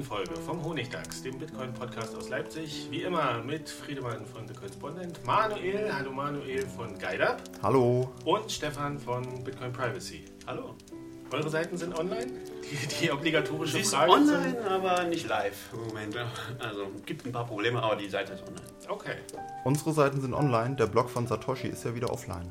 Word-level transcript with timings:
Siebten 0.00 0.02
Folge 0.02 0.36
vom 0.40 0.64
Honigdachs, 0.64 1.22
dem 1.22 1.38
Bitcoin-Podcast 1.38 2.16
aus 2.16 2.28
Leipzig. 2.28 2.88
Wie 2.90 3.02
immer 3.02 3.42
mit 3.42 3.68
Friedemann 3.68 4.24
von 4.26 4.46
The 4.46 4.54
Correspondent, 4.54 5.24
Manuel, 5.24 5.92
hallo 5.92 6.12
Manuel 6.12 6.66
von 6.66 6.98
GuideUp. 6.98 7.42
Hallo. 7.62 8.10
Und 8.24 8.50
Stefan 8.50 8.98
von 8.98 9.22
Bitcoin 9.44 9.72
Privacy. 9.72 10.24
Hallo. 10.46 10.74
Eure 11.32 11.48
Seiten 11.48 11.76
sind 11.76 11.96
online? 11.98 12.26
Die, 12.62 13.04
die 13.04 13.12
obligatorische 13.12 13.74
Sie 13.74 13.80
ist 13.80 13.94
Frage. 13.94 14.10
online, 14.10 14.56
zum... 14.56 14.72
aber 14.72 15.04
nicht 15.04 15.28
live 15.28 15.70
im 15.72 15.86
Moment. 15.86 16.16
Also 16.58 16.86
gibt 17.06 17.24
ein 17.26 17.32
paar 17.32 17.46
Probleme, 17.46 17.82
aber 17.82 17.96
die 17.96 18.08
Seite 18.08 18.32
ist 18.32 18.42
online. 18.42 18.66
Okay. 18.88 19.16
Unsere 19.64 19.92
Seiten 19.92 20.20
sind 20.20 20.34
online, 20.34 20.76
der 20.76 20.86
Blog 20.86 21.10
von 21.10 21.26
Satoshi 21.26 21.68
ist 21.68 21.84
ja 21.84 21.94
wieder 21.94 22.10
offline. 22.10 22.50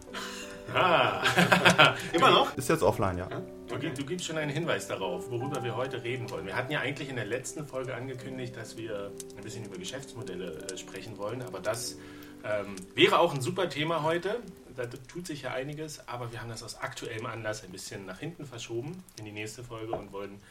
Ah. 0.73 1.95
Immer 2.13 2.31
noch? 2.31 2.57
Ist 2.57 2.69
jetzt 2.69 2.83
offline, 2.83 3.17
ja. 3.17 3.29
ja? 3.29 3.41
Du, 3.67 3.75
okay. 3.75 3.91
du, 3.95 4.05
gibst 4.05 4.25
schon 4.25 4.37
einen 4.37 4.51
Hinweis 4.51 4.87
darauf, 4.87 5.29
worüber 5.29 5.63
wir 5.63 5.75
heute 5.75 6.03
reden 6.03 6.29
wollen. 6.29 6.45
Wir 6.45 6.55
hatten 6.55 6.71
ja 6.71 6.79
eigentlich 6.79 7.09
in 7.09 7.15
der 7.15 7.25
letzten 7.25 7.67
Folge 7.67 7.95
angekündigt, 7.95 8.55
dass 8.55 8.77
wir 8.77 9.11
ein 9.37 9.43
bisschen 9.43 9.65
über 9.65 9.77
Geschäftsmodelle 9.77 10.67
äh, 10.71 10.77
sprechen 10.77 11.17
wollen, 11.17 11.41
aber 11.41 11.59
das 11.59 11.97
ähm, 12.43 12.75
wäre 12.95 13.19
auch 13.19 13.33
ein 13.33 13.41
super 13.41 13.69
Thema 13.69 14.03
heute. 14.03 14.39
Da 14.75 14.85
tut 14.85 15.27
sich 15.27 15.41
ja 15.41 15.51
einiges, 15.51 16.07
aber 16.07 16.31
wir 16.31 16.41
haben 16.41 16.49
das 16.49 16.63
aus 16.63 16.79
aktuellem 16.79 17.25
Anlass 17.25 17.63
ein 17.63 17.71
bisschen 17.71 18.05
nach 18.05 18.19
hinten 18.19 18.45
verschoben 18.45 19.03
in 19.17 19.25
die 19.25 19.31
nächste 19.31 19.63
Folge 19.63 19.93
und 19.93 20.13
wollen 20.13 20.41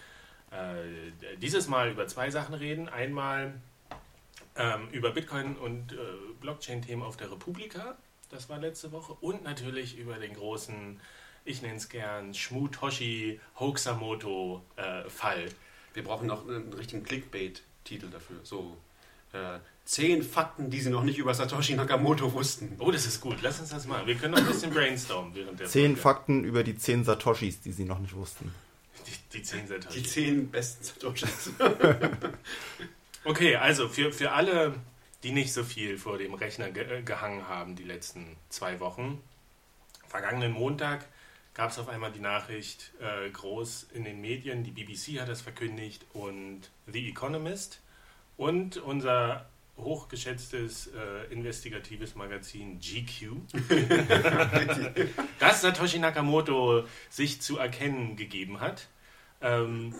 äh, 0.50 1.36
dieses 1.38 1.68
Mal 1.68 1.90
über 1.90 2.06
zwei 2.06 2.30
Sachen 2.30 2.54
reden. 2.54 2.88
Einmal 2.88 3.54
ähm, 4.56 4.88
über 4.92 5.12
Bitcoin 5.12 5.56
und 5.56 5.92
äh, 5.92 5.96
Blockchain-Themen 6.40 7.02
auf 7.02 7.16
der 7.16 7.30
Republika, 7.30 7.96
das 8.30 8.48
war 8.48 8.58
letzte 8.58 8.92
Woche, 8.92 9.14
und 9.14 9.44
natürlich 9.44 9.98
über 9.98 10.16
den 10.16 10.34
großen 10.34 11.00
ich 11.48 11.62
nenne 11.62 11.76
es 11.76 11.88
gern 11.88 12.34
Shmutoshi 12.34 13.40
Hoaxamoto 13.58 14.62
äh, 14.76 15.08
Fall. 15.08 15.46
Wir 15.94 16.04
brauchen 16.04 16.26
noch 16.26 16.46
einen 16.46 16.72
richtigen 16.74 17.02
Clickbait-Titel 17.02 18.10
dafür. 18.10 18.36
So 18.42 18.76
äh, 19.32 19.58
zehn 19.84 20.22
Fakten, 20.22 20.70
die 20.70 20.80
sie 20.80 20.90
noch 20.90 21.02
nicht 21.02 21.18
über 21.18 21.32
Satoshi 21.32 21.74
Nakamoto 21.74 22.32
wussten. 22.34 22.76
Oh, 22.78 22.90
das 22.90 23.06
ist 23.06 23.20
gut. 23.20 23.38
Lass 23.40 23.60
uns 23.60 23.70
das 23.70 23.86
mal. 23.86 24.06
Wir 24.06 24.14
können 24.14 24.32
noch 24.32 24.40
ein 24.40 24.46
bisschen 24.46 24.72
brainstormen 24.72 25.34
während 25.34 25.58
der 25.58 25.68
Zehn 25.68 25.96
Folge. 25.96 26.00
Fakten 26.00 26.44
über 26.44 26.62
die 26.62 26.76
zehn 26.76 27.04
Satoshis, 27.04 27.60
die 27.60 27.72
sie 27.72 27.84
noch 27.84 27.98
nicht 27.98 28.14
wussten. 28.14 28.52
Die, 29.06 29.38
die 29.38 29.42
zehn 29.42 29.66
Satoshis. 29.66 30.02
Die 30.02 30.08
zehn 30.08 30.50
besten 30.50 30.84
Satoshis. 30.84 31.50
okay, 33.24 33.56
also 33.56 33.88
für, 33.88 34.12
für 34.12 34.32
alle, 34.32 34.74
die 35.22 35.32
nicht 35.32 35.52
so 35.52 35.64
viel 35.64 35.98
vor 35.98 36.18
dem 36.18 36.34
Rechner 36.34 36.70
ge 36.70 36.98
äh, 36.98 37.02
gehangen 37.02 37.48
haben 37.48 37.76
die 37.76 37.84
letzten 37.84 38.36
zwei 38.48 38.80
Wochen. 38.80 39.22
Vergangenen 40.06 40.52
Montag 40.52 41.06
gab 41.54 41.70
es 41.70 41.78
auf 41.78 41.88
einmal 41.88 42.12
die 42.12 42.20
Nachricht 42.20 42.92
äh, 43.00 43.28
groß 43.30 43.88
in 43.92 44.04
den 44.04 44.20
Medien, 44.20 44.62
die 44.62 44.70
BBC 44.70 45.20
hat 45.20 45.28
das 45.28 45.40
verkündigt 45.40 46.06
und 46.12 46.70
The 46.86 47.08
Economist 47.08 47.80
und 48.36 48.76
unser 48.76 49.48
hochgeschätztes 49.76 50.88
äh, 50.88 51.32
investigatives 51.32 52.14
Magazin 52.14 52.80
GQ, 52.80 53.36
dass 55.38 55.62
Satoshi 55.62 55.98
Nakamoto 55.98 56.84
sich 57.10 57.40
zu 57.40 57.58
erkennen 57.58 58.16
gegeben 58.16 58.60
hat. 58.60 58.88
Ähm, 59.40 59.94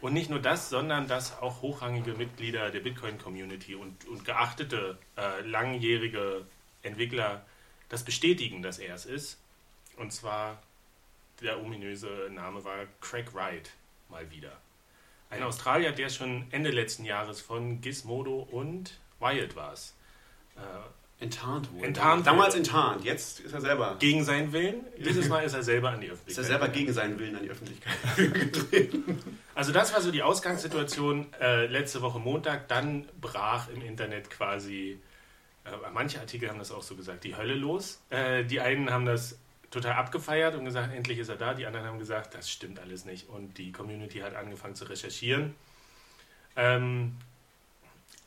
und 0.00 0.12
nicht 0.12 0.28
nur 0.28 0.40
das, 0.40 0.68
sondern 0.68 1.08
dass 1.08 1.38
auch 1.40 1.62
hochrangige 1.62 2.12
Mitglieder 2.14 2.70
der 2.70 2.80
Bitcoin-Community 2.80 3.74
und, 3.74 4.06
und, 4.06 4.24
geachtete 4.24 4.98
äh, 5.16 5.40
langjährige 5.40 6.44
Entwickler 6.82 7.44
das 7.88 8.04
bestätigen, 8.04 8.62
dass 8.62 8.78
er 8.78 8.94
es 8.94 9.06
ist. 9.06 9.40
Und 9.96 10.12
zwar 10.12 10.62
der 11.40 11.60
ominöse 11.60 12.28
Name 12.30 12.64
war 12.64 12.86
Craig 13.00 13.34
Wright 13.34 13.70
mal 14.08 14.30
wieder. 14.30 14.52
Ein 15.30 15.42
Australier, 15.42 15.92
der 15.92 16.10
schon 16.10 16.46
Ende 16.50 16.70
letzten 16.70 17.04
Jahres 17.04 17.40
von 17.40 17.80
Gizmodo 17.80 18.46
und 18.50 18.98
Wired 19.18 19.56
war. 19.56 19.72
Äh, 19.72 20.60
enttarnt 21.20 21.72
wurde. 21.72 21.86
Enttarnt 21.86 22.26
Damals 22.26 22.54
enttarnt, 22.54 23.04
jetzt 23.04 23.40
ist 23.40 23.52
er 23.52 23.60
selber. 23.60 23.96
Gegen 23.98 24.24
seinen 24.24 24.52
Willen. 24.52 24.84
Dieses 24.98 25.28
Mal 25.28 25.44
ist 25.44 25.54
er 25.54 25.62
selber 25.62 25.90
an 25.90 26.00
die 26.00 26.10
Öffentlichkeit. 26.10 26.30
Ist 26.30 26.38
er 26.38 26.44
selber 26.44 26.68
gegen 26.68 26.92
seinen 26.92 27.18
Willen 27.18 27.36
an 27.36 27.42
die 27.42 27.50
Öffentlichkeit 27.50 27.94
getreten. 28.16 29.38
Also 29.54 29.72
das 29.72 29.94
war 29.94 30.00
so 30.00 30.10
die 30.10 30.22
Ausgangssituation 30.22 31.26
äh, 31.40 31.66
letzte 31.66 32.02
Woche 32.02 32.18
Montag. 32.18 32.68
Dann 32.68 33.08
brach 33.20 33.68
im 33.68 33.82
Internet 33.82 34.30
quasi, 34.30 35.00
äh, 35.64 35.70
manche 35.92 36.20
Artikel 36.20 36.48
haben 36.48 36.58
das 36.58 36.72
auch 36.72 36.82
so 36.82 36.96
gesagt, 36.96 37.24
die 37.24 37.36
Hölle 37.36 37.54
los. 37.54 38.02
Äh, 38.10 38.44
die 38.44 38.60
einen 38.60 38.90
haben 38.90 39.06
das 39.06 39.38
total 39.70 39.94
abgefeiert 39.94 40.54
und 40.54 40.64
gesagt, 40.64 40.94
endlich 40.94 41.18
ist 41.18 41.28
er 41.28 41.36
da. 41.36 41.54
Die 41.54 41.66
anderen 41.66 41.86
haben 41.86 41.98
gesagt, 41.98 42.34
das 42.34 42.50
stimmt 42.50 42.78
alles 42.78 43.04
nicht. 43.04 43.28
Und 43.28 43.58
die 43.58 43.72
Community 43.72 44.18
hat 44.18 44.34
angefangen 44.34 44.74
zu 44.74 44.84
recherchieren. 44.84 45.54
Ähm, 46.56 47.16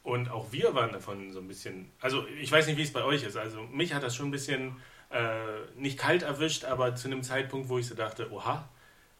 und 0.07 0.31
auch 0.31 0.53
wir 0.53 0.73
waren 0.73 0.93
davon 0.93 1.33
so 1.33 1.39
ein 1.39 1.49
bisschen, 1.49 1.91
also 1.99 2.25
ich 2.39 2.49
weiß 2.49 2.65
nicht, 2.67 2.77
wie 2.77 2.83
es 2.83 2.93
bei 2.93 3.03
euch 3.03 3.23
ist. 3.23 3.35
Also 3.35 3.63
mich 3.63 3.93
hat 3.93 4.03
das 4.03 4.15
schon 4.15 4.29
ein 4.29 4.31
bisschen 4.31 4.77
äh, 5.09 5.59
nicht 5.75 5.97
kalt 5.97 6.23
erwischt, 6.23 6.63
aber 6.63 6.95
zu 6.95 7.09
einem 7.09 7.23
Zeitpunkt, 7.23 7.67
wo 7.67 7.77
ich 7.77 7.87
so 7.87 7.93
dachte, 7.93 8.31
oha, 8.31 8.69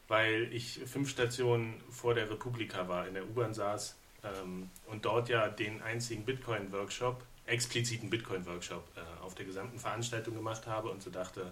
weil 0.07 0.47
ich 0.53 0.79
fünf 0.85 1.09
Stationen 1.09 1.73
vor 1.89 2.13
der 2.13 2.29
Republika 2.29 2.87
war, 2.87 3.05
in 3.05 3.15
der 3.15 3.25
U-Bahn 3.25 3.53
saß 3.53 3.97
ähm, 4.23 4.69
und 4.85 5.03
dort 5.03 5.27
ja 5.27 5.49
den 5.49 5.81
einzigen 5.81 6.23
Bitcoin-Workshop, 6.23 7.21
expliziten 7.47 8.09
Bitcoin-Workshop 8.09 8.87
äh, 8.95 9.25
auf 9.25 9.35
der 9.35 9.45
gesamten 9.45 9.79
Veranstaltung 9.79 10.35
gemacht 10.35 10.67
habe 10.67 10.87
und 10.87 11.03
so 11.03 11.09
dachte, 11.09 11.51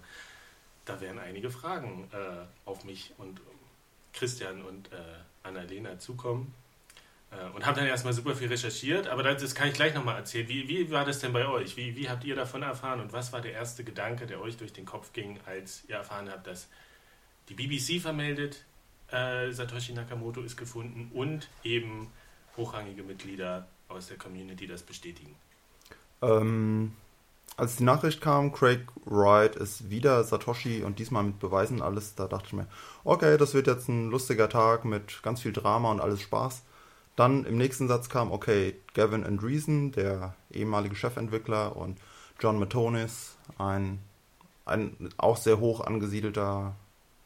da 0.86 1.02
werden 1.02 1.20
einige 1.20 1.50
Fragen 1.50 2.10
äh, 2.14 2.46
auf 2.64 2.86
mich 2.86 3.14
und 3.18 3.42
Christian 4.14 4.62
und 4.62 4.94
äh, 4.94 4.96
Annalena 5.44 6.00
zukommen. 6.00 6.54
Äh, 7.36 7.56
und 7.56 7.66
habe 7.66 7.80
dann 7.80 7.88
erstmal 7.88 8.14
super 8.14 8.36
viel 8.36 8.48
recherchiert, 8.48 9.08
aber 9.08 9.24
das, 9.24 9.56
kann 9.56 9.68
ich 9.68 9.74
gleich 9.74 9.94
nochmal 9.94 10.18
erzählen. 10.18 10.48
Wie, 10.48 10.68
wie 10.68 10.92
war 10.92 11.06
das 11.06 11.20
denn 11.20 11.34
bei 11.34 11.48
euch? 11.48 11.78
Wie, 11.78 11.96
wie 11.96 12.10
habt 12.10 12.24
ihr 12.24 12.36
davon 12.36 12.64
erfahren 12.64 13.00
und 13.00 13.14
was 13.14 13.34
war 13.34 13.42
der 13.42 13.54
erste 13.54 13.84
Gedanke, 13.84 14.26
der 14.26 14.42
euch 14.42 14.58
durch 14.58 14.74
den 14.74 14.86
Kopf 14.86 15.14
ging, 15.14 15.40
als 15.46 15.84
ihr 15.88 15.96
erfahren 15.96 16.30
habt, 16.30 16.48
dass 16.48 16.68
die 17.50 17.54
BBC 17.54 18.02
vermeldet, 18.02 18.66
äh, 19.12 19.52
Satoshi 19.52 19.94
Nakamoto 19.94 20.42
ist 20.42 20.58
gefunden 20.58 21.12
und 21.14 21.50
eben 21.64 22.12
hochrangige 22.58 23.04
Mitglieder 23.04 23.68
aus 23.88 24.08
der 24.08 24.18
Community 24.18 24.68
das 24.68 24.84
bestätigen? 24.84 25.36
Ähm, 26.22 26.94
als 27.58 27.76
die 27.76 27.84
Nachricht 27.84 28.22
kam, 28.22 28.52
Craig 28.52 28.82
Wright 29.06 29.56
ist 29.56 29.90
wieder 29.90 30.24
Satoshi 30.24 30.84
und 30.84 31.00
diesmal 31.00 31.24
mit 31.24 31.40
Beweisen 31.40 31.82
alles, 31.82 32.16
da 32.16 32.28
dachte 32.28 32.48
ich 32.48 32.54
mir, 32.54 32.68
okay, 33.04 33.38
das 33.38 33.54
wird 33.54 33.68
jetzt 33.68 33.88
ein 33.88 34.10
lustiger 34.10 34.50
Tag 34.50 34.86
mit 34.86 35.22
ganz 35.22 35.42
viel 35.42 35.54
Drama 35.54 35.92
und 35.92 36.02
alles 36.02 36.22
Spaß. 36.22 36.64
Dann 37.16 37.46
im 37.46 37.58
nächsten 37.58 37.88
Satz 37.88 38.10
kam, 38.10 38.32
okay, 38.32 38.76
Gavin 38.94 39.24
Andreessen, 39.24 39.92
der 39.92 40.36
ehemalige 40.52 40.96
Chefentwickler, 40.96 41.76
und 41.76 41.98
John 42.40 42.60
Matonis, 42.60 43.38
ein, 43.58 44.00
ein 44.66 45.10
auch 45.18 45.38
sehr 45.38 45.60
hoch 45.60 45.82
angesiedelter 45.82 46.76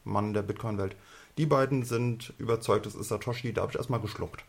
Mann 0.04 0.32
der 0.32 0.42
Bitcoin-Welt. 0.42 0.96
Die 1.38 1.46
beiden 1.46 1.84
sind 1.84 2.32
überzeugt, 2.38 2.86
es 2.86 2.94
ist 2.94 3.08
Satoshi, 3.08 3.52
da 3.52 3.62
habe 3.62 3.72
ich 3.72 3.78
erstmal 3.78 4.00
geschluckt. 4.00 4.44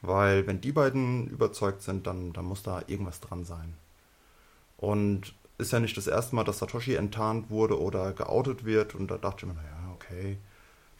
Weil 0.00 0.46
wenn 0.46 0.60
die 0.60 0.72
beiden 0.72 1.28
überzeugt 1.28 1.82
sind, 1.82 2.06
dann, 2.06 2.32
dann 2.32 2.44
muss 2.44 2.62
da 2.62 2.82
irgendwas 2.86 3.20
dran 3.20 3.44
sein. 3.44 3.74
Und 4.76 5.34
ist 5.58 5.72
ja 5.72 5.80
nicht 5.80 5.96
das 5.96 6.08
erste 6.08 6.34
Mal, 6.34 6.44
dass 6.44 6.58
Satoshi 6.58 6.94
enttarnt 6.94 7.50
wurde 7.50 7.80
oder 7.80 8.12
geoutet 8.12 8.64
wird. 8.64 8.94
Und 8.94 9.10
da 9.10 9.18
dachte 9.18 9.46
ich 9.46 9.52
mir, 9.52 9.54
naja, 9.54 9.92
okay, 9.94 10.38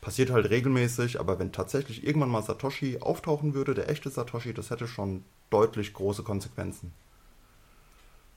passiert 0.03 0.31
halt 0.31 0.51
regelmäßig. 0.51 1.19
Aber 1.19 1.39
wenn 1.39 1.53
tatsächlich 1.53 2.05
irgendwann 2.07 2.29
mal 2.29 2.43
Satoshi 2.43 2.99
auftauchen 3.01 3.55
würde, 3.55 3.73
der 3.73 3.89
echte 3.89 4.11
Satoshi, 4.11 4.53
das 4.53 4.69
hätte 4.69 4.87
schon 4.87 5.25
deutlich 5.49 5.95
große 5.95 6.23
Konsequenzen. 6.23 6.93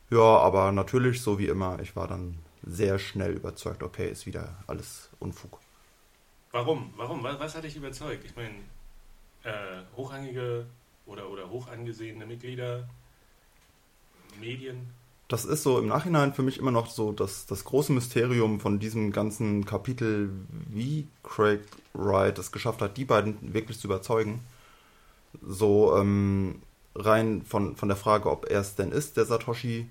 Ja, 0.09 0.37
aber 0.37 0.71
natürlich, 0.71 1.21
so 1.21 1.39
wie 1.39 1.47
immer, 1.47 1.79
ich 1.81 1.97
war 1.97 2.07
dann 2.07 2.37
sehr 2.63 2.99
schnell 2.99 3.33
überzeugt, 3.33 3.83
okay, 3.83 4.09
ist 4.09 4.25
wieder 4.25 4.55
alles 4.67 5.09
Unfug. 5.19 5.59
Warum? 6.51 6.93
Warum? 6.95 7.23
Was, 7.23 7.39
was 7.39 7.55
hat 7.55 7.63
dich 7.63 7.75
überzeugt? 7.75 8.23
Ich 8.23 8.35
meine, 8.35 8.55
äh, 9.43 9.81
hochrangige 9.97 10.67
oder, 11.05 11.29
oder 11.29 11.49
hoch 11.49 11.67
angesehene 11.67 12.25
Mitglieder, 12.25 12.87
Medien. 14.39 14.93
Das 15.27 15.43
ist 15.43 15.63
so 15.63 15.79
im 15.79 15.87
Nachhinein 15.87 16.33
für 16.33 16.43
mich 16.43 16.59
immer 16.59 16.71
noch 16.71 16.87
so 16.87 17.11
das, 17.11 17.47
das 17.47 17.63
große 17.63 17.91
Mysterium 17.91 18.59
von 18.59 18.77
diesem 18.77 19.11
ganzen 19.11 19.65
Kapitel, 19.65 20.29
wie 20.69 21.07
Craig 21.23 21.61
Wright 21.93 22.37
es 22.37 22.51
geschafft 22.51 22.81
hat, 22.81 22.97
die 22.97 23.05
beiden 23.05 23.53
wirklich 23.53 23.79
zu 23.79 23.87
überzeugen. 23.87 24.41
So 25.41 25.97
ähm, 25.97 26.61
rein 26.95 27.41
von, 27.43 27.75
von 27.75 27.89
der 27.89 27.97
Frage, 27.97 28.29
ob 28.29 28.49
er 28.49 28.61
es 28.61 28.75
denn 28.75 28.91
ist, 28.91 29.17
der 29.17 29.25
Satoshi. 29.25 29.89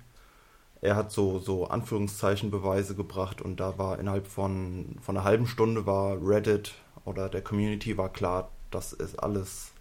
Er 0.81 0.95
hat 0.95 1.11
so, 1.11 1.39
so 1.39 1.67
Anführungszeichen 1.67 2.49
Beweise 2.51 2.95
gebracht 2.95 3.41
und 3.41 3.59
da 3.59 3.77
war 3.77 3.99
innerhalb 3.99 4.27
von, 4.27 4.97
von 5.01 5.17
einer 5.17 5.25
halben 5.25 5.47
Stunde 5.47 5.85
war 5.85 6.17
Reddit 6.21 6.73
oder 7.03 7.27
der 7.27 7.41
Community 7.41 7.97
war 7.97 8.09
klar, 8.09 8.51
das 8.71 8.93
ist 8.93 9.21
alles 9.21 9.71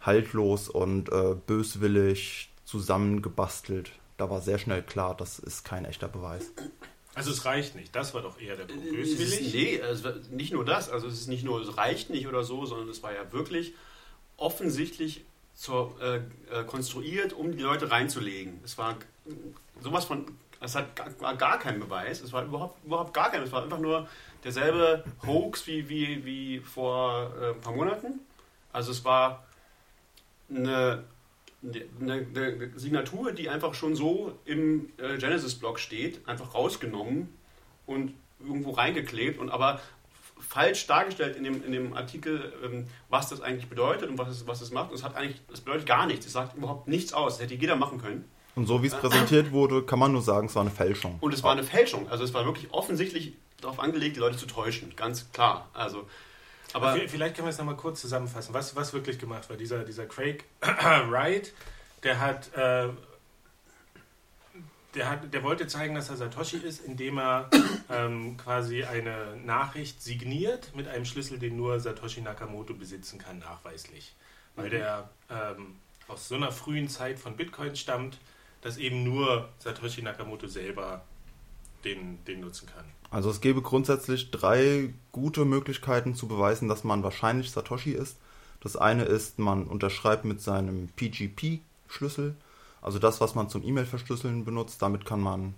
haltlos 0.00 0.68
und 0.68 1.10
äh, 1.10 1.34
böswillig 1.46 2.50
zusammengebastelt. 2.64 3.92
Da 4.22 4.30
war 4.30 4.40
sehr 4.40 4.60
schnell 4.60 4.84
klar, 4.84 5.16
das 5.16 5.40
ist 5.40 5.64
kein 5.64 5.84
echter 5.84 6.06
Beweis. 6.06 6.52
Also 7.12 7.32
es 7.32 7.44
reicht 7.44 7.74
nicht. 7.74 7.96
Das 7.96 8.14
war 8.14 8.22
doch 8.22 8.40
eher 8.40 8.54
der 8.54 8.66
Punkt. 8.66 8.86
Ist, 8.86 9.18
Böswillig. 9.18 9.52
nee, 9.52 9.82
also 9.82 10.10
nicht 10.30 10.52
nur 10.52 10.64
das. 10.64 10.90
Also 10.90 11.08
es 11.08 11.14
ist 11.14 11.26
nicht 11.26 11.42
nur, 11.42 11.60
es 11.60 11.76
reicht 11.76 12.08
nicht 12.08 12.28
oder 12.28 12.44
so, 12.44 12.64
sondern 12.64 12.88
es 12.88 13.02
war 13.02 13.12
ja 13.12 13.32
wirklich 13.32 13.74
offensichtlich 14.36 15.24
zur, 15.56 16.00
äh, 16.00 16.18
äh, 16.56 16.62
konstruiert, 16.64 17.32
um 17.32 17.50
die 17.56 17.64
Leute 17.64 17.90
reinzulegen. 17.90 18.60
Es 18.62 18.78
war 18.78 18.94
sowas 19.80 20.04
von, 20.04 20.24
es 20.60 20.76
hat 20.76 20.94
gar, 20.94 21.20
war 21.20 21.34
gar 21.34 21.58
kein 21.58 21.80
Beweis. 21.80 22.20
Es 22.20 22.32
war 22.32 22.44
überhaupt, 22.44 22.84
überhaupt 22.84 23.12
gar 23.12 23.32
kein, 23.32 23.42
es 23.42 23.50
war 23.50 23.64
einfach 23.64 23.80
nur 23.80 24.08
derselbe 24.44 25.02
Hoax 25.26 25.66
wie, 25.66 25.88
wie, 25.88 26.24
wie 26.24 26.60
vor 26.60 27.32
äh, 27.40 27.50
ein 27.50 27.60
paar 27.60 27.74
Monaten. 27.74 28.20
Also 28.72 28.92
es 28.92 29.04
war 29.04 29.44
eine, 30.48 31.02
eine, 31.62 32.26
eine 32.34 32.70
Signatur, 32.76 33.32
die 33.32 33.48
einfach 33.48 33.74
schon 33.74 33.94
so 33.94 34.32
im 34.44 34.90
äh, 34.98 35.16
Genesis-Blog 35.18 35.78
steht, 35.78 36.26
einfach 36.26 36.54
rausgenommen 36.54 37.28
und 37.86 38.14
irgendwo 38.40 38.72
reingeklebt 38.72 39.38
und 39.38 39.50
aber 39.50 39.80
falsch 40.40 40.86
dargestellt 40.86 41.36
in 41.36 41.44
dem, 41.44 41.64
in 41.64 41.72
dem 41.72 41.94
Artikel, 41.94 42.52
ähm, 42.64 42.86
was 43.08 43.28
das 43.28 43.40
eigentlich 43.40 43.68
bedeutet 43.68 44.10
und 44.10 44.18
was 44.18 44.28
es, 44.28 44.46
was 44.46 44.60
es 44.60 44.70
macht. 44.72 44.90
Und 44.90 44.96
es 44.96 45.04
hat 45.04 45.16
eigentlich, 45.16 45.40
es 45.52 45.60
bedeutet 45.60 45.86
gar 45.86 46.06
nichts. 46.06 46.26
Es 46.26 46.32
sagt 46.32 46.56
überhaupt 46.56 46.88
nichts 46.88 47.12
aus. 47.12 47.34
Das 47.34 47.44
hätte 47.44 47.54
jeder 47.54 47.76
machen 47.76 48.00
können. 48.00 48.24
Und 48.54 48.66
so 48.66 48.82
wie 48.82 48.88
es 48.88 48.94
präsentiert 48.94 49.50
wurde, 49.52 49.82
kann 49.82 49.98
man 49.98 50.12
nur 50.12 50.22
sagen, 50.22 50.48
es 50.48 50.54
war 50.54 50.62
eine 50.62 50.70
Fälschung. 50.70 51.16
Und 51.20 51.32
es 51.32 51.42
war 51.42 51.52
eine 51.52 51.62
Fälschung. 51.62 52.08
Also 52.10 52.24
es 52.24 52.34
war 52.34 52.44
wirklich 52.44 52.72
offensichtlich 52.72 53.34
darauf 53.60 53.80
angelegt, 53.80 54.16
die 54.16 54.20
Leute 54.20 54.36
zu 54.36 54.46
täuschen. 54.46 54.94
Ganz 54.96 55.30
klar. 55.32 55.68
Also, 55.72 56.06
aber 56.72 56.92
Aber 56.92 57.08
vielleicht 57.08 57.34
können 57.36 57.46
wir 57.46 57.50
es 57.50 57.58
nochmal 57.58 57.76
kurz 57.76 58.00
zusammenfassen, 58.00 58.54
was, 58.54 58.74
was 58.76 58.92
wirklich 58.92 59.18
gemacht 59.18 59.48
war. 59.50 59.56
Dieser, 59.56 59.84
dieser 59.84 60.06
Craig 60.06 60.44
Wright, 60.60 61.52
der 62.02 62.20
hat, 62.20 62.52
äh, 62.54 62.88
der 64.94 65.08
hat, 65.08 65.32
der 65.32 65.42
wollte 65.42 65.66
zeigen, 65.66 65.94
dass 65.94 66.10
er 66.10 66.16
Satoshi 66.16 66.58
ist, 66.58 66.84
indem 66.84 67.18
er 67.18 67.48
ähm, 67.90 68.36
quasi 68.36 68.84
eine 68.84 69.36
Nachricht 69.36 70.02
signiert 70.02 70.74
mit 70.74 70.86
einem 70.88 71.04
Schlüssel, 71.04 71.38
den 71.38 71.56
nur 71.56 71.80
Satoshi 71.80 72.20
Nakamoto 72.20 72.74
besitzen 72.74 73.18
kann, 73.18 73.38
nachweislich. 73.38 74.14
Weil 74.54 74.66
Mhm. 74.66 74.70
der 74.70 75.10
ähm, 75.30 75.76
aus 76.08 76.28
so 76.28 76.34
einer 76.34 76.52
frühen 76.52 76.88
Zeit 76.88 77.18
von 77.18 77.36
Bitcoin 77.36 77.74
stammt, 77.76 78.18
dass 78.60 78.76
eben 78.76 79.02
nur 79.02 79.48
Satoshi 79.60 80.02
Nakamoto 80.02 80.46
selber 80.46 81.04
den, 81.84 82.22
den 82.26 82.40
nutzen 82.40 82.68
kann. 82.68 82.84
Also 83.12 83.28
es 83.28 83.42
gäbe 83.42 83.60
grundsätzlich 83.60 84.30
drei 84.30 84.94
gute 85.12 85.44
Möglichkeiten 85.44 86.14
zu 86.14 86.26
beweisen, 86.26 86.66
dass 86.66 86.82
man 86.82 87.02
wahrscheinlich 87.02 87.50
Satoshi 87.50 87.92
ist. 87.92 88.16
Das 88.60 88.74
eine 88.74 89.04
ist, 89.04 89.38
man 89.38 89.66
unterschreibt 89.66 90.24
mit 90.24 90.40
seinem 90.40 90.88
PGP-Schlüssel, 90.96 92.34
also 92.80 92.98
das, 92.98 93.20
was 93.20 93.34
man 93.34 93.50
zum 93.50 93.62
E-Mail-Verschlüsseln 93.62 94.46
benutzt. 94.46 94.80
Damit 94.80 95.04
kann 95.04 95.20
man 95.20 95.54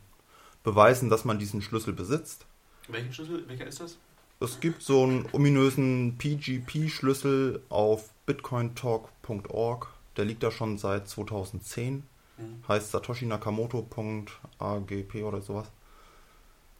beweisen, 0.64 1.08
dass 1.10 1.24
man 1.24 1.38
diesen 1.38 1.62
Schlüssel 1.62 1.92
besitzt. 1.92 2.44
welchen 2.88 3.12
Schlüssel, 3.12 3.48
welcher 3.48 3.66
ist 3.66 3.80
das? 3.80 3.98
Es 4.40 4.58
gibt 4.58 4.82
so 4.82 5.04
einen 5.04 5.26
ominösen 5.32 6.18
PGP-Schlüssel 6.18 7.62
auf 7.68 8.10
bitcointalk.org. 8.26 9.88
Der 10.16 10.24
liegt 10.24 10.42
da 10.42 10.50
schon 10.50 10.76
seit 10.76 11.08
2010. 11.08 12.02
Mhm. 12.36 12.64
Heißt 12.66 12.90
Satoshi 12.90 13.26
Nakamoto.agp 13.26 15.14
oder 15.22 15.40
sowas. 15.40 15.70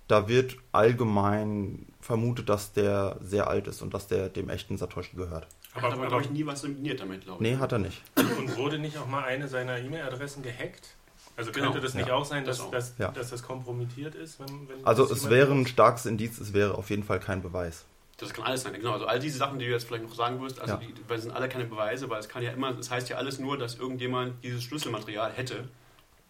Da 0.09 0.29
wird 0.29 0.57
allgemein 0.73 1.87
vermutet, 2.01 2.49
dass 2.49 2.73
der 2.73 3.17
sehr 3.23 3.49
alt 3.49 3.67
ist 3.67 3.81
und 3.83 3.95
dass 3.95 4.07
der 4.07 4.29
dem 4.29 4.49
echten 4.51 4.77
Satoshi 4.77 5.17
gehört. 5.17 5.47
Aber, 5.75 5.83
hat 5.83 5.93
aber, 5.95 6.07
glaube 6.07 6.23
ich, 6.25 6.31
nie 6.31 6.45
was 6.47 6.61
signiert 6.61 7.01
damit, 7.01 7.25
glaube 7.25 7.43
ich. 7.45 7.51
Nee, 7.53 7.59
hat 7.59 7.73
er 7.73 7.79
nicht. 7.79 8.03
Und 8.17 8.57
wurde 8.57 8.79
nicht 8.79 8.99
auch 8.99 9.07
mal 9.07 9.25
eine 9.25 9.49
seiner 9.49 9.79
E-Mail-Adressen 9.79 10.43
gehackt? 10.43 10.95
Also 11.37 11.51
könnte 11.51 11.71
Genau, 11.71 11.81
das 11.83 11.95
nicht 11.95 12.09
ja. 12.09 12.15
auch 12.15 12.25
sein, 12.25 12.45
Das 12.45 12.59
dass 12.59 12.67
auch. 12.67 12.71
dass, 12.71 12.95
Ja. 12.99 13.11
dass 13.11 13.31
das 13.31 13.43
kompromittiert 13.43 14.15
ist? 14.15 14.39
Wenn, 14.39 14.69
wenn 14.69 14.87
Also 14.87 15.05
das 15.07 15.19
es 15.19 15.31
wäre 15.31 15.51
ein 15.53 15.67
starkes 15.67 16.07
Indiz, 16.07 16.39
es 16.39 16.53
wäre 16.53 16.77
auf 16.77 16.91
jeden 16.91 17.03
Fall 17.03 17.19
kein 17.19 17.43
Beweis. 17.43 17.87
Das 18.19 18.33
kann 18.33 18.45
alles 18.45 18.63
sein, 18.63 18.75
genau. 18.75 18.93
Also 18.93 19.07
all 19.07 19.19
diese 19.19 19.39
Sachen, 19.39 19.59
die 19.59 19.65
du 19.67 19.73
jetzt 19.73 19.87
vielleicht 19.89 20.05
noch 20.05 20.15
sagen 20.15 20.41
wirst, 20.41 20.61
also 20.61 20.75
Ja. 20.75 20.81
die, 20.81 20.95
weil 21.09 21.17
das 21.17 21.25
sind 21.25 21.33
alle 21.35 21.49
keine 21.49 21.65
Beweise, 21.65 22.09
weil 22.09 22.21
es 22.21 22.29
kann 22.29 22.43
ja 22.45 22.53
immer, 22.53 22.73
das 22.73 22.89
heißt 22.91 23.09
ja 23.09 23.17
alles 23.17 23.41
nur, 23.41 23.59
dass 23.59 23.75
irgendjemand 23.77 24.45
dieses 24.45 24.63
Schlüsselmaterial 24.63 25.33
hätte, 25.33 25.69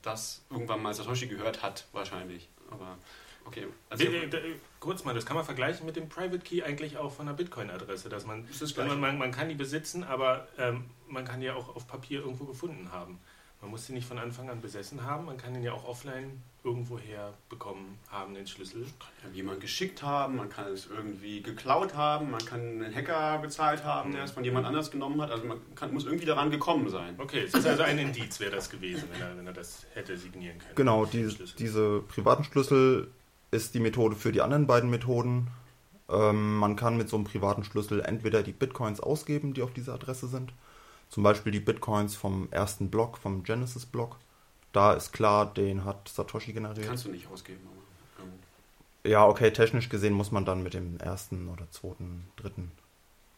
das 0.00 0.40
irgendwann 0.50 0.80
mal 0.82 0.94
Satoshi 0.94 1.26
gehört 1.26 1.62
hat, 1.62 1.84
wahrscheinlich. 1.92 2.48
Aber 2.70 2.96
okay. 3.44 3.66
Also, 3.90 4.04
Äh, 4.04 4.24
äh, 4.24 4.54
Kurz 4.80 5.02
mal, 5.04 5.14
das 5.14 5.24
kann 5.24 5.36
man 5.36 5.46
vergleichen 5.46 5.86
mit 5.86 5.96
dem 5.96 6.10
Private 6.10 6.40
Key 6.40 6.62
eigentlich 6.62 6.98
auch 6.98 7.10
von 7.10 7.26
einer 7.26 7.34
Bitcoin-Adresse, 7.34 8.10
dass 8.10 8.26
man, 8.26 8.46
Das 8.46 8.76
man, 8.76 9.00
man, 9.00 9.16
man 9.16 9.32
kann 9.32 9.48
die 9.48 9.54
besitzen, 9.54 10.04
aber 10.04 10.46
ähm, 10.58 10.84
man 11.08 11.24
kann 11.24 11.40
die 11.40 11.46
ja 11.46 11.54
auch 11.54 11.74
auf 11.74 11.86
Papier 11.86 12.20
irgendwo 12.20 12.44
gefunden 12.44 12.92
haben. 12.92 13.18
Man 13.62 13.70
muss 13.70 13.86
sie 13.86 13.94
nicht 13.94 14.06
von 14.06 14.18
Anfang 14.18 14.50
an 14.50 14.60
besessen 14.60 15.02
haben, 15.02 15.24
man 15.24 15.38
kann 15.38 15.54
den 15.54 15.62
ja 15.62 15.72
auch 15.72 15.88
offline 15.88 16.42
irgendwoher 16.64 17.32
bekommen 17.48 17.98
haben, 18.10 18.34
den 18.34 18.46
Schlüssel. 18.46 18.84
kann 19.22 19.32
jemand 19.32 19.60
geschickt 19.62 20.02
haben, 20.02 20.36
man 20.36 20.50
kann 20.50 20.66
es 20.70 20.86
irgendwie 20.86 21.40
geklaut 21.40 21.94
haben, 21.94 22.30
man 22.30 22.44
kann 22.44 22.60
einen 22.60 22.94
Hacker 22.94 23.38
bezahlt 23.38 23.82
haben, 23.84 24.12
der 24.12 24.24
es 24.24 24.32
von 24.32 24.44
jemand 24.44 24.66
anders 24.66 24.90
genommen 24.90 25.18
hat. 25.22 25.30
Also 25.30 25.46
man 25.46 25.58
kann, 25.74 25.94
muss 25.94 26.04
irgendwie 26.04 26.26
daran 26.26 26.50
gekommen 26.50 26.90
sein. 26.90 27.14
Okay, 27.16 27.44
es 27.46 27.54
ist 27.54 27.66
also 27.66 27.84
ein 27.84 27.98
Indiz, 27.98 28.38
wäre 28.38 28.50
das 28.50 28.68
gewesen, 28.68 29.08
wenn 29.12 29.22
er, 29.22 29.34
wenn 29.34 29.46
er 29.46 29.54
das 29.54 29.86
hätte 29.94 30.16
signieren 30.18 30.58
können. 30.58 30.74
Genau, 30.74 31.06
die, 31.06 31.30
Schlüssel. 31.30 31.56
diese 31.58 32.00
privaten 32.00 32.44
Schlüssel 32.44 33.10
ist 33.54 33.74
die 33.74 33.80
Methode 33.80 34.16
für 34.16 34.32
die 34.32 34.42
anderen 34.42 34.66
beiden 34.66 34.90
Methoden. 34.90 35.48
Ähm, 36.08 36.56
man 36.58 36.76
kann 36.76 36.96
mit 36.96 37.08
so 37.08 37.16
einem 37.16 37.24
privaten 37.24 37.64
Schlüssel 37.64 38.00
entweder 38.00 38.42
die 38.42 38.52
Bitcoins 38.52 39.00
ausgeben, 39.00 39.54
die 39.54 39.62
auf 39.62 39.72
dieser 39.72 39.94
Adresse 39.94 40.26
sind. 40.26 40.52
Zum 41.08 41.22
Beispiel 41.22 41.52
die 41.52 41.60
Bitcoins 41.60 42.16
vom 42.16 42.48
ersten 42.50 42.90
Block, 42.90 43.18
vom 43.18 43.44
Genesis-Block. 43.44 44.16
Da 44.72 44.92
ist 44.92 45.12
klar, 45.12 45.46
den 45.54 45.84
hat 45.84 46.08
Satoshi 46.08 46.52
generiert. 46.52 46.88
Kannst 46.88 47.06
du 47.06 47.10
nicht 47.10 47.28
ausgeben. 47.30 47.60
Aber, 47.66 48.24
ähm, 48.26 48.32
Ja, 49.10 49.26
okay, 49.26 49.52
technisch 49.52 49.88
gesehen 49.88 50.14
muss 50.14 50.32
man 50.32 50.44
dann 50.44 50.62
mit 50.62 50.74
dem 50.74 50.98
ersten 50.98 51.48
oder 51.48 51.70
zweiten, 51.70 52.26
dritten, 52.36 52.72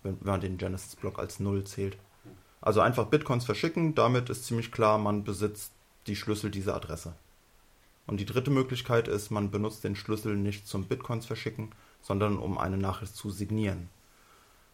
wenn, 0.03 0.19
wenn 0.21 0.33
man 0.33 0.41
den 0.41 0.57
Genesis-Block 0.57 1.19
als 1.19 1.39
Null 1.39 1.65
zählt. 1.65 1.99
Also 2.63 2.81
einfach 2.81 3.07
Bitcoins 3.07 3.45
verschicken, 3.45 3.95
damit 3.95 4.31
ist 4.31 4.47
ziemlich 4.47 4.73
klar, 4.73 4.99
man 4.99 5.23
besitzt 5.25 5.73
die 6.07 6.17
Schlüssel 6.17 6.51
dieser 6.51 6.75
Adresse. 6.75 7.15
Und 8.07 8.19
die 8.19 8.27
dritte 8.27 8.51
Möglichkeit 8.51 9.09
ist, 9.09 9.31
man 9.31 9.51
benutzt 9.51 9.85
den 9.85 9.97
Schlüssel 9.97 10.37
nicht 10.37 10.69
zum 10.69 10.85
Bitcoins 10.85 11.27
verschicken, 11.27 11.73
sondern 12.03 12.39
um 12.39 12.59
eine 12.59 12.79
Nachricht 12.79 13.17
zu 13.17 13.31
signieren. 13.31 13.89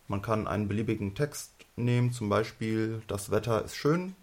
Man 0.08 0.20
kann 0.20 0.46
einen 0.46 0.68
beliebigen 0.68 1.14
Text 1.14 1.52
nehmen, 1.76 2.12
zum 2.12 2.28
Beispiel 2.28 3.02
das 3.06 3.30
Wetter 3.30 3.64
ist 3.64 3.76
schön, 3.76 4.14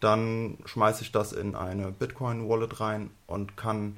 dann 0.00 0.58
schmeiße 0.64 1.02
ich 1.02 1.12
das 1.12 1.32
in 1.32 1.54
eine 1.54 1.92
Bitcoin-Wallet 1.92 2.80
rein 2.80 3.10
und 3.26 3.56
kann 3.56 3.96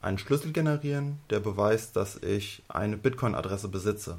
einen 0.00 0.18
Schlüssel 0.18 0.52
generieren, 0.52 1.20
der 1.30 1.40
beweist, 1.40 1.96
dass 1.96 2.16
ich 2.16 2.62
eine 2.68 2.96
Bitcoin-Adresse 2.96 3.68
besitze. 3.68 4.18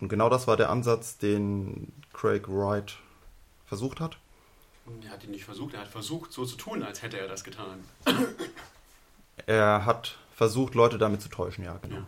Und 0.00 0.08
genau 0.08 0.28
das 0.28 0.46
war 0.46 0.56
der 0.56 0.70
Ansatz, 0.70 1.18
den 1.18 1.92
Craig 2.12 2.48
Wright 2.48 2.96
versucht 3.66 4.00
hat. 4.00 4.18
Er 5.04 5.10
hat 5.10 5.24
ihn 5.24 5.30
nicht 5.30 5.44
versucht, 5.44 5.74
er 5.74 5.80
hat 5.80 5.88
versucht, 5.88 6.32
so 6.32 6.44
zu 6.44 6.56
tun, 6.56 6.82
als 6.82 7.02
hätte 7.02 7.18
er 7.18 7.28
das 7.28 7.44
getan. 7.44 7.84
Er 9.46 9.86
hat 9.86 10.18
versucht, 10.34 10.74
Leute 10.74 10.98
damit 10.98 11.22
zu 11.22 11.28
täuschen, 11.28 11.64
ja, 11.64 11.78
genau. 11.80 11.96
Ja. 11.96 12.06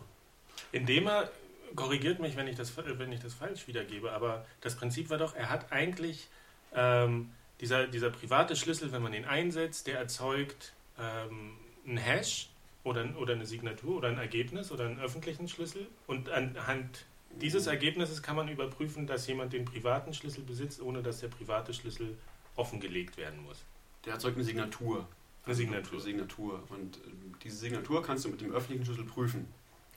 Indem 0.71 1.07
er 1.07 1.31
korrigiert 1.75 2.19
mich, 2.19 2.35
wenn 2.35 2.47
ich, 2.47 2.55
das, 2.55 2.73
wenn 2.77 3.11
ich 3.11 3.19
das 3.19 3.33
falsch 3.33 3.67
wiedergebe, 3.67 4.11
aber 4.11 4.45
das 4.61 4.75
Prinzip 4.75 5.09
war 5.09 5.17
doch, 5.17 5.35
er 5.35 5.49
hat 5.49 5.71
eigentlich 5.71 6.27
ähm, 6.75 7.31
dieser, 7.59 7.87
dieser 7.87 8.09
private 8.09 8.55
Schlüssel, 8.55 8.91
wenn 8.91 9.01
man 9.01 9.13
ihn 9.13 9.25
einsetzt, 9.25 9.87
der 9.87 9.97
erzeugt 9.99 10.73
ähm, 10.99 11.53
einen 11.87 11.97
Hash 11.97 12.49
oder, 12.83 13.05
oder 13.17 13.33
eine 13.33 13.45
Signatur 13.45 13.97
oder 13.97 14.09
ein 14.09 14.17
Ergebnis 14.17 14.71
oder 14.71 14.85
einen 14.85 14.99
öffentlichen 14.99 15.47
Schlüssel 15.47 15.87
und 16.07 16.29
anhand 16.29 17.05
dieses 17.39 17.67
Ergebnisses 17.67 18.21
kann 18.21 18.35
man 18.35 18.49
überprüfen, 18.49 19.07
dass 19.07 19.25
jemand 19.27 19.53
den 19.53 19.63
privaten 19.63 20.13
Schlüssel 20.13 20.43
besitzt, 20.43 20.81
ohne 20.81 21.01
dass 21.01 21.21
der 21.21 21.29
private 21.29 21.73
Schlüssel 21.73 22.17
offengelegt 22.55 23.17
werden 23.17 23.43
muss. 23.43 23.57
Der 24.05 24.13
erzeugt 24.13 24.35
eine 24.35 24.45
Signatur. 24.45 25.07
Eine 25.45 25.55
Signatur. 25.55 25.93
Eine 25.93 26.01
Signatur. 26.01 26.63
Und 26.69 26.97
äh, 26.97 26.99
diese 27.43 27.57
Signatur 27.57 28.03
kannst 28.03 28.25
du 28.25 28.29
mit 28.29 28.41
dem 28.41 28.51
öffentlichen 28.51 28.85
Schlüssel 28.85 29.05
prüfen. 29.05 29.47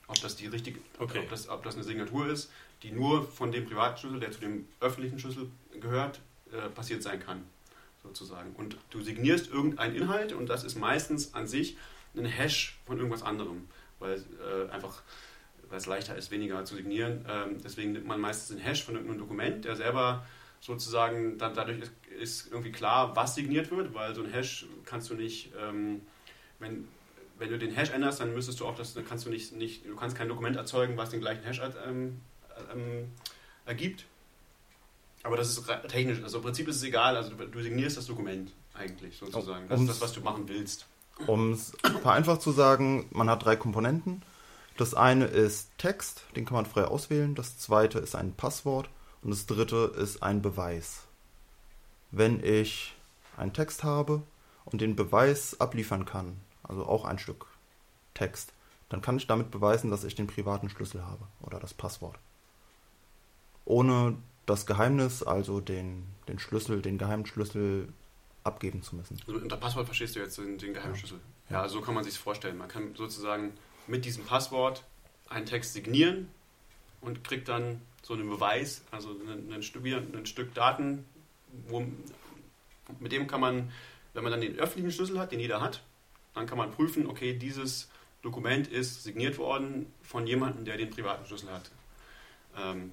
Ob 0.07 0.19
das 0.21 0.35
die 0.35 0.47
richtige, 0.47 0.79
Okay. 0.99 1.19
ob, 1.19 1.29
das, 1.29 1.49
ob 1.49 1.63
das 1.63 1.75
eine 1.75 1.83
Signatur 1.83 2.27
ist, 2.27 2.51
die 2.83 2.91
nur 2.91 3.27
von 3.27 3.51
dem 3.51 3.65
privaten 3.65 3.97
Schlüssel, 3.97 4.19
der 4.19 4.31
zu 4.31 4.39
dem 4.39 4.67
öffentlichen 4.79 5.17
Schlüssel 5.19 5.49
gehört, 5.79 6.21
äh, 6.51 6.69
passiert 6.69 7.01
sein 7.01 7.19
kann, 7.19 7.43
sozusagen. 8.03 8.53
Und 8.55 8.77
du 8.91 9.01
signierst 9.01 9.49
irgendeinen 9.49 9.95
Inhalt 9.95 10.33
und 10.33 10.47
das 10.47 10.63
ist 10.63 10.75
meistens 10.75 11.33
an 11.33 11.47
sich 11.47 11.77
ein 12.15 12.25
Hash 12.25 12.77
von 12.85 12.97
irgendwas 12.97 13.23
anderem, 13.23 13.67
weil 13.99 14.23
äh, 14.39 14.71
einfach 14.71 15.01
weil 15.69 15.79
es 15.79 15.87
leichter 15.87 16.15
ist, 16.15 16.29
weniger 16.31 16.63
zu 16.65 16.75
signieren. 16.75 17.25
Ähm, 17.27 17.57
deswegen 17.63 17.93
nimmt 17.93 18.05
man 18.05 18.21
meistens 18.21 18.55
einen 18.55 18.65
Hash 18.65 18.83
von 18.83 18.93
irgendeinem 18.95 19.19
Dokument, 19.19 19.65
der 19.65 19.75
selber 19.75 20.23
sozusagen, 20.61 21.37
dann 21.37 21.53
dadurch 21.53 21.79
ist, 22.15 22.51
irgendwie 22.51 22.71
klar, 22.71 23.15
was 23.15 23.35
signiert 23.35 23.71
wird, 23.71 23.93
weil 23.93 24.15
so 24.15 24.23
ein 24.23 24.31
Hash 24.31 24.65
kannst 24.85 25.09
du 25.09 25.15
nicht, 25.15 25.51
ähm, 25.59 26.01
wenn, 26.59 26.87
wenn 27.37 27.49
du 27.49 27.57
den 27.57 27.71
Hash 27.71 27.89
änderst, 27.91 28.19
dann 28.19 28.33
müsstest 28.33 28.59
du 28.59 28.65
auch 28.65 28.75
das, 28.75 28.93
dann 28.93 29.07
kannst 29.07 29.25
du 29.25 29.29
nicht, 29.29 29.53
nicht, 29.53 29.85
du 29.85 29.95
kannst 29.95 30.15
kein 30.15 30.27
Dokument 30.27 30.55
erzeugen, 30.55 30.97
was 30.97 31.09
den 31.09 31.21
gleichen 31.21 31.43
Hash 31.43 31.61
ähm, 31.87 32.21
ähm, 32.73 33.11
ergibt. 33.65 34.05
Aber 35.23 35.37
das 35.37 35.49
ist 35.49 35.67
technisch, 35.87 36.21
also 36.21 36.37
im 36.37 36.43
Prinzip 36.43 36.67
ist 36.67 36.77
es 36.77 36.83
egal, 36.83 37.17
also 37.17 37.31
du, 37.31 37.47
du 37.47 37.61
signierst 37.61 37.97
das 37.97 38.05
Dokument 38.05 38.51
eigentlich 38.73 39.17
sozusagen. 39.17 39.67
Das 39.67 39.79
ist 39.79 39.89
das, 39.89 40.01
was 40.01 40.13
du 40.13 40.21
machen 40.21 40.47
willst. 40.47 40.85
Um 41.27 41.53
es 41.53 41.71
vereinfacht 42.01 42.41
zu 42.41 42.51
sagen, 42.51 43.07
man 43.11 43.29
hat 43.29 43.45
drei 43.45 43.55
Komponenten. 43.55 44.21
Das 44.77 44.93
eine 44.93 45.25
ist 45.25 45.69
Text, 45.77 46.25
den 46.35 46.45
kann 46.45 46.55
man 46.55 46.65
frei 46.65 46.85
auswählen. 46.85 47.33
Das 47.33 47.57
zweite 47.57 47.99
ist 47.99 48.15
ein 48.15 48.33
Passwort. 48.33 48.89
Und 49.21 49.31
das 49.31 49.45
dritte 49.45 49.93
ist 49.97 50.21
ein 50.21 50.41
Beweis. 50.41 51.03
Wenn 52.11 52.43
ich 52.43 52.95
einen 53.37 53.53
Text 53.53 53.83
habe 53.83 54.23
und 54.65 54.81
den 54.81 54.95
Beweis 54.95 55.59
abliefern 55.59 56.05
kann, 56.05 56.39
also 56.63 56.85
auch 56.85 57.05
ein 57.05 57.19
Stück 57.19 57.47
Text, 58.13 58.53
dann 58.89 59.01
kann 59.01 59.17
ich 59.17 59.27
damit 59.27 59.51
beweisen, 59.51 59.91
dass 59.91 60.03
ich 60.03 60.15
den 60.15 60.27
privaten 60.27 60.69
Schlüssel 60.69 61.03
habe 61.05 61.27
oder 61.41 61.59
das 61.59 61.73
Passwort. 61.73 62.17
Ohne 63.65 64.17
das 64.45 64.65
Geheimnis, 64.65 65.23
also 65.23 65.59
den, 65.59 66.05
den 66.27 66.39
Schlüssel, 66.39 66.81
den 66.81 66.97
geheimen 66.97 67.25
Schlüssel 67.25 67.89
abgeben 68.43 68.83
zu 68.83 68.95
müssen. 68.95 69.17
Also 69.27 69.39
unter 69.39 69.57
Passwort 69.57 69.87
verstehst 69.87 70.15
du 70.15 70.19
jetzt 70.19 70.37
den, 70.37 70.57
den 70.57 70.73
Geheimschlüssel. 70.73 71.19
Ja, 71.49 71.61
also 71.61 71.79
so 71.79 71.81
kann 71.81 71.95
man 71.95 72.03
sich 72.03 72.17
vorstellen. 72.17 72.57
Man 72.57 72.67
kann 72.67 72.95
sozusagen 72.95 73.53
mit 73.87 74.05
diesem 74.05 74.23
Passwort 74.23 74.83
einen 75.29 75.45
Text 75.45 75.73
signieren 75.73 76.29
und 77.01 77.23
kriegt 77.23 77.49
dann 77.49 77.81
so 78.03 78.13
einen 78.13 78.29
Beweis, 78.29 78.83
also 78.91 79.09
ein, 79.09 79.51
ein, 79.51 79.63
Stück, 79.63 79.83
ein 79.85 80.25
Stück 80.25 80.53
Daten, 80.53 81.05
wo, 81.67 81.85
mit 82.99 83.11
dem 83.11 83.27
kann 83.27 83.41
man, 83.41 83.71
wenn 84.13 84.23
man 84.23 84.31
dann 84.31 84.41
den 84.41 84.57
öffentlichen 84.57 84.91
Schlüssel 84.91 85.19
hat, 85.19 85.31
den 85.31 85.39
jeder 85.39 85.61
hat, 85.61 85.83
dann 86.33 86.45
kann 86.45 86.57
man 86.57 86.71
prüfen, 86.71 87.07
okay, 87.07 87.33
dieses 87.33 87.89
Dokument 88.21 88.67
ist 88.67 89.03
signiert 89.03 89.37
worden 89.37 89.91
von 90.01 90.27
jemandem, 90.27 90.65
der 90.65 90.77
den 90.77 90.89
privaten 90.89 91.25
Schlüssel 91.25 91.51
hat. 91.51 91.71
Ähm, 92.57 92.91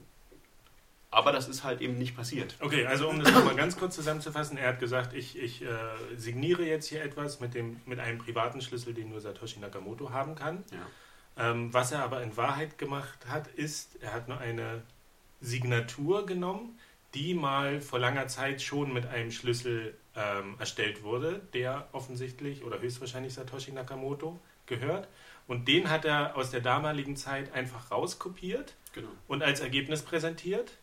aber 1.10 1.30
das 1.32 1.46
ist 1.46 1.62
halt 1.62 1.82
eben 1.82 1.98
nicht 1.98 2.16
passiert. 2.16 2.56
Okay, 2.60 2.86
also 2.86 3.08
um 3.08 3.22
das 3.22 3.32
nochmal 3.32 3.54
ganz 3.54 3.76
kurz 3.76 3.94
zusammenzufassen, 3.94 4.56
er 4.56 4.68
hat 4.68 4.80
gesagt, 4.80 5.12
ich, 5.12 5.38
ich 5.38 5.62
äh, 5.62 5.68
signiere 6.16 6.64
jetzt 6.64 6.86
hier 6.86 7.02
etwas 7.02 7.38
mit, 7.40 7.52
dem, 7.52 7.80
mit 7.84 7.98
einem 7.98 8.18
privaten 8.18 8.62
Schlüssel, 8.62 8.94
den 8.94 9.10
nur 9.10 9.20
Satoshi 9.20 9.60
Nakamoto 9.60 10.10
haben 10.10 10.34
kann. 10.34 10.64
Ja. 10.70 11.50
Ähm, 11.50 11.72
was 11.72 11.92
er 11.92 12.02
aber 12.02 12.22
in 12.22 12.34
Wahrheit 12.38 12.78
gemacht 12.78 13.26
hat, 13.28 13.46
ist, 13.48 13.96
er 14.00 14.14
hat 14.14 14.28
nur 14.28 14.38
eine 14.38 14.82
Signatur 15.42 16.24
genommen, 16.24 16.78
die 17.14 17.34
mal 17.34 17.80
vor 17.80 17.98
langer 17.98 18.28
Zeit 18.28 18.62
schon 18.62 18.92
mit 18.92 19.06
einem 19.06 19.30
Schlüssel 19.30 19.94
ähm, 20.16 20.56
erstellt 20.58 21.02
wurde, 21.02 21.40
der 21.52 21.88
offensichtlich 21.92 22.64
oder 22.64 22.80
höchstwahrscheinlich 22.80 23.34
Satoshi 23.34 23.72
Nakamoto 23.72 24.40
gehört. 24.66 25.08
Und 25.46 25.68
den 25.68 25.90
hat 25.90 26.04
er 26.04 26.36
aus 26.36 26.50
der 26.50 26.60
damaligen 26.60 27.16
Zeit 27.16 27.52
einfach 27.52 27.90
rauskopiert 27.90 28.74
Genau. 28.94 29.08
und 29.26 29.42
als 29.42 29.60
Ergebnis 29.60 30.02
präsentiert, 30.02 30.78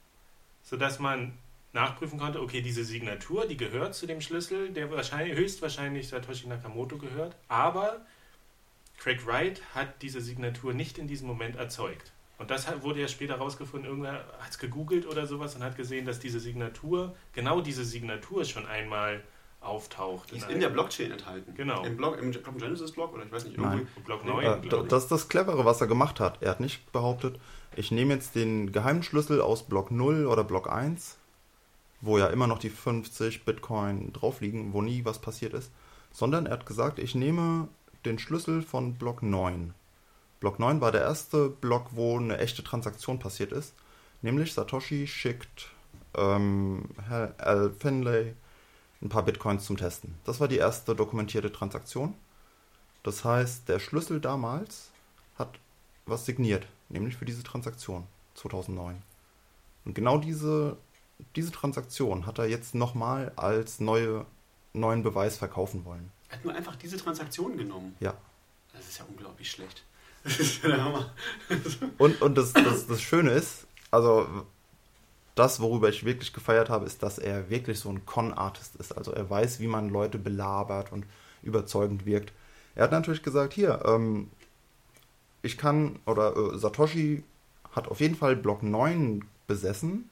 sodass 0.63 0.99
man 0.99 1.37
nachprüfen 1.73 2.19
konnte, 2.19 2.41
okay, 2.41 2.61
diese 2.61 2.83
Signatur, 2.83 3.45
die 3.47 3.57
gehört 3.57 3.93
zu 3.95 4.07
dem 4.07 4.21
Schlüssel, 4.21 4.71
der 4.71 4.89
wahrscheinlich, 4.91 5.37
höchstwahrscheinlich 5.37 6.07
Satoshi 6.07 6.47
Nakamoto 6.47 6.97
gehört, 6.97 7.35
aber 7.47 8.01
Craig 8.97 9.25
Wright 9.25 9.61
hat 9.73 10.01
diese 10.01 10.21
Signatur 10.21 10.73
nicht 10.73 10.97
in 10.97 11.07
diesem 11.07 11.27
Moment 11.27 11.55
erzeugt. 11.55 12.11
Und 12.39 12.49
das 12.49 12.67
hat- 12.67 12.81
wurde 12.83 13.01
ja 13.01 13.07
später 13.07 13.33
herausgefunden, 13.35 13.87
irgendwer 13.89 14.13
hat 14.39 14.49
es 14.49 14.57
gegoogelt 14.57 15.05
oder 15.05 15.27
sowas 15.27 15.55
und 15.55 15.63
hat 15.63 15.75
gesehen, 15.75 16.05
dass 16.05 16.19
diese 16.19 16.39
Signatur, 16.39 17.13
genau 17.33 17.61
diese 17.61 17.83
Signatur 17.85 18.45
schon 18.45 18.65
einmal 18.65 19.21
auftaucht. 19.61 20.31
Die 20.31 20.37
ist 20.37 20.45
einem- 20.45 20.55
in 20.55 20.59
der 20.61 20.69
Blockchain 20.69 21.11
enthalten. 21.11 21.53
Genau. 21.55 21.83
Im 21.83 21.97
Blog, 21.97 22.17
im, 22.17 22.31
Genesis-Blog 22.31 23.13
oder 23.13 23.25
ich 23.25 23.31
weiß 23.31 23.43
nicht, 23.43 23.57
Nein. 23.57 23.79
irgendwo. 23.79 23.99
Block 24.01 24.23
Nee, 24.23 24.31
9, 24.31 24.63
Äh, 24.63 24.87
das 24.87 25.03
ist 25.03 25.11
das 25.11 25.27
Clevere, 25.27 25.65
was 25.65 25.81
er 25.81 25.87
gemacht 25.87 26.21
hat. 26.21 26.41
Er 26.41 26.51
hat 26.51 26.61
nicht 26.61 26.89
behauptet, 26.93 27.37
ich 27.75 27.91
nehme 27.91 28.13
jetzt 28.13 28.35
den 28.35 28.71
geheimen 28.71 29.03
Schlüssel 29.03 29.41
aus 29.41 29.63
Block 29.63 29.91
0 29.91 30.25
oder 30.27 30.45
Block 30.45 30.71
1, 30.71 31.17
wo 31.99 32.17
ja 32.17 32.27
immer 32.27 32.47
noch 32.47 32.59
die 32.59 32.69
50 32.69 33.43
Bitcoin 33.43 34.13
drauf 34.13 34.39
liegen, 34.39 34.71
wo 34.71 34.81
nie 34.81 35.03
was 35.03 35.19
passiert 35.19 35.53
ist, 35.53 35.71
sondern 36.13 36.45
er 36.45 36.53
hat 36.53 36.65
gesagt, 36.65 36.97
ich 36.97 37.13
nehme 37.13 37.67
den 38.05 38.17
Schlüssel 38.17 38.61
von 38.61 38.93
Block 38.93 39.21
9. 39.21 39.73
Block 40.39 40.59
9 40.59 40.81
war 40.81 40.91
der 40.91 41.01
erste 41.01 41.49
Block, 41.49 41.87
wo 41.91 42.17
eine 42.17 42.37
echte 42.37 42.63
Transaktion 42.63 43.19
passiert 43.19 43.51
ist, 43.51 43.73
nämlich 44.21 44.53
Satoshi 44.53 45.07
schickt 45.07 45.69
ähm, 46.15 46.89
Al 47.37 47.71
Finlay 47.71 48.35
ein 49.01 49.09
paar 49.09 49.23
Bitcoins 49.23 49.65
zum 49.65 49.77
Testen. 49.77 50.15
Das 50.25 50.39
war 50.39 50.47
die 50.47 50.57
erste 50.57 50.95
dokumentierte 50.95 51.51
Transaktion. 51.51 52.15
Das 53.03 53.23
heißt, 53.23 53.69
der 53.69 53.79
Schlüssel 53.79 54.19
damals 54.19 54.91
hat 55.37 55.59
was 56.05 56.25
signiert, 56.25 56.67
nämlich 56.89 57.15
für 57.15 57.25
diese 57.25 57.43
Transaktion 57.43 58.07
2009. 58.35 59.01
Und 59.85 59.93
genau 59.93 60.17
diese, 60.17 60.77
diese 61.35 61.51
Transaktion 61.51 62.25
hat 62.25 62.39
er 62.39 62.47
jetzt 62.47 62.75
nochmal 62.75 63.31
als 63.35 63.79
neue, 63.79 64.25
neuen 64.73 65.03
Beweis 65.03 65.37
verkaufen 65.37 65.85
wollen. 65.85 66.11
Er 66.29 66.37
hat 66.37 66.45
nur 66.45 66.53
einfach 66.53 66.75
diese 66.75 66.97
Transaktion 66.97 67.57
genommen. 67.57 67.95
Ja. 67.99 68.13
Das 68.73 68.87
ist 68.87 68.99
ja 68.99 69.05
unglaublich 69.05 69.49
schlecht. 69.49 69.83
Und, 71.97 72.21
und 72.21 72.37
das, 72.37 72.53
das, 72.53 72.87
das 72.87 73.01
Schöne 73.01 73.31
ist, 73.31 73.67
also 73.91 74.27
das, 75.35 75.59
worüber 75.61 75.89
ich 75.89 76.05
wirklich 76.05 76.33
gefeiert 76.33 76.69
habe, 76.69 76.85
ist, 76.85 77.01
dass 77.01 77.17
er 77.17 77.49
wirklich 77.49 77.79
so 77.79 77.89
ein 77.89 78.05
Con-Artist 78.05 78.75
ist. 78.75 78.91
Also 78.97 79.13
er 79.13 79.29
weiß, 79.29 79.59
wie 79.59 79.67
man 79.67 79.89
Leute 79.89 80.17
belabert 80.17 80.91
und 80.91 81.05
überzeugend 81.41 82.05
wirkt. 82.05 82.33
Er 82.75 82.83
hat 82.83 82.91
natürlich 82.91 83.23
gesagt, 83.23 83.53
hier, 83.53 83.81
ähm, 83.85 84.29
ich 85.41 85.57
kann, 85.57 85.99
oder 86.05 86.35
äh, 86.35 86.57
Satoshi 86.57 87.23
hat 87.71 87.87
auf 87.87 88.01
jeden 88.01 88.15
Fall 88.15 88.35
Block 88.35 88.63
9 88.63 89.23
besessen, 89.47 90.09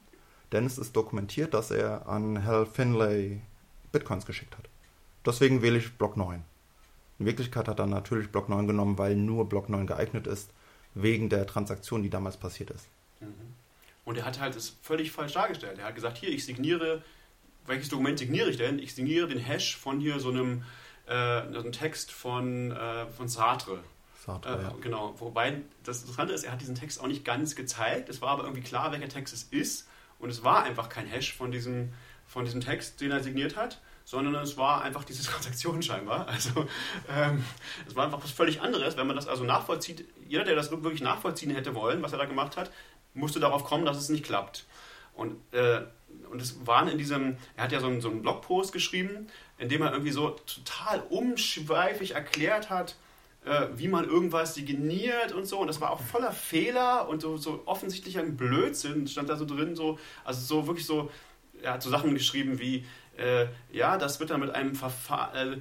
denn 0.52 0.64
es 0.64 0.78
ist 0.78 0.96
dokumentiert, 0.96 1.52
dass 1.52 1.70
er 1.70 2.08
an 2.08 2.46
Hal 2.46 2.64
Finlay 2.64 3.40
Bitcoins 3.92 4.24
geschickt 4.24 4.56
hat. 4.56 4.68
Deswegen 5.26 5.60
wähle 5.60 5.78
ich 5.78 5.92
Block 5.98 6.16
9. 6.16 6.42
In 7.18 7.26
Wirklichkeit 7.26 7.68
hat 7.68 7.78
er 7.80 7.86
natürlich 7.86 8.30
Block 8.30 8.48
9 8.48 8.66
genommen, 8.66 8.98
weil 8.98 9.16
nur 9.16 9.48
Block 9.48 9.68
9 9.68 9.86
geeignet 9.86 10.26
ist, 10.26 10.50
wegen 10.94 11.28
der 11.28 11.46
Transaktion, 11.46 12.02
die 12.02 12.10
damals 12.10 12.36
passiert 12.36 12.70
ist. 12.70 12.88
Und 14.04 14.16
er 14.16 14.24
hat 14.24 14.40
halt 14.40 14.56
es 14.56 14.76
völlig 14.82 15.10
falsch 15.10 15.32
dargestellt. 15.32 15.78
Er 15.78 15.86
hat 15.86 15.94
gesagt, 15.94 16.18
hier, 16.18 16.30
ich 16.30 16.44
signiere, 16.44 17.02
welches 17.66 17.88
Dokument 17.88 18.18
signiere 18.18 18.48
ich 18.50 18.56
denn? 18.56 18.78
Ich 18.78 18.94
signiere 18.94 19.28
den 19.28 19.38
Hash 19.38 19.76
von 19.76 20.00
hier 20.00 20.20
so 20.20 20.30
einem, 20.30 20.62
äh, 21.06 21.42
so 21.52 21.58
einem 21.58 21.72
Text 21.72 22.12
von, 22.12 22.72
äh, 22.72 23.06
von 23.08 23.28
Sartre. 23.28 23.80
Sartre, 24.24 24.58
Äh, 24.58 24.62
ja. 24.62 24.74
Genau, 24.80 25.14
wobei 25.18 25.60
das 25.84 26.00
Interessante 26.00 26.32
ist, 26.32 26.44
er 26.44 26.52
hat 26.52 26.60
diesen 26.60 26.74
Text 26.74 27.00
auch 27.00 27.06
nicht 27.06 27.24
ganz 27.24 27.54
gezeigt. 27.56 28.08
Es 28.08 28.22
war 28.22 28.30
aber 28.30 28.44
irgendwie 28.44 28.62
klar, 28.62 28.92
welcher 28.92 29.08
Text 29.08 29.34
es 29.34 29.42
ist. 29.44 29.88
Und 30.18 30.30
es 30.30 30.42
war 30.42 30.62
einfach 30.64 30.88
kein 30.88 31.06
Hash 31.06 31.34
von 31.34 31.50
diesem, 31.50 31.92
von 32.26 32.44
diesem 32.44 32.60
Text, 32.60 33.00
den 33.00 33.10
er 33.10 33.22
signiert 33.22 33.56
hat, 33.56 33.80
sondern 34.08 34.36
es 34.36 34.56
war 34.56 34.80
einfach 34.80 35.04
diese 35.04 35.22
Transaktion 35.30 35.82
scheinbar. 35.82 36.26
Also 36.28 36.66
ähm, 37.14 37.44
es 37.86 37.94
war 37.94 38.06
einfach 38.06 38.24
was 38.24 38.30
völlig 38.30 38.62
anderes. 38.62 38.96
Wenn 38.96 39.06
man 39.06 39.16
das 39.16 39.28
also 39.28 39.44
nachvollzieht, 39.44 40.08
jeder, 40.26 40.44
der 40.44 40.56
das 40.56 40.70
wirklich 40.70 41.02
nachvollziehen 41.02 41.50
hätte 41.50 41.74
wollen, 41.74 42.02
was 42.02 42.12
er 42.12 42.18
da 42.18 42.24
gemacht 42.24 42.56
hat, 42.56 42.70
musste 43.12 43.38
darauf 43.38 43.64
kommen, 43.64 43.84
dass 43.84 43.98
es 43.98 44.08
nicht 44.08 44.24
klappt. 44.24 44.64
Und, 45.12 45.36
äh, 45.52 45.82
und 46.30 46.40
es 46.40 46.66
waren 46.66 46.88
in 46.88 46.96
diesem, 46.96 47.36
er 47.54 47.64
hat 47.64 47.72
ja 47.72 47.80
so 47.80 47.86
einen, 47.86 48.00
so 48.00 48.08
einen 48.08 48.22
Blogpost 48.22 48.72
geschrieben, 48.72 49.26
in 49.58 49.68
dem 49.68 49.82
er 49.82 49.92
irgendwie 49.92 50.12
so 50.12 50.30
total 50.30 51.00
umschweifig 51.10 52.14
erklärt 52.14 52.70
hat, 52.70 52.96
äh, 53.44 53.66
wie 53.74 53.88
man 53.88 54.06
irgendwas 54.06 54.54
signiert 54.54 55.32
und 55.32 55.44
so. 55.44 55.58
Und 55.58 55.66
das 55.66 55.82
war 55.82 55.90
auch 55.90 56.00
voller 56.00 56.32
Fehler 56.32 57.10
und 57.10 57.20
so, 57.20 57.36
so 57.36 57.62
offensichtlich 57.66 58.18
ein 58.18 58.38
Blödsinn 58.38 59.06
stand 59.06 59.28
da 59.28 59.36
so 59.36 59.44
drin, 59.44 59.76
so, 59.76 59.98
also 60.24 60.40
so 60.40 60.66
wirklich 60.66 60.86
so, 60.86 61.10
er 61.60 61.74
hat 61.74 61.82
so 61.82 61.90
Sachen 61.90 62.14
geschrieben 62.14 62.58
wie, 62.58 62.86
äh, 63.18 63.46
ja, 63.72 63.98
das 63.98 64.20
wird 64.20 64.30
dann 64.30 64.40
mit 64.40 64.54
einem 64.54 64.74
Verfahren, 64.74 65.34
äh, 65.34 65.56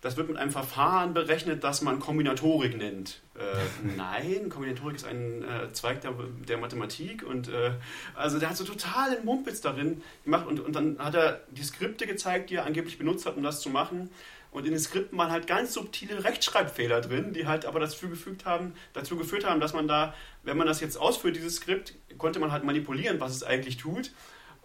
das 0.00 0.16
wird 0.16 0.28
mit 0.28 0.38
einem 0.38 0.50
Verfahren 0.50 1.12
berechnet, 1.12 1.62
das 1.62 1.82
man 1.82 1.98
Kombinatorik 2.00 2.76
nennt. 2.76 3.20
Äh, 3.34 3.40
nein, 3.96 4.48
Kombinatorik 4.48 4.96
ist 4.96 5.06
ein 5.06 5.44
äh, 5.44 5.72
Zweig 5.72 6.00
der, 6.00 6.14
der, 6.48 6.58
Mathematik 6.58 7.22
und 7.22 7.48
äh, 7.48 7.72
also 8.14 8.38
der 8.38 8.50
hat 8.50 8.56
so 8.56 8.64
totalen 8.64 9.24
Mumpitz 9.24 9.60
darin 9.60 10.02
gemacht 10.24 10.46
und, 10.46 10.60
und 10.60 10.74
dann 10.74 10.98
hat 10.98 11.14
er 11.14 11.40
die 11.50 11.62
Skripte 11.62 12.06
gezeigt, 12.06 12.50
die 12.50 12.56
er 12.56 12.66
angeblich 12.66 12.98
benutzt 12.98 13.26
hat, 13.26 13.36
um 13.36 13.42
das 13.42 13.60
zu 13.60 13.68
machen. 13.68 14.10
Und 14.52 14.64
in 14.66 14.72
den 14.72 14.80
Skripten 14.80 15.16
waren 15.16 15.30
halt 15.30 15.46
ganz 15.46 15.74
subtile 15.74 16.24
Rechtschreibfehler 16.24 17.00
drin, 17.00 17.32
die 17.32 17.46
halt 17.46 17.66
aber 17.66 17.78
dazu 17.78 18.08
gefügt 18.08 18.46
haben, 18.46 18.74
dazu 18.94 19.16
geführt 19.16 19.44
haben, 19.44 19.60
dass 19.60 19.74
man 19.74 19.86
da, 19.86 20.12
wenn 20.42 20.56
man 20.56 20.66
das 20.66 20.80
jetzt 20.80 20.96
ausführt, 20.96 21.36
dieses 21.36 21.56
Skript, 21.56 21.94
konnte 22.18 22.40
man 22.40 22.50
halt 22.50 22.64
manipulieren, 22.64 23.20
was 23.20 23.36
es 23.36 23.44
eigentlich 23.44 23.76
tut. 23.76 24.10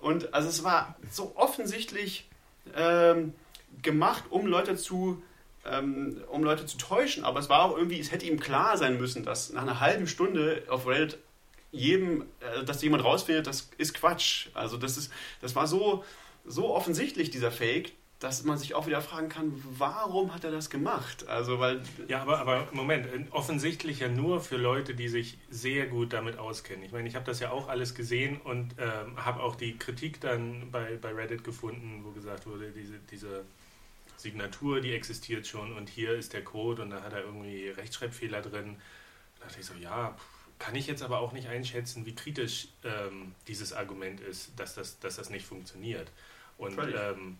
Und 0.05 0.35
also 0.35 0.49
es 0.49 0.63
war 0.63 0.95
so 1.09 1.31
offensichtlich 1.35 2.29
ähm, 2.75 3.33
gemacht, 3.81 4.25
um 4.29 4.45
Leute 4.45 4.75
zu 4.75 5.23
ähm, 5.65 6.21
um 6.29 6.43
Leute 6.43 6.67
zu 6.67 6.77
täuschen, 6.77 7.23
aber 7.23 7.39
es 7.39 7.49
war 7.49 7.63
auch 7.63 7.75
irgendwie, 7.75 7.99
es 7.99 8.11
hätte 8.11 8.27
ihm 8.27 8.39
klar 8.39 8.77
sein 8.77 8.99
müssen, 8.99 9.25
dass 9.25 9.51
nach 9.51 9.63
einer 9.63 9.79
halben 9.79 10.05
Stunde 10.05 10.61
auf 10.69 10.85
Reddit 10.85 11.17
jedem, 11.71 12.21
äh, 12.39 12.63
dass 12.63 12.83
jemand 12.83 13.03
rausfindet, 13.03 13.47
das 13.47 13.71
ist 13.79 13.95
Quatsch. 13.95 14.49
Also 14.53 14.77
das 14.77 14.95
ist, 14.95 15.11
das 15.41 15.55
war 15.55 15.65
so, 15.65 16.03
so 16.45 16.69
offensichtlich, 16.75 17.31
dieser 17.31 17.51
Fake, 17.51 17.93
dass 18.25 18.43
man 18.43 18.57
sich 18.57 18.73
auch 18.73 18.87
wieder 18.87 19.01
fragen 19.01 19.29
kann, 19.29 19.53
warum 19.77 20.33
hat 20.33 20.43
er 20.43 20.49
das 20.49 20.71
gemacht? 20.71 21.27
Also, 21.27 21.59
weil. 21.59 21.83
Ja, 22.07 22.23
aber, 22.23 22.39
aber 22.39 22.67
Moment, 22.71 23.07
offensichtlich 23.29 23.99
ja 23.99 24.07
nur 24.07 24.41
für 24.41 24.57
Leute, 24.57 24.95
die 24.95 25.09
sich 25.09 25.37
sehr 25.51 25.85
gut 25.85 26.11
damit 26.11 26.39
auskennen. 26.39 26.83
Ich 26.83 26.91
meine, 26.91 27.07
ich 27.07 27.13
habe 27.13 27.23
das 27.23 27.39
ja 27.39 27.51
auch 27.51 27.67
alles 27.69 27.93
gesehen 27.93 28.41
und 28.41 28.73
ähm, 28.79 29.23
habe 29.23 29.43
auch 29.43 29.55
die 29.55 29.77
Kritik 29.77 30.21
dann 30.21 30.71
bei, 30.71 30.97
bei 30.99 31.13
Reddit 31.13 31.43
gefunden, 31.43 32.01
wo 32.03 32.09
gesagt 32.13 32.47
wurde, 32.47 32.71
diese, 32.71 32.95
diese 33.11 33.45
Signatur, 34.17 34.81
die 34.81 34.93
existiert 34.93 35.45
schon 35.45 35.73
und 35.73 35.87
hier 35.87 36.15
ist 36.15 36.33
der 36.33 36.43
Code 36.43 36.81
und 36.81 36.89
da 36.89 37.03
hat 37.03 37.13
er 37.13 37.25
irgendwie 37.25 37.69
Rechtschreibfehler 37.69 38.41
drin. 38.41 38.77
Da 39.37 39.45
dachte 39.45 39.59
ich 39.59 39.67
so, 39.67 39.75
ja, 39.75 40.17
kann 40.57 40.73
ich 40.73 40.87
jetzt 40.87 41.03
aber 41.03 41.19
auch 41.19 41.31
nicht 41.31 41.47
einschätzen, 41.47 42.07
wie 42.07 42.15
kritisch 42.15 42.69
ähm, 42.83 43.35
dieses 43.47 43.71
Argument 43.71 44.19
ist, 44.19 44.59
dass 44.59 44.73
das, 44.73 44.97
dass 44.97 45.17
das 45.17 45.29
nicht 45.29 45.45
funktioniert. 45.45 46.11
Und 46.57 46.79
ähm, 46.79 47.37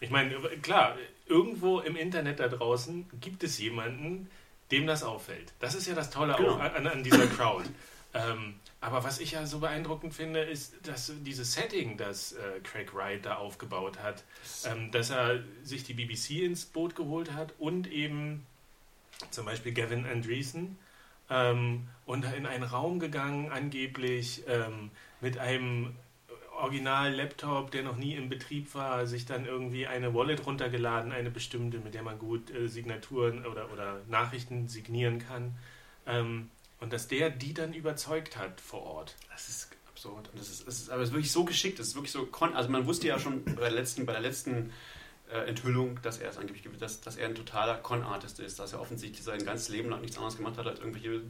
ich 0.00 0.10
meine, 0.10 0.34
klar, 0.62 0.96
irgendwo 1.26 1.80
im 1.80 1.96
Internet 1.96 2.40
da 2.40 2.48
draußen 2.48 3.06
gibt 3.20 3.42
es 3.42 3.58
jemanden, 3.58 4.30
dem 4.70 4.86
das 4.86 5.02
auffällt. 5.02 5.52
Das 5.60 5.74
ist 5.74 5.86
ja 5.86 5.94
das 5.94 6.10
Tolle 6.10 6.34
genau. 6.36 6.54
auch 6.54 6.60
an, 6.60 6.86
an, 6.86 7.02
dieser 7.02 7.26
Crowd. 7.26 7.68
ähm, 8.14 8.54
aber 8.80 9.04
was 9.04 9.20
ich 9.20 9.32
ja 9.32 9.46
so 9.46 9.60
beeindruckend 9.60 10.14
finde, 10.14 10.40
ist, 10.40 10.86
dass 10.86 11.12
dieses 11.20 11.54
Setting, 11.54 11.96
das 11.96 12.32
äh, 12.32 12.60
Craig 12.62 12.94
Wright 12.94 13.24
da 13.24 13.36
aufgebaut 13.36 13.98
hat, 14.02 14.24
ähm, 14.64 14.90
dass 14.90 15.10
er 15.10 15.42
sich 15.62 15.84
die 15.84 15.94
BBC 15.94 16.42
ins 16.42 16.64
Boot 16.66 16.94
geholt 16.94 17.32
hat 17.32 17.54
und 17.58 17.90
eben 17.90 18.46
zum 19.30 19.46
Beispiel 19.46 19.72
Gavin 19.72 20.04
Andreessen 20.04 20.78
ähm, 21.30 21.88
und 22.04 22.24
in 22.24 22.46
einen 22.46 22.64
Raum 22.64 22.98
gegangen, 22.98 23.50
angeblich 23.50 24.42
ähm, 24.46 24.90
mit 25.20 25.38
einem 25.38 25.94
Original-Laptop, 26.56 27.70
der 27.70 27.82
noch 27.82 27.96
nie 27.96 28.14
in 28.14 28.28
Betrieb 28.28 28.74
war, 28.74 29.06
sich 29.06 29.26
dann 29.26 29.46
irgendwie 29.46 29.86
eine 29.86 30.14
Wallet 30.14 30.46
runtergeladen, 30.46 31.12
eine 31.12 31.30
bestimmte, 31.30 31.78
mit 31.78 31.94
der 31.94 32.02
man 32.02 32.18
gut 32.18 32.50
äh, 32.50 32.68
Signaturen 32.68 33.46
oder, 33.46 33.72
oder 33.72 34.00
Nachrichten 34.08 34.68
signieren 34.68 35.18
kann. 35.18 35.56
Ähm, 36.06 36.50
und 36.80 36.92
dass 36.92 37.08
der 37.08 37.30
die 37.30 37.54
dann 37.54 37.72
überzeugt 37.72 38.36
hat 38.36 38.60
vor 38.60 38.82
Ort. 38.82 39.16
Das 39.30 39.48
ist 39.48 39.70
absurd. 39.88 40.28
Und 40.30 40.40
das 40.40 40.50
ist, 40.50 40.66
das 40.66 40.80
ist 40.80 40.90
aber 40.90 41.02
es 41.02 41.08
ist 41.08 41.14
wirklich 41.14 41.32
so 41.32 41.44
geschickt, 41.44 41.78
das 41.78 41.88
ist 41.88 41.94
wirklich 41.94 42.12
so, 42.12 42.28
also 42.54 42.68
man 42.68 42.86
wusste 42.86 43.08
ja 43.08 43.18
schon 43.18 43.44
bei 43.44 43.52
der 43.54 43.70
letzten, 43.70 44.04
bei 44.04 44.12
der 44.12 44.20
letzten 44.20 44.72
Enthüllung, 45.28 46.00
dass 46.02 46.18
er 46.18 46.30
es 46.30 46.38
angeblich 46.38 46.62
dass, 46.78 47.00
dass 47.00 47.16
er 47.16 47.28
ein 47.28 47.34
totaler 47.34 47.76
Con-Artist 47.76 48.38
ist, 48.40 48.58
dass 48.58 48.72
er 48.72 48.80
offensichtlich 48.80 49.24
sein 49.24 49.44
ganzes 49.44 49.68
Leben 49.68 49.90
lang 49.90 50.00
nichts 50.00 50.16
anderes 50.16 50.36
gemacht 50.36 50.56
hat, 50.56 50.66
als 50.66 50.78
irgendwelche 50.78 51.20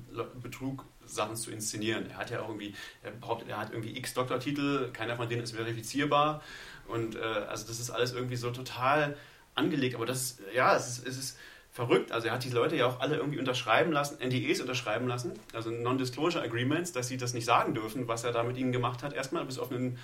Betrug-Sachen 0.43 1.37
zu 1.37 1.51
inszenieren. 1.51 2.11
Er 2.11 2.19
hat 2.19 2.31
ja 2.31 2.41
irgendwie, 2.41 2.75
er 3.03 3.13
behauptet, 3.13 3.49
er 3.49 3.59
hat 3.59 3.71
irgendwie 3.71 3.97
x 3.97 4.13
Doktortitel, 4.13 4.91
keiner 4.93 5.17
von 5.17 5.29
denen 5.29 5.43
ist 5.43 5.55
verifizierbar 5.55 6.43
und 6.89 7.17
äh, 7.17 7.21
also 7.21 7.67
das 7.67 7.81
ist 7.81 7.91
alles 7.91 8.13
irgendwie 8.13 8.37
so 8.37 8.51
total 8.51 9.17
angelegt, 9.55 9.95
aber 9.95 10.07
das, 10.07 10.39
ja, 10.55 10.77
es 10.77 10.89
ist, 10.89 11.07
es 11.07 11.19
ist 11.19 11.39
verrückt. 11.77 12.11
Also 12.11 12.29
er 12.29 12.33
hat 12.33 12.43
die 12.43 12.49
Leute 12.49 12.75
ja 12.75 12.87
auch 12.87 13.01
alle 13.01 13.17
irgendwie 13.17 13.39
unterschreiben 13.39 13.93
lassen, 13.93 14.17
NDEs 14.27 14.63
unterschreiben 14.63 15.07
lassen, 15.07 15.39
also 15.53 15.71
Non-Disclosure 15.71 16.43
Agreements, 16.43 16.93
dass 16.93 17.09
sie 17.09 17.19
das 17.19 17.35
nicht 17.35 17.45
sagen 17.45 17.75
dürfen, 17.75 18.09
was 18.09 18.25
er 18.25 18.33
da 18.33 18.43
mit 18.43 18.57
ihnen 18.57 18.73
gemacht 18.73 19.03
hat, 19.03 19.13
erstmal 19.13 19.45
bis 19.45 19.59
auf 19.59 19.71
einen 19.71 19.99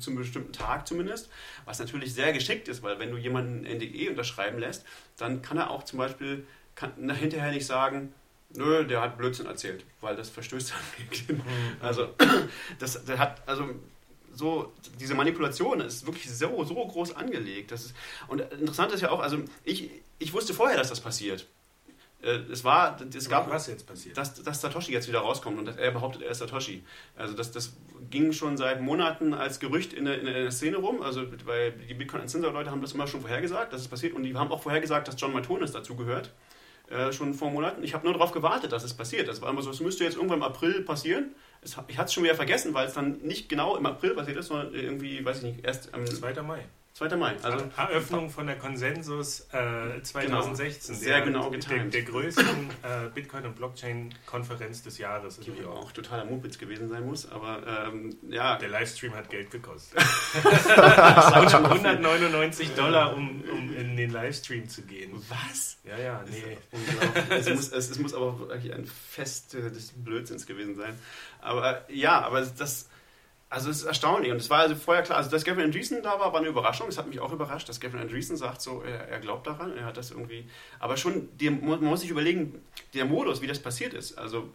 zum 0.00 0.16
bestimmten 0.16 0.52
Tag 0.52 0.86
zumindest, 0.86 1.30
was 1.64 1.78
natürlich 1.78 2.12
sehr 2.12 2.34
geschickt 2.34 2.68
ist, 2.68 2.82
weil 2.82 2.98
wenn 2.98 3.10
du 3.10 3.16
jemanden 3.16 3.64
NDE 3.64 4.10
unterschreiben 4.10 4.58
lässt, 4.58 4.84
dann 5.16 5.40
kann 5.40 5.56
er 5.56 5.70
auch 5.70 5.84
zum 5.84 5.98
Beispiel 5.98 6.46
kann, 6.74 6.92
hinterher 7.14 7.52
nicht 7.52 7.66
sagen, 7.66 8.12
nö, 8.54 8.84
der 8.84 9.00
hat 9.00 9.16
Blödsinn 9.16 9.46
erzählt, 9.46 9.82
weil 10.02 10.16
das 10.16 10.28
verstößt 10.28 10.72
dann 10.72 11.08
gegen 11.10 11.38
mhm. 11.38 11.42
Also 11.80 12.08
das, 12.78 13.02
der 13.06 13.18
hat, 13.18 13.48
also 13.48 13.70
so, 14.34 14.72
diese 14.98 15.14
Manipulation 15.14 15.80
ist 15.80 16.06
wirklich 16.06 16.30
so, 16.30 16.64
so 16.64 16.74
groß 16.74 17.16
angelegt. 17.16 17.70
Das 17.70 17.86
ist, 17.86 17.94
und 18.28 18.40
interessant 18.40 18.92
ist 18.92 19.00
ja 19.00 19.10
auch, 19.10 19.20
also 19.20 19.38
ich, 19.64 19.90
ich 20.18 20.32
wusste 20.32 20.54
vorher, 20.54 20.76
dass 20.76 20.88
das 20.88 21.00
passiert. 21.00 21.46
Äh, 22.22 22.40
es 22.50 22.64
war, 22.64 22.96
es 23.14 23.28
gab, 23.28 23.50
was 23.50 23.66
jetzt 23.66 23.86
passiert? 23.86 24.16
Dass, 24.16 24.42
dass 24.42 24.60
Satoshi 24.60 24.92
jetzt 24.92 25.08
wieder 25.08 25.20
rauskommt 25.20 25.58
und 25.58 25.66
dass 25.66 25.76
er 25.76 25.90
behauptet, 25.90 26.22
er 26.22 26.30
ist 26.30 26.38
Satoshi. 26.38 26.82
Also 27.16 27.34
das, 27.34 27.52
das 27.52 27.74
ging 28.10 28.32
schon 28.32 28.56
seit 28.56 28.80
Monaten 28.80 29.34
als 29.34 29.60
Gerücht 29.60 29.92
in 29.92 30.06
der, 30.06 30.18
in 30.18 30.26
der 30.26 30.50
Szene 30.50 30.78
rum. 30.78 31.02
Also 31.02 31.26
weil 31.44 31.72
die 31.72 31.94
Bitcoin 31.94 32.22
Uncensored 32.22 32.54
Leute 32.54 32.70
haben 32.70 32.80
das 32.80 32.92
immer 32.92 33.06
schon 33.06 33.20
vorhergesagt, 33.20 33.72
dass 33.72 33.82
es 33.82 33.88
passiert 33.88 34.14
und 34.14 34.22
die 34.22 34.34
haben 34.34 34.50
auch 34.50 34.62
vorhergesagt, 34.62 35.06
dass 35.08 35.20
John 35.20 35.32
Matonis 35.32 35.72
dazu 35.72 35.96
gehört. 35.96 36.32
Äh, 36.90 37.12
schon 37.12 37.32
vor 37.32 37.50
Monaten. 37.50 37.82
Ich 37.82 37.94
habe 37.94 38.04
nur 38.04 38.12
darauf 38.12 38.32
gewartet, 38.32 38.72
dass 38.72 38.84
es 38.84 38.92
passiert. 38.92 39.26
Das 39.26 39.40
war 39.40 39.48
immer 39.48 39.62
so, 39.62 39.70
es 39.70 39.80
müsste 39.80 40.04
jetzt 40.04 40.16
irgendwann 40.16 40.38
im 40.38 40.44
April 40.44 40.82
passieren. 40.82 41.34
Ich 41.64 41.98
hatte 41.98 42.06
es 42.06 42.12
schon 42.12 42.24
wieder 42.24 42.34
vergessen, 42.34 42.74
weil 42.74 42.86
es 42.86 42.94
dann 42.94 43.18
nicht 43.22 43.48
genau 43.48 43.76
im 43.76 43.86
April 43.86 44.14
passiert 44.14 44.36
ist, 44.36 44.48
sondern 44.48 44.74
irgendwie, 44.74 45.24
weiß 45.24 45.38
ich 45.38 45.42
nicht, 45.44 45.64
erst 45.64 45.94
am 45.94 46.06
2. 46.06 46.42
Mai. 46.42 46.64
2. 46.94 47.16
Mai. 47.16 47.36
Also 47.42 47.66
Eröffnung 47.76 48.30
von 48.30 48.46
der 48.46 48.56
Konsensus 48.56 49.48
äh, 49.52 50.00
2016. 50.00 50.94
Genau. 50.94 51.04
Sehr 51.04 51.16
der, 51.16 51.24
genau 51.24 51.50
getan. 51.50 51.90
Der, 51.90 51.94
der, 52.02 52.02
größten 52.02 52.70
äh, 52.84 53.08
Bitcoin- 53.12 53.46
und 53.46 53.56
Blockchain-Konferenz 53.56 54.84
des 54.84 54.98
Jahres. 54.98 55.40
Die 55.40 55.50
also 55.50 55.70
auch 55.70 55.90
totaler 55.90 56.24
Mumpitz 56.24 56.56
gewesen 56.56 56.88
sein 56.88 57.04
muss, 57.04 57.28
aber 57.28 57.88
ähm, 57.88 58.16
ja. 58.28 58.58
Der 58.58 58.68
Livestream 58.68 59.12
hat 59.12 59.28
Geld 59.28 59.50
gekostet. 59.50 60.00
199 60.44 62.76
Dollar, 62.76 63.16
um, 63.16 63.42
um 63.42 63.74
in 63.74 63.96
den 63.96 64.10
Livestream 64.10 64.68
zu 64.68 64.82
gehen. 64.82 65.20
Was? 65.28 65.78
Ja, 65.82 65.98
ja, 65.98 66.24
nee. 66.30 66.58
es, 67.30 67.48
muss, 67.48 67.72
es, 67.72 67.90
es, 67.90 67.98
muss 67.98 68.14
aber 68.14 68.38
wirklich 68.38 68.72
ein 68.72 68.86
Fest 68.86 69.54
des 69.54 69.90
Blödsinns 69.96 70.46
gewesen 70.46 70.76
sein. 70.76 70.96
Aber 71.40 71.90
ja, 71.90 72.20
aber 72.20 72.42
das 72.42 72.88
also 73.54 73.70
es 73.70 73.78
ist 73.78 73.84
erstaunlich 73.84 74.32
und 74.32 74.38
es 74.38 74.50
war 74.50 74.58
also 74.58 74.74
vorher 74.74 75.04
klar, 75.04 75.18
also 75.18 75.30
dass 75.30 75.44
Gavin 75.44 75.66
Andreessen 75.66 76.02
da 76.02 76.18
war, 76.18 76.32
war 76.32 76.40
eine 76.40 76.48
Überraschung. 76.48 76.88
Es 76.88 76.98
hat 76.98 77.06
mich 77.06 77.20
auch 77.20 77.32
überrascht, 77.32 77.68
dass 77.68 77.78
Gavin 77.78 78.00
Andreessen 78.00 78.36
sagt, 78.36 78.60
so 78.60 78.82
er, 78.82 79.08
er, 79.08 79.20
glaubt 79.20 79.46
daran, 79.46 79.76
er 79.76 79.84
hat 79.84 79.96
das 79.96 80.10
irgendwie. 80.10 80.44
Aber 80.80 80.96
schon, 80.96 81.28
die, 81.38 81.50
man 81.50 81.84
muss 81.84 82.00
sich 82.00 82.10
überlegen, 82.10 82.60
der 82.94 83.04
Modus, 83.04 83.42
wie 83.42 83.46
das 83.46 83.60
passiert 83.60 83.94
ist. 83.94 84.18
Also 84.18 84.50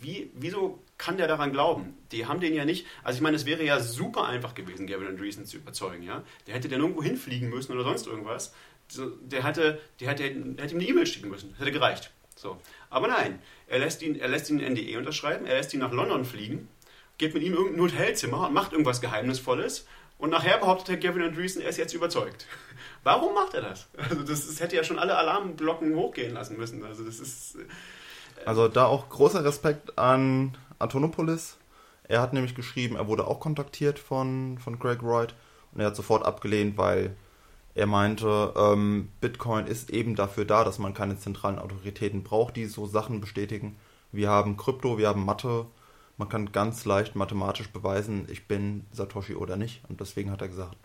wie, 0.00 0.30
wieso 0.32 0.82
kann 0.96 1.18
der 1.18 1.28
daran 1.28 1.52
glauben? 1.52 1.98
Die 2.12 2.24
haben 2.24 2.40
den 2.40 2.54
ja 2.54 2.64
nicht. 2.64 2.86
Also 3.02 3.18
ich 3.18 3.22
meine, 3.22 3.36
es 3.36 3.44
wäre 3.44 3.62
ja 3.62 3.78
super 3.78 4.24
einfach 4.26 4.54
gewesen, 4.54 4.86
Gavin 4.86 5.06
Andreessen 5.06 5.44
zu 5.44 5.58
überzeugen. 5.58 6.02
Ja, 6.02 6.24
der 6.46 6.54
hätte 6.54 6.70
dann 6.70 6.80
irgendwo 6.80 7.02
hinfliegen 7.02 7.50
müssen 7.50 7.72
oder 7.72 7.84
sonst 7.84 8.06
irgendwas. 8.06 8.54
Der 8.96 9.44
hätte, 9.44 9.82
der 10.00 10.08
hätte, 10.08 10.30
der 10.30 10.64
hätte 10.64 10.74
ihm 10.74 10.80
eine 10.80 10.88
E-Mail 10.88 11.06
schicken 11.06 11.28
müssen. 11.28 11.50
Das 11.50 11.60
hätte 11.60 11.72
gereicht. 11.72 12.10
So. 12.36 12.58
Aber 12.88 13.06
nein, 13.08 13.38
er 13.66 13.80
lässt 13.80 14.00
ihn, 14.00 14.18
er 14.18 14.28
lässt 14.28 14.48
ihn 14.48 14.56
NDE 14.56 14.96
unterschreiben, 14.96 15.46
er 15.46 15.56
lässt 15.56 15.74
ihn 15.74 15.80
nach 15.80 15.92
London 15.92 16.24
fliegen 16.24 16.68
geht 17.24 17.34
mit 17.34 17.42
ihm 17.42 17.52
in 17.52 17.58
irgendein 17.58 17.84
Hotelzimmer 17.84 18.46
und 18.46 18.54
macht 18.54 18.72
irgendwas 18.72 19.00
Geheimnisvolles. 19.00 19.86
Und 20.18 20.30
nachher 20.30 20.58
behauptet 20.58 20.88
Herr 20.88 20.96
Gavin 20.96 21.22
Andreessen, 21.22 21.62
er 21.62 21.70
ist 21.70 21.78
jetzt 21.78 21.94
überzeugt. 21.94 22.46
Warum 23.02 23.34
macht 23.34 23.54
er 23.54 23.62
das? 23.62 23.88
Also 23.96 24.22
das, 24.22 24.46
das 24.46 24.60
hätte 24.60 24.76
ja 24.76 24.84
schon 24.84 24.98
alle 24.98 25.16
Alarmglocken 25.16 25.94
hochgehen 25.96 26.34
lassen 26.34 26.56
müssen. 26.56 26.84
Also 26.84 27.02
das 27.04 27.18
ist. 27.18 27.56
Äh 27.56 28.46
also 28.46 28.68
da 28.68 28.86
auch 28.86 29.08
großer 29.08 29.44
Respekt 29.44 29.98
an 29.98 30.56
Antonopolis. 30.78 31.56
Er 32.06 32.20
hat 32.20 32.34
nämlich 32.34 32.54
geschrieben, 32.54 32.96
er 32.96 33.08
wurde 33.08 33.26
auch 33.26 33.40
kontaktiert 33.40 33.98
von, 33.98 34.58
von 34.58 34.78
Greg 34.78 35.02
Wright 35.02 35.34
und 35.72 35.80
er 35.80 35.86
hat 35.86 35.96
sofort 35.96 36.26
abgelehnt, 36.26 36.76
weil 36.76 37.16
er 37.74 37.86
meinte, 37.86 38.52
ähm, 38.56 39.08
Bitcoin 39.22 39.66
ist 39.66 39.90
eben 39.90 40.14
dafür 40.14 40.44
da, 40.44 40.62
dass 40.62 40.78
man 40.78 40.92
keine 40.92 41.18
zentralen 41.18 41.58
Autoritäten 41.58 42.22
braucht, 42.22 42.56
die 42.56 42.66
so 42.66 42.86
Sachen 42.86 43.20
bestätigen. 43.20 43.76
Wir 44.12 44.28
haben 44.28 44.58
Krypto, 44.58 44.98
wir 44.98 45.08
haben 45.08 45.24
Mathe, 45.24 45.66
man 46.16 46.28
kann 46.28 46.52
ganz 46.52 46.84
leicht 46.84 47.14
mathematisch 47.14 47.68
beweisen, 47.68 48.26
ich 48.30 48.46
bin 48.46 48.86
Satoshi 48.92 49.34
oder 49.34 49.56
nicht. 49.56 49.82
Und 49.88 50.00
deswegen 50.00 50.30
hat 50.30 50.42
er 50.42 50.48
gesagt, 50.48 50.76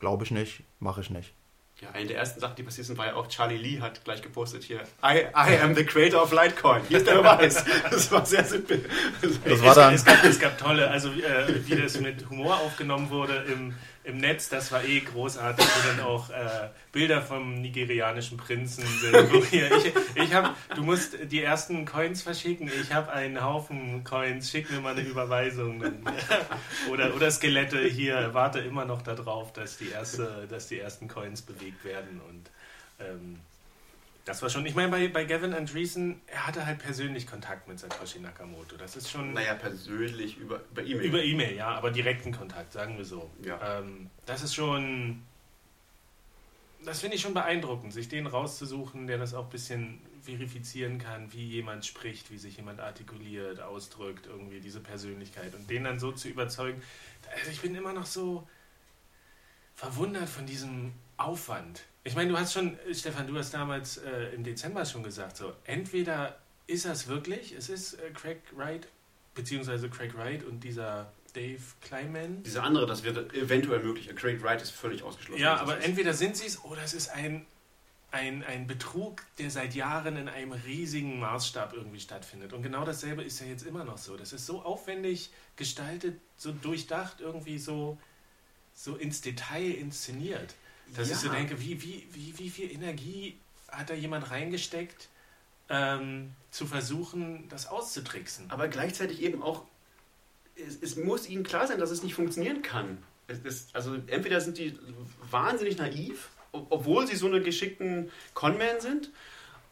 glaube 0.00 0.24
ich 0.24 0.30
nicht, 0.30 0.64
mache 0.80 1.00
ich 1.00 1.10
nicht. 1.10 1.34
Ja, 1.80 1.90
eine 1.90 2.06
der 2.06 2.18
ersten 2.18 2.38
Sachen, 2.38 2.54
die 2.54 2.62
passiert 2.62 2.86
sind, 2.86 2.96
war 2.96 3.06
ja 3.06 3.14
auch 3.16 3.26
Charlie 3.26 3.56
Lee 3.56 3.80
hat 3.80 4.04
gleich 4.04 4.22
gepostet 4.22 4.62
hier, 4.62 4.82
I, 5.02 5.26
I 5.34 5.58
am 5.60 5.74
the 5.74 5.84
creator 5.84 6.22
of 6.22 6.30
Litecoin. 6.30 6.82
Hier 6.86 6.98
ist 6.98 7.06
der 7.08 7.16
Beweis. 7.16 7.64
Das 7.90 8.12
war 8.12 8.24
sehr 8.24 8.44
simpel. 8.44 8.84
Das 9.44 9.62
war 9.62 9.74
dann. 9.74 9.94
Es 9.94 10.04
gab, 10.04 10.22
es 10.22 10.38
gab 10.38 10.56
tolle, 10.58 10.88
also 10.88 11.08
äh, 11.08 11.66
wie 11.66 11.74
das 11.74 11.98
mit 12.00 12.28
Humor 12.30 12.54
aufgenommen 12.60 13.10
wurde 13.10 13.44
im, 13.52 13.74
im 14.04 14.18
Netz, 14.18 14.48
das 14.48 14.72
war 14.72 14.84
eh 14.84 15.00
großartig, 15.00 15.64
wo 15.64 15.88
dann 15.88 16.00
auch 16.00 16.30
äh, 16.30 16.68
Bilder 16.90 17.22
vom 17.22 17.54
nigerianischen 17.60 18.36
Prinzen 18.36 18.84
sind. 18.84 19.14
Ich, 19.52 19.92
ich 20.14 20.34
hab, 20.34 20.56
du 20.74 20.82
musst 20.82 21.16
die 21.30 21.42
ersten 21.42 21.84
Coins 21.84 22.22
verschicken, 22.22 22.68
ich 22.68 22.92
habe 22.92 23.12
einen 23.12 23.42
Haufen 23.42 24.02
Coins, 24.04 24.50
schick 24.50 24.70
mir 24.70 24.80
mal 24.80 24.94
eine 24.96 25.02
Überweisung. 25.02 25.84
Oder, 26.90 27.14
oder 27.14 27.30
Skelette. 27.30 27.78
Hier, 27.84 28.34
warte 28.34 28.58
immer 28.60 28.84
noch 28.84 29.02
darauf, 29.02 29.52
dass 29.52 29.78
die, 29.78 29.90
erste, 29.90 30.46
dass 30.48 30.68
die 30.68 30.78
ersten 30.78 31.08
Coins 31.08 31.42
bewegt 31.42 31.84
werden. 31.84 32.20
Und 32.28 32.50
ähm, 33.00 33.38
das 34.24 34.40
war 34.40 34.50
schon, 34.50 34.64
ich 34.66 34.74
meine, 34.74 34.88
bei, 34.88 35.08
bei 35.08 35.24
Gavin 35.24 35.52
Andreessen, 35.52 36.20
er 36.26 36.46
hatte 36.46 36.64
halt 36.64 36.78
persönlich 36.78 37.26
Kontakt 37.26 37.66
mit 37.66 37.80
Satoshi 37.80 38.20
Nakamoto. 38.20 38.76
Das 38.76 38.96
ist 38.96 39.10
schon. 39.10 39.32
Naja, 39.32 39.54
persönlich 39.54 40.36
über 40.36 40.60
E-Mail. 40.76 41.00
Über 41.00 41.22
E-Mail, 41.22 41.56
ja, 41.56 41.68
aber 41.70 41.90
direkten 41.90 42.32
Kontakt, 42.32 42.72
sagen 42.72 42.96
wir 42.96 43.04
so. 43.04 43.30
Ja. 43.44 43.78
Ähm, 43.78 44.10
das 44.26 44.42
ist 44.42 44.54
schon. 44.54 45.22
Das 46.84 47.00
finde 47.00 47.16
ich 47.16 47.22
schon 47.22 47.34
beeindruckend, 47.34 47.92
sich 47.92 48.08
den 48.08 48.26
rauszusuchen, 48.26 49.06
der 49.06 49.18
das 49.18 49.34
auch 49.34 49.44
ein 49.44 49.50
bisschen 49.50 50.00
verifizieren 50.22 50.98
kann, 50.98 51.32
wie 51.32 51.44
jemand 51.44 51.84
spricht, 51.84 52.30
wie 52.30 52.38
sich 52.38 52.56
jemand 52.56 52.80
artikuliert, 52.80 53.60
ausdrückt, 53.60 54.26
irgendwie 54.26 54.60
diese 54.60 54.80
Persönlichkeit 54.80 55.54
und 55.54 55.68
den 55.70 55.84
dann 55.84 55.98
so 55.98 56.12
zu 56.12 56.28
überzeugen. 56.28 56.82
Also 57.36 57.50
ich 57.50 57.60
bin 57.60 57.74
immer 57.74 57.92
noch 57.92 58.06
so 58.06 58.48
verwundert 59.74 60.28
von 60.28 60.46
diesem 60.46 60.92
Aufwand. 61.16 61.82
Ich 62.04 62.16
meine, 62.16 62.30
du 62.30 62.38
hast 62.38 62.52
schon, 62.52 62.76
Stefan, 62.92 63.26
du 63.26 63.36
hast 63.36 63.54
damals 63.54 63.98
äh, 63.98 64.34
im 64.34 64.42
Dezember 64.42 64.84
schon 64.84 65.02
gesagt, 65.02 65.36
so 65.36 65.52
entweder 65.64 66.38
ist 66.66 66.84
das 66.84 67.06
wirklich, 67.06 67.52
es 67.52 67.68
ist 67.68 67.94
äh, 67.94 68.10
Craig 68.10 68.40
Wright, 68.56 68.88
beziehungsweise 69.34 69.88
Craig 69.88 70.16
Wright 70.16 70.42
und 70.44 70.64
dieser 70.64 71.12
Dave 71.32 71.62
Kleiman. 71.80 72.42
Diese 72.42 72.62
andere, 72.62 72.86
das 72.86 73.04
wird 73.04 73.32
eventuell 73.34 73.82
möglich. 73.82 74.14
Craig 74.16 74.42
Wright 74.42 74.60
ist 74.60 74.70
völlig 74.70 75.02
ausgeschlossen. 75.02 75.40
Ja, 75.40 75.52
das 75.52 75.62
aber 75.62 75.78
ist. 75.78 75.86
entweder 75.86 76.12
sind 76.12 76.36
sie 76.36 76.46
es 76.46 76.62
oder 76.64 76.82
es 76.82 76.92
ist 76.92 77.08
ein, 77.08 77.46
ein, 78.10 78.42
ein 78.42 78.66
Betrug, 78.66 79.22
der 79.38 79.50
seit 79.50 79.74
Jahren 79.74 80.16
in 80.16 80.28
einem 80.28 80.52
riesigen 80.52 81.20
Maßstab 81.20 81.72
irgendwie 81.72 82.00
stattfindet. 82.00 82.52
Und 82.52 82.62
genau 82.62 82.84
dasselbe 82.84 83.22
ist 83.22 83.40
ja 83.40 83.46
jetzt 83.46 83.64
immer 83.64 83.84
noch 83.84 83.98
so. 83.98 84.16
Das 84.16 84.32
ist 84.32 84.44
so 84.44 84.62
aufwendig 84.62 85.30
gestaltet, 85.56 86.20
so 86.36 86.52
durchdacht, 86.52 87.20
irgendwie 87.20 87.58
so, 87.58 87.96
so 88.74 88.96
ins 88.96 89.20
Detail 89.20 89.70
inszeniert. 89.70 90.54
Dass 90.96 91.10
ich 91.10 91.16
so 91.16 91.28
Ja. 91.28 91.34
denke, 91.34 91.60
wie, 91.60 91.80
wie, 91.82 92.06
wie, 92.12 92.38
wie 92.38 92.50
viel 92.50 92.70
Energie 92.70 93.38
hat 93.68 93.90
da 93.90 93.94
jemand 93.94 94.30
reingesteckt, 94.30 95.08
ähm, 95.68 96.32
zu 96.50 96.66
versuchen, 96.66 97.48
das 97.48 97.66
auszutricksen? 97.66 98.50
Aber 98.50 98.68
gleichzeitig 98.68 99.22
eben 99.22 99.42
auch, 99.42 99.64
es, 100.56 100.76
es 100.82 100.96
muss 100.96 101.28
ihnen 101.28 101.44
klar 101.44 101.66
sein, 101.66 101.78
dass 101.78 101.90
es 101.90 102.02
nicht 102.02 102.14
funktionieren 102.14 102.62
kann. 102.62 102.98
Es, 103.44 103.68
also 103.72 103.94
entweder 104.08 104.40
sind 104.40 104.58
die 104.58 104.78
wahnsinnig 105.30 105.78
naiv, 105.78 106.28
ob- 106.52 106.66
obwohl 106.70 107.06
sie 107.06 107.16
so 107.16 107.26
eine 107.26 107.40
geschickten 107.40 108.10
Conman 108.34 108.80
sind, 108.80 109.10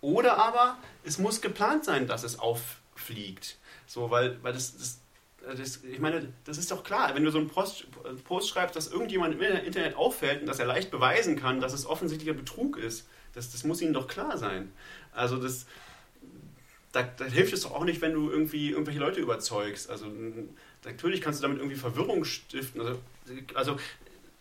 oder 0.00 0.38
aber 0.38 0.78
es 1.04 1.18
muss 1.18 1.42
geplant 1.42 1.84
sein, 1.84 2.06
dass 2.06 2.22
es 2.22 2.38
auffliegt. 2.38 3.58
So, 3.86 4.10
weil, 4.10 4.42
weil 4.42 4.54
das, 4.54 4.74
das, 4.78 5.00
das, 5.56 5.82
ich 5.84 5.98
meine, 5.98 6.32
das 6.44 6.58
ist 6.58 6.70
doch 6.70 6.84
klar, 6.84 7.14
wenn 7.14 7.24
du 7.24 7.30
so 7.30 7.38
einen 7.38 7.48
Post, 7.48 7.86
Post 8.24 8.48
schreibst, 8.48 8.76
dass 8.76 8.88
irgendjemand 8.88 9.34
im 9.34 9.40
Internet 9.40 9.96
auffällt 9.96 10.42
und 10.42 10.46
dass 10.46 10.58
er 10.58 10.66
leicht 10.66 10.90
beweisen 10.90 11.36
kann, 11.36 11.60
dass 11.60 11.72
es 11.72 11.86
offensichtlicher 11.86 12.34
Betrug 12.34 12.76
ist, 12.76 13.08
das, 13.34 13.50
das 13.52 13.64
muss 13.64 13.80
ihnen 13.80 13.94
doch 13.94 14.08
klar 14.08 14.36
sein. 14.38 14.72
Also 15.12 15.36
das, 15.36 15.66
da, 16.92 17.02
da 17.02 17.24
hilft 17.24 17.52
es 17.52 17.62
doch 17.62 17.72
auch 17.72 17.84
nicht, 17.84 18.00
wenn 18.02 18.12
du 18.12 18.30
irgendwie 18.30 18.70
irgendwelche 18.70 19.00
Leute 19.00 19.20
überzeugst. 19.20 19.90
Also 19.90 20.06
natürlich 20.84 21.20
kannst 21.20 21.40
du 21.40 21.42
damit 21.42 21.58
irgendwie 21.58 21.76
Verwirrung 21.76 22.24
stiften. 22.24 22.80
Also, 22.80 23.00
also 23.54 23.76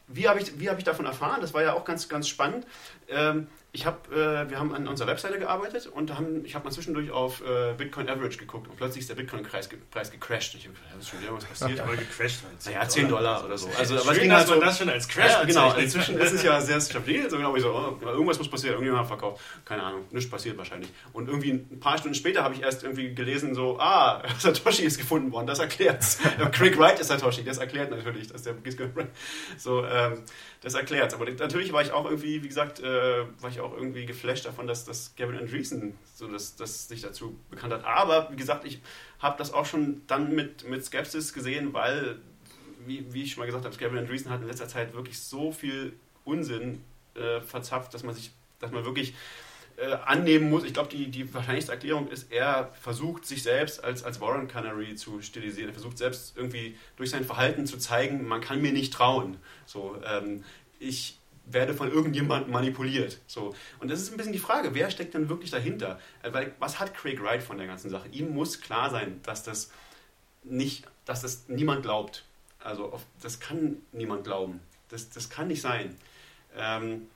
wie 0.08 0.28
habe 0.28 0.40
ich, 0.40 0.52
hab 0.68 0.78
ich 0.78 0.84
davon 0.84 1.06
erfahren? 1.06 1.42
Das 1.42 1.54
war 1.54 1.62
ja 1.62 1.74
auch 1.74 1.86
ganz, 1.86 2.10
ganz 2.10 2.28
spannend. 2.28 2.66
Ähm, 3.08 3.48
ich 3.72 3.86
hab, 3.86 4.12
äh, 4.12 4.50
wir 4.50 4.60
haben 4.60 4.74
an 4.74 4.88
unserer 4.88 5.10
Webseite 5.10 5.38
gearbeitet 5.38 5.86
und 5.86 6.16
haben, 6.16 6.44
ich 6.44 6.56
habe 6.56 6.66
mal 6.66 6.72
zwischendurch 6.72 7.12
auf 7.12 7.42
äh, 7.42 7.74
Bitcoin 7.78 8.10
Average 8.10 8.40
geguckt 8.40 8.68
und 8.68 8.76
plötzlich 8.78 9.02
ist 9.02 9.10
der 9.10 9.16
Bitcoin-Preis 9.16 9.70
ge 9.70 9.78
Preis 9.92 10.10
gecrashed. 10.10 10.56
Ich 10.56 10.66
habe 10.66 10.76
da 10.92 11.00
ist 11.00 11.10
schon 11.10 11.22
wieder 11.22 11.34
was 11.34 11.46
passiert. 11.46 11.80
Aber 11.80 11.96
gecrasht 11.96 12.42
halt. 12.44 12.66
Naja, 12.66 12.88
10 12.88 13.10
Dollar 13.10 13.46
oder 13.46 13.58
so. 13.60 13.70
Also, 13.78 14.00
aber 14.00 14.14
Schön, 14.14 14.24
ging 14.24 14.34
halt 14.34 14.48
so, 14.48 14.56
man 14.56 14.62
das 14.62 14.80
schon 14.80 14.90
als 14.90 15.08
Crash 15.08 15.32
ja, 15.32 15.44
genau. 15.44 15.74
Inzwischen 15.74 16.18
ist 16.18 16.34
es 16.34 16.44
ja 16.44 16.60
sehr 16.62 16.82
stabil. 16.82 17.30
So 17.30 17.38
genau 17.38 17.54
wie 17.54 17.60
so, 17.60 17.70
oh, 17.70 18.06
irgendwas 18.06 18.40
muss 18.40 18.50
passieren, 18.50 18.74
irgendjemand 18.74 19.02
hat 19.02 19.08
verkauft. 19.08 19.44
Keine 19.66 19.84
Ahnung, 19.84 20.06
nichts 20.10 20.32
passiert 20.32 20.58
wahrscheinlich. 20.58 20.90
Und 21.14 21.28
irgendwie 21.28 21.52
ein 21.52 21.80
paar 21.80 22.00
Stunden 22.00 22.16
später 22.16 22.44
habe 22.44 22.56
ich 22.56 22.64
erst 22.64 22.84
irgendwie 22.84 23.14
gelesen, 23.14 23.54
so, 23.54 23.80
ah, 23.80 24.24
Satoshi 24.40 24.84
ist 24.84 24.98
gefunden 24.98 25.32
worden, 25.32 25.46
das 25.46 25.60
erklärt's. 25.60 26.18
Craig 26.54 26.78
Wright 26.80 27.00
ist 27.00 27.08
Satoshi, 27.08 27.44
das 27.44 27.60
erklärt 27.60 27.92
natürlich, 27.92 28.30
dass 28.30 28.42
der 28.44 28.56
so, 29.58 29.86
ähm, 29.86 30.24
das 30.62 30.74
erklärt. 30.74 31.14
Aber 31.14 31.30
natürlich 31.30 31.72
war 31.72 31.82
ich 31.82 31.92
auch 31.92 32.06
irgendwie, 32.06 32.42
wie 32.44 32.48
gesagt, 32.48 32.80
äh, 32.80 33.26
war 33.40 33.50
ich 33.50 33.59
auch 33.62 33.74
irgendwie 33.74 34.06
geflasht 34.06 34.46
davon, 34.46 34.68
dass, 34.68 34.86
dass 34.86 35.16
Gavin 35.16 35.38
Andreessen 35.38 35.98
so 36.16 36.28
das, 36.28 36.56
das 36.56 36.88
sich 36.88 37.02
dazu 37.02 37.38
bekannt 37.50 37.74
hat. 37.74 37.86
Aber 37.86 38.32
wie 38.32 38.36
gesagt, 38.36 38.66
ich 38.66 38.82
habe 39.20 39.38
das 39.38 39.54
auch 39.54 39.66
schon 39.66 40.02
dann 40.08 40.36
mit, 40.36 40.68
mit 40.68 40.86
Skepsis 40.86 41.34
gesehen, 41.34 41.74
weil, 41.74 42.20
wie, 42.86 43.14
wie 43.14 43.24
ich 43.24 43.32
schon 43.32 43.42
mal 43.42 43.46
gesagt 43.46 43.66
habe, 43.66 43.76
Gavin 43.76 44.00
Andreessen 44.00 44.32
hat 44.32 44.42
in 44.42 44.48
letzter 44.48 44.68
Zeit 44.68 44.94
wirklich 44.94 45.20
so 45.20 45.52
viel 45.52 45.94
Unsinn 46.26 46.84
äh, 47.16 47.42
verzapft, 47.42 47.94
dass 47.94 48.04
man 48.04 48.16
sich, 48.16 48.32
dass 48.60 48.72
man 48.72 48.86
wirklich 48.86 49.14
äh, 49.80 49.94
annehmen 50.06 50.50
muss. 50.50 50.64
Ich 50.64 50.74
glaube, 50.74 50.90
die, 50.90 51.10
die 51.10 51.34
wahrscheinlichste 51.34 51.72
Erklärung 51.72 52.10
ist, 52.10 52.32
er 52.32 52.72
versucht 52.82 53.26
sich 53.26 53.44
selbst 53.44 53.84
als, 53.84 54.04
als 54.04 54.20
Warren 54.20 54.48
Canary 54.48 54.96
zu 54.96 55.22
stilisieren. 55.22 55.70
Er 55.70 55.74
versucht 55.74 55.98
selbst 55.98 56.36
irgendwie 56.36 56.76
durch 56.98 57.10
sein 57.12 57.24
Verhalten 57.24 57.66
zu 57.66 57.78
zeigen, 57.78 58.28
man 58.28 58.42
kann 58.42 58.62
mir 58.62 58.74
nicht 58.74 58.94
trauen. 58.94 59.38
So, 59.66 59.98
ähm, 60.06 60.44
ich 60.80 61.19
werde 61.52 61.74
von 61.74 61.92
irgendjemandem 61.92 62.52
manipuliert. 62.52 63.20
So. 63.28 63.54
Und 63.80 63.90
das 63.90 64.02
ist 64.02 64.12
ein 64.12 64.18
bisschen 64.18 64.34
die 64.34 64.40
Frage, 64.40 64.74
wer 64.74 64.90
steckt 64.92 65.14
denn 65.14 65.30
wirklich 65.30 65.52
dahinter? 65.52 66.00
Äh, 66.24 66.34
Weil, 66.34 66.54
was 66.60 66.80
hat 66.80 66.94
Craig 66.94 67.22
Wright 67.22 67.44
von 67.44 67.58
der 67.58 67.68
ganzen 67.68 67.90
Sache? 67.90 68.08
Ihm 68.10 68.34
muss 68.34 68.62
klar 68.62 68.90
sein, 68.90 69.20
dass 69.24 69.44
das 69.44 69.72
nicht, 70.44 70.86
dass 71.06 71.22
das 71.22 71.48
niemand 71.48 71.84
glaubt. 71.84 72.26
Also 72.60 72.92
auf, 72.92 73.06
das 73.22 73.40
kann 73.40 73.78
niemand 73.92 74.24
glauben. 74.24 74.60
Das, 74.90 75.10
das 75.10 75.30
kann 75.30 75.48
nicht 75.48 75.62
sein. 75.62 75.96
Ähm, 76.58 77.08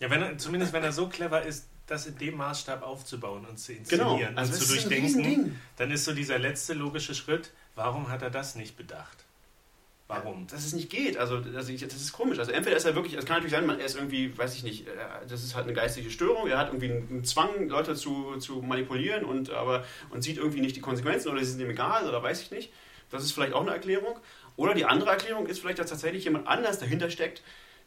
Ja, 0.00 0.10
wenn 0.10 0.22
er, 0.22 0.38
zumindest 0.38 0.72
wenn 0.72 0.82
er 0.82 0.92
so 0.92 1.08
clever 1.08 1.42
ist, 1.42 1.66
das 1.86 2.06
in 2.06 2.16
dem 2.18 2.36
Maßstab 2.36 2.82
aufzubauen 2.82 3.44
und 3.44 3.58
zu 3.58 3.74
genau. 3.74 4.14
inszenieren 4.14 4.38
Also 4.38 4.54
und 4.54 4.60
zu 4.60 4.68
durchdenken, 4.68 5.60
dann 5.76 5.90
ist 5.90 6.04
so 6.04 6.14
dieser 6.14 6.38
letzte 6.38 6.72
logische 6.74 7.14
Schritt, 7.14 7.52
warum 7.74 8.08
hat 8.08 8.22
er 8.22 8.30
das 8.30 8.54
nicht 8.54 8.76
bedacht? 8.76 9.23
Warum? 10.06 10.46
Dass 10.48 10.66
es 10.66 10.74
nicht 10.74 10.90
geht. 10.90 11.16
Also, 11.16 11.40
das 11.40 11.70
ist 11.70 12.12
komisch. 12.12 12.38
Also 12.38 12.52
entweder 12.52 12.76
ist 12.76 12.84
er 12.84 12.94
wirklich, 12.94 13.14
es 13.14 13.24
kann 13.24 13.36
natürlich 13.36 13.54
sein, 13.54 13.64
man, 13.64 13.80
er 13.80 13.86
ist 13.86 13.96
irgendwie, 13.96 14.36
weiß 14.36 14.54
ich 14.54 14.62
nicht, 14.62 14.86
äh, 14.86 14.92
das 15.26 15.42
ist 15.42 15.54
halt 15.54 15.64
eine 15.64 15.72
geistige 15.72 16.10
Störung, 16.10 16.46
er 16.46 16.58
hat 16.58 16.68
irgendwie 16.68 16.90
einen, 16.90 17.08
einen 17.08 17.24
Zwang, 17.24 17.68
Leute 17.68 17.94
zu, 17.94 18.36
zu 18.36 18.60
manipulieren 18.60 19.24
und, 19.24 19.48
aber, 19.48 19.84
und 20.10 20.22
sieht 20.22 20.36
irgendwie 20.36 20.60
nicht 20.60 20.76
die 20.76 20.82
Konsequenzen 20.82 21.30
oder 21.30 21.40
sie 21.40 21.52
sind 21.52 21.60
ihm 21.60 21.70
egal 21.70 22.06
oder 22.06 22.22
weiß 22.22 22.42
ich 22.42 22.50
nicht. 22.50 22.70
Das 23.10 23.24
ist 23.24 23.32
vielleicht 23.32 23.54
auch 23.54 23.62
eine 23.62 23.70
Erklärung. 23.70 24.18
Oder 24.56 24.74
die 24.74 24.84
andere 24.84 25.10
Erklärung 25.10 25.46
ist 25.46 25.60
vielleicht, 25.60 25.78
dass 25.78 25.88
tatsächlich 25.88 26.24
jemand 26.24 26.48
anders 26.48 26.78
dahinter 26.78 27.08
steckt. 27.10 27.42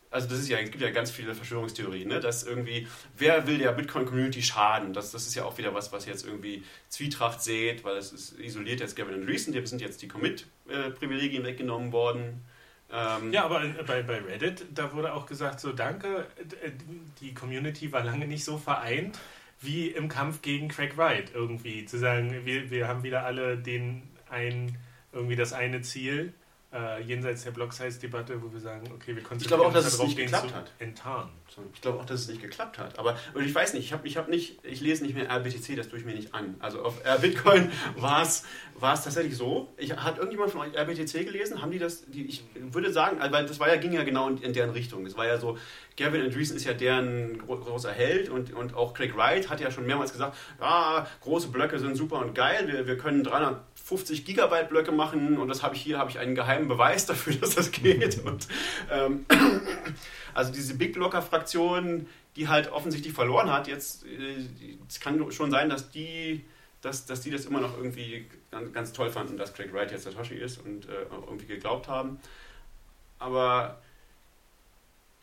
Also 0.09 0.27
das 0.29 0.39
ist 0.39 0.49
ja, 0.49 0.57
es 0.57 0.71
gibt 0.71 0.81
ja 0.81 0.89
ganz 0.91 1.11
viele 1.11 1.35
Verschwörungstheorien, 1.35 2.07
ne? 2.07 2.19
dass 2.19 2.43
irgendwie, 2.43 2.87
wer 3.17 3.45
will 3.45 3.57
der 3.57 3.71
Bitcoin-Community 3.73 4.41
schaden? 4.41 4.93
Das, 4.93 5.11
das 5.11 5.27
ist 5.27 5.35
ja 5.35 5.43
auch 5.43 5.57
wieder 5.57 5.73
was, 5.73 5.91
was 5.91 6.05
jetzt 6.05 6.25
irgendwie 6.25 6.63
Zwietracht 6.87 7.41
sät, 7.41 7.83
weil 7.83 7.97
es 7.97 8.13
ist 8.13 8.39
isoliert 8.39 8.79
jetzt 8.79 8.95
Gavin 8.95 9.15
Andreessen, 9.15 9.53
die 9.53 9.65
sind 9.65 9.81
jetzt 9.81 10.01
die 10.01 10.07
Commit-Privilegien 10.07 11.43
weggenommen 11.43 11.91
worden. 11.91 12.45
Ähm, 12.89 13.33
Ja, 13.33 13.43
aber 13.43 13.61
bei, 13.85 14.01
bei 14.01 14.19
Reddit, 14.19 14.65
da 14.73 14.93
wurde 14.93 15.13
auch 15.13 15.25
gesagt, 15.25 15.59
so 15.59 15.73
danke, 15.73 16.25
die 17.19 17.33
Community 17.33 17.91
war 17.91 18.03
lange 18.03 18.27
nicht 18.27 18.45
so 18.45 18.57
vereint 18.57 19.19
wie 19.59 19.87
im 19.87 20.07
Kampf 20.07 20.41
gegen 20.41 20.67
Craig 20.67 20.97
Wright 20.97 21.31
irgendwie. 21.33 21.85
Zu 21.85 21.97
sagen, 21.97 22.45
wir, 22.45 22.69
wir 22.69 22.87
haben 22.87 23.03
wieder 23.03 23.25
alle 23.25 23.57
den 23.57 24.03
ein, 24.29 24.77
irgendwie 25.11 25.35
das 25.35 25.53
eine 25.53 25.81
Ziel, 25.81 26.33
äh, 26.73 27.01
jenseits 27.01 27.43
der 27.43 27.51
Block-Size-Debatte, 27.51 28.41
wo 28.41 28.51
wir 28.51 28.59
sagen, 28.59 28.89
okay, 28.93 29.15
wir 29.15 29.23
konzentrieren 29.23 29.61
glaube 29.61 29.69
auch, 29.69 29.73
dass 29.73 29.85
uns 29.85 29.93
es 29.93 29.97
darauf, 29.99 30.07
nicht 30.09 30.17
geklappt 30.17 30.53
hat. 30.53 30.71
enttarnen. 30.79 31.29
Ich 31.73 31.81
glaube 31.81 31.99
auch, 31.99 32.05
dass 32.05 32.21
es 32.21 32.27
nicht 32.27 32.41
geklappt 32.41 32.77
hat. 32.77 32.99
Aber 32.99 33.15
ich 33.39 33.55
weiß 33.55 33.73
nicht, 33.73 33.85
ich, 33.85 33.93
hab, 33.93 34.05
ich, 34.05 34.17
hab 34.17 34.27
nicht, 34.27 34.59
ich 34.63 34.81
lese 34.81 35.03
nicht 35.03 35.15
mehr 35.15 35.29
RBTC, 35.29 35.77
das 35.77 35.87
tue 35.87 35.99
ich 35.99 36.05
mir 36.05 36.13
nicht 36.13 36.33
an. 36.33 36.55
Also 36.59 36.83
auf 36.83 37.05
äh, 37.05 37.17
Bitcoin 37.19 37.71
war 37.95 38.21
es 38.21 38.43
tatsächlich 38.81 39.37
so. 39.37 39.73
Ich, 39.77 39.95
hat 39.95 40.17
irgendjemand 40.17 40.51
von 40.51 40.61
euch 40.61 40.77
RBTC 40.77 41.25
gelesen? 41.25 41.61
Haben 41.61 41.71
die 41.71 41.79
das? 41.79 42.05
Die, 42.07 42.25
ich 42.25 42.43
würde 42.53 42.91
sagen, 42.91 43.17
weil 43.31 43.45
das 43.45 43.59
war 43.61 43.69
ja, 43.69 43.77
ging 43.77 43.93
ja 43.93 44.03
genau 44.03 44.27
in, 44.27 44.37
in 44.39 44.51
deren 44.51 44.71
Richtung. 44.71 45.05
Es 45.05 45.15
war 45.15 45.25
ja 45.25 45.37
so, 45.37 45.57
Gavin 45.95 46.21
Andreessen 46.21 46.57
ist 46.57 46.65
ja 46.65 46.73
deren 46.73 47.37
gro 47.37 47.57
großer 47.57 47.91
Held 47.91 48.29
und, 48.29 48.53
und 48.53 48.75
auch 48.75 48.93
Craig 48.93 49.15
Wright 49.15 49.49
hat 49.49 49.61
ja 49.61 49.71
schon 49.71 49.87
mehrmals 49.87 50.11
gesagt, 50.11 50.35
ja, 50.59 51.07
große 51.21 51.47
Blöcke 51.47 51.79
sind 51.79 51.95
super 51.95 52.19
und 52.19 52.35
geil, 52.35 52.67
wir, 52.67 52.85
wir 52.85 52.97
können 52.97 53.23
300 53.23 53.61
50 53.87 54.25
Gigabyte 54.25 54.67
Blöcke 54.67 54.91
machen 54.91 55.37
und 55.37 55.47
das 55.47 55.63
habe 55.63 55.73
ich 55.73 55.81
hier, 55.81 55.97
habe 55.97 56.09
ich 56.09 56.19
einen 56.19 56.35
geheimen 56.35 56.67
Beweis 56.67 57.05
dafür, 57.05 57.35
dass 57.41 57.55
das 57.55 57.71
geht. 57.71 58.19
Und, 58.25 58.45
ähm, 58.91 59.25
also 60.33 60.51
diese 60.51 60.75
Big 60.75 60.91
Blocker 60.91 61.21
Fraktion, 61.21 62.05
die 62.35 62.49
halt 62.49 62.69
offensichtlich 62.69 63.13
verloren 63.13 63.49
hat, 63.49 63.69
jetzt 63.69 64.05
äh, 64.05 64.45
es 64.89 64.99
kann 64.99 65.31
schon 65.31 65.51
sein, 65.51 65.69
dass 65.69 65.89
die, 65.89 66.43
dass, 66.81 67.05
dass 67.05 67.21
die 67.21 67.31
das 67.31 67.45
immer 67.45 67.61
noch 67.61 67.77
irgendwie 67.77 68.27
ganz, 68.51 68.73
ganz 68.73 68.91
toll 68.91 69.09
fanden, 69.09 69.37
dass 69.37 69.53
Craig 69.53 69.71
Wright 69.71 69.89
jetzt 69.89 70.03
Satoshi 70.03 70.35
ist 70.35 70.57
und 70.57 70.89
äh, 70.89 71.03
irgendwie 71.09 71.45
geglaubt 71.45 71.87
haben. 71.87 72.19
Aber 73.19 73.81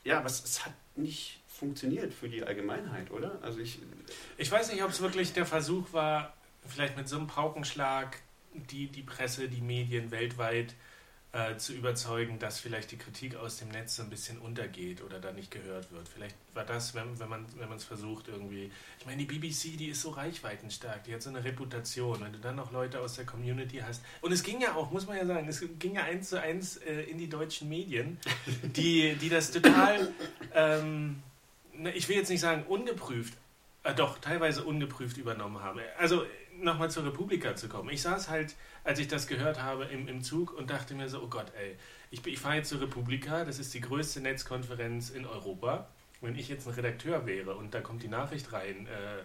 ja, 0.05 0.25
was 0.25 0.43
es 0.43 0.65
hat 0.65 0.73
nicht 0.97 1.43
funktioniert 1.49 2.15
für 2.15 2.31
die 2.31 2.43
Allgemeinheit, 2.43 3.11
oder? 3.11 3.39
Also 3.43 3.59
ich, 3.59 3.79
ich 4.39 4.51
weiß 4.51 4.73
nicht, 4.73 4.83
ob 4.83 4.89
es 4.89 5.03
wirklich 5.03 5.35
der 5.35 5.45
Versuch 5.45 5.93
war, 5.93 6.33
vielleicht 6.67 6.97
mit 6.97 7.11
so 7.11 7.19
einem 7.19 7.27
Paukenschlag 7.27 8.17
die, 8.71 8.89
die 8.89 9.03
Presse, 9.03 9.49
die 9.49 9.61
Medien 9.61 10.11
weltweit 10.11 10.75
äh, 11.35 11.57
zu 11.57 11.73
überzeugen, 11.73 12.39
dass 12.39 12.61
vielleicht 12.61 12.93
die 12.93 12.97
Kritik 12.97 13.35
aus 13.35 13.57
dem 13.57 13.69
Netz 13.69 13.97
so 13.97 14.05
ein 14.05 14.09
bisschen 14.09 14.39
untergeht 14.39 15.03
oder 15.03 15.19
da 15.19 15.33
nicht 15.33 15.51
gehört 15.51 15.91
wird. 15.91 16.09
Vielleicht 16.09 16.37
war 16.55 16.65
das, 16.65 16.95
wenn, 16.95 17.19
wenn 17.19 17.29
man 17.29 17.77
es 17.77 17.83
versucht 17.83 18.29
irgendwie. 18.29 18.71
Ich 19.01 19.07
meine, 19.07 19.19
die 19.19 19.25
BBC, 19.25 19.77
die 19.77 19.89
ist 19.89 20.03
so 20.03 20.11
reichweitenstark, 20.11 21.03
die 21.03 21.13
hat 21.13 21.23
so 21.23 21.31
eine 21.31 21.43
Reputation. 21.43 22.21
Wenn 22.21 22.33
du 22.33 22.39
dann 22.39 22.55
noch 22.55 22.71
Leute 22.71 23.01
aus 23.01 23.17
der 23.17 23.27
Community 23.27 23.79
hast. 23.79 24.05
Und 24.21 24.31
es 24.31 24.45
ging 24.45 24.61
ja 24.61 24.77
auch, 24.77 24.93
muss 24.93 25.09
man 25.09 25.17
ja 25.17 25.27
sagen, 25.27 25.49
es 25.49 25.65
ging 25.81 25.97
ja 25.97 26.05
eins 26.05 26.29
zu 26.29 26.41
eins 26.41 26.77
äh, 26.77 27.03
in 27.03 27.19
die 27.19 27.29
deutschen 27.29 27.69
Medien, 27.69 28.19
die, 28.63 29.17
die 29.17 29.29
das 29.29 29.51
total, 29.51 30.13
ähm, 30.55 31.21
ich 31.95 32.09
will 32.09 32.17
jetzt 32.17 32.29
nicht 32.29 32.43
sagen 32.43 32.63
ungeprüft, 32.69 33.35
äh, 33.83 33.93
doch, 33.93 34.19
teilweise 34.19 34.63
ungeprüft 34.63 35.17
übernommen 35.17 35.61
haben. 35.61 35.81
Also 35.99 36.25
nochmal 36.61 36.91
zur 36.91 37.05
Republika 37.05 37.57
zu 37.57 37.69
kommen. 37.69 37.91
Ich 37.91 38.03
saß 38.03 38.29
halt, 38.29 38.55
als 38.85 38.99
ich 38.99 39.09
das 39.09 39.27
gehört 39.27 39.63
habe, 39.63 39.85
im, 39.85 40.09
im 40.09 40.23
Zug 40.23 40.53
und 40.53 40.71
dachte 40.71 40.95
mir 40.95 41.09
so, 41.09 41.23
oh 41.23 41.29
Gott, 41.29 41.53
ey, 41.59 41.77
ich, 42.11 42.27
ich 42.27 42.39
fahre 42.39 42.57
jetzt 42.57 42.69
zur 42.69 42.81
Republika, 42.81 43.45
das 43.45 43.59
ist 43.59 43.75
die 43.75 43.81
größte 43.81 44.21
Netzkonferenz 44.21 45.11
in 45.11 45.27
Europa. 45.27 45.89
Wenn 46.21 46.37
ich 46.37 46.49
jetzt 46.49 46.67
ein 46.67 46.75
Redakteur 46.75 47.27
wäre 47.27 47.57
und 47.57 47.75
da 47.75 47.81
kommt 47.81 48.03
die 48.03 48.09
Nachricht 48.09 48.53
rein, 48.53 48.87
äh, 48.87 49.23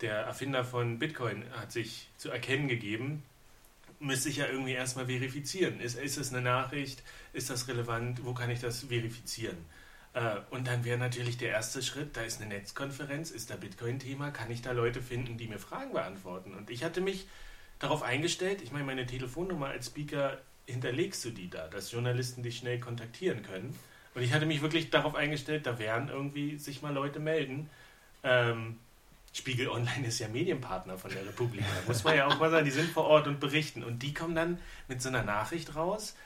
der 0.00 0.20
Erfinder 0.20 0.64
von 0.64 0.98
Bitcoin 0.98 1.44
hat 1.52 1.72
sich 1.72 2.08
zu 2.16 2.30
erkennen 2.30 2.68
gegeben, 2.68 3.22
müsste 3.98 4.30
ich 4.30 4.36
ja 4.36 4.46
irgendwie 4.46 4.72
erstmal 4.72 5.06
verifizieren. 5.06 5.80
Ist, 5.80 5.98
ist 5.98 6.16
es 6.16 6.32
eine 6.32 6.42
Nachricht? 6.42 7.02
Ist 7.32 7.50
das 7.50 7.68
relevant? 7.68 8.24
Wo 8.24 8.32
kann 8.32 8.50
ich 8.50 8.60
das 8.60 8.84
verifizieren? 8.84 9.58
Äh, 10.14 10.36
und 10.50 10.66
dann 10.66 10.84
wäre 10.84 10.98
natürlich 10.98 11.38
der 11.38 11.50
erste 11.50 11.82
Schritt, 11.82 12.16
da 12.16 12.22
ist 12.22 12.40
eine 12.40 12.54
Netzkonferenz, 12.54 13.30
ist 13.30 13.50
da 13.50 13.56
Bitcoin-Thema, 13.56 14.30
kann 14.30 14.50
ich 14.50 14.62
da 14.62 14.72
Leute 14.72 15.02
finden, 15.02 15.36
die 15.36 15.48
mir 15.48 15.58
Fragen 15.58 15.92
beantworten? 15.92 16.54
Und 16.54 16.70
ich 16.70 16.82
hatte 16.84 17.00
mich 17.00 17.26
darauf 17.78 18.02
eingestellt, 18.02 18.62
ich 18.62 18.72
meine, 18.72 18.84
meine 18.84 19.06
Telefonnummer 19.06 19.68
als 19.68 19.86
Speaker 19.86 20.38
hinterlegst 20.66 21.24
du 21.24 21.30
die 21.30 21.50
da, 21.50 21.68
dass 21.68 21.90
Journalisten 21.92 22.42
dich 22.42 22.58
schnell 22.58 22.80
kontaktieren 22.80 23.42
können. 23.42 23.76
Und 24.14 24.22
ich 24.22 24.32
hatte 24.32 24.46
mich 24.46 24.62
wirklich 24.62 24.90
darauf 24.90 25.14
eingestellt, 25.14 25.66
da 25.66 25.78
werden 25.78 26.08
irgendwie 26.08 26.58
sich 26.58 26.82
mal 26.82 26.92
Leute 26.92 27.20
melden. 27.20 27.70
Ähm, 28.22 28.78
Spiegel 29.32 29.68
Online 29.68 30.06
ist 30.06 30.18
ja 30.18 30.28
Medienpartner 30.28 30.98
von 30.98 31.10
der 31.10 31.24
Republik. 31.24 31.60
Da 31.60 31.86
muss 31.86 32.02
man 32.02 32.16
ja 32.16 32.26
auch 32.26 32.38
mal 32.40 32.50
sagen, 32.50 32.64
die 32.64 32.72
sind 32.72 32.90
vor 32.90 33.04
Ort 33.04 33.28
und 33.28 33.38
berichten. 33.38 33.84
Und 33.84 34.02
die 34.02 34.12
kommen 34.12 34.34
dann 34.34 34.58
mit 34.88 35.00
so 35.00 35.08
einer 35.08 35.22
Nachricht 35.22 35.76
raus. 35.76 36.16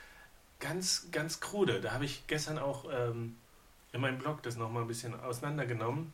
Ganz, 0.59 1.07
ganz 1.11 1.39
krude. 1.39 1.81
Da 1.81 1.91
habe 1.91 2.05
ich 2.05 2.25
gestern 2.25 2.57
auch 2.57 2.85
ähm, 2.91 3.37
in 3.95 4.01
meinem 4.01 4.17
Blog 4.17 4.43
das 4.43 4.57
nochmal 4.57 4.83
ein 4.83 4.87
bisschen 4.87 5.19
auseinandergenommen, 5.19 6.13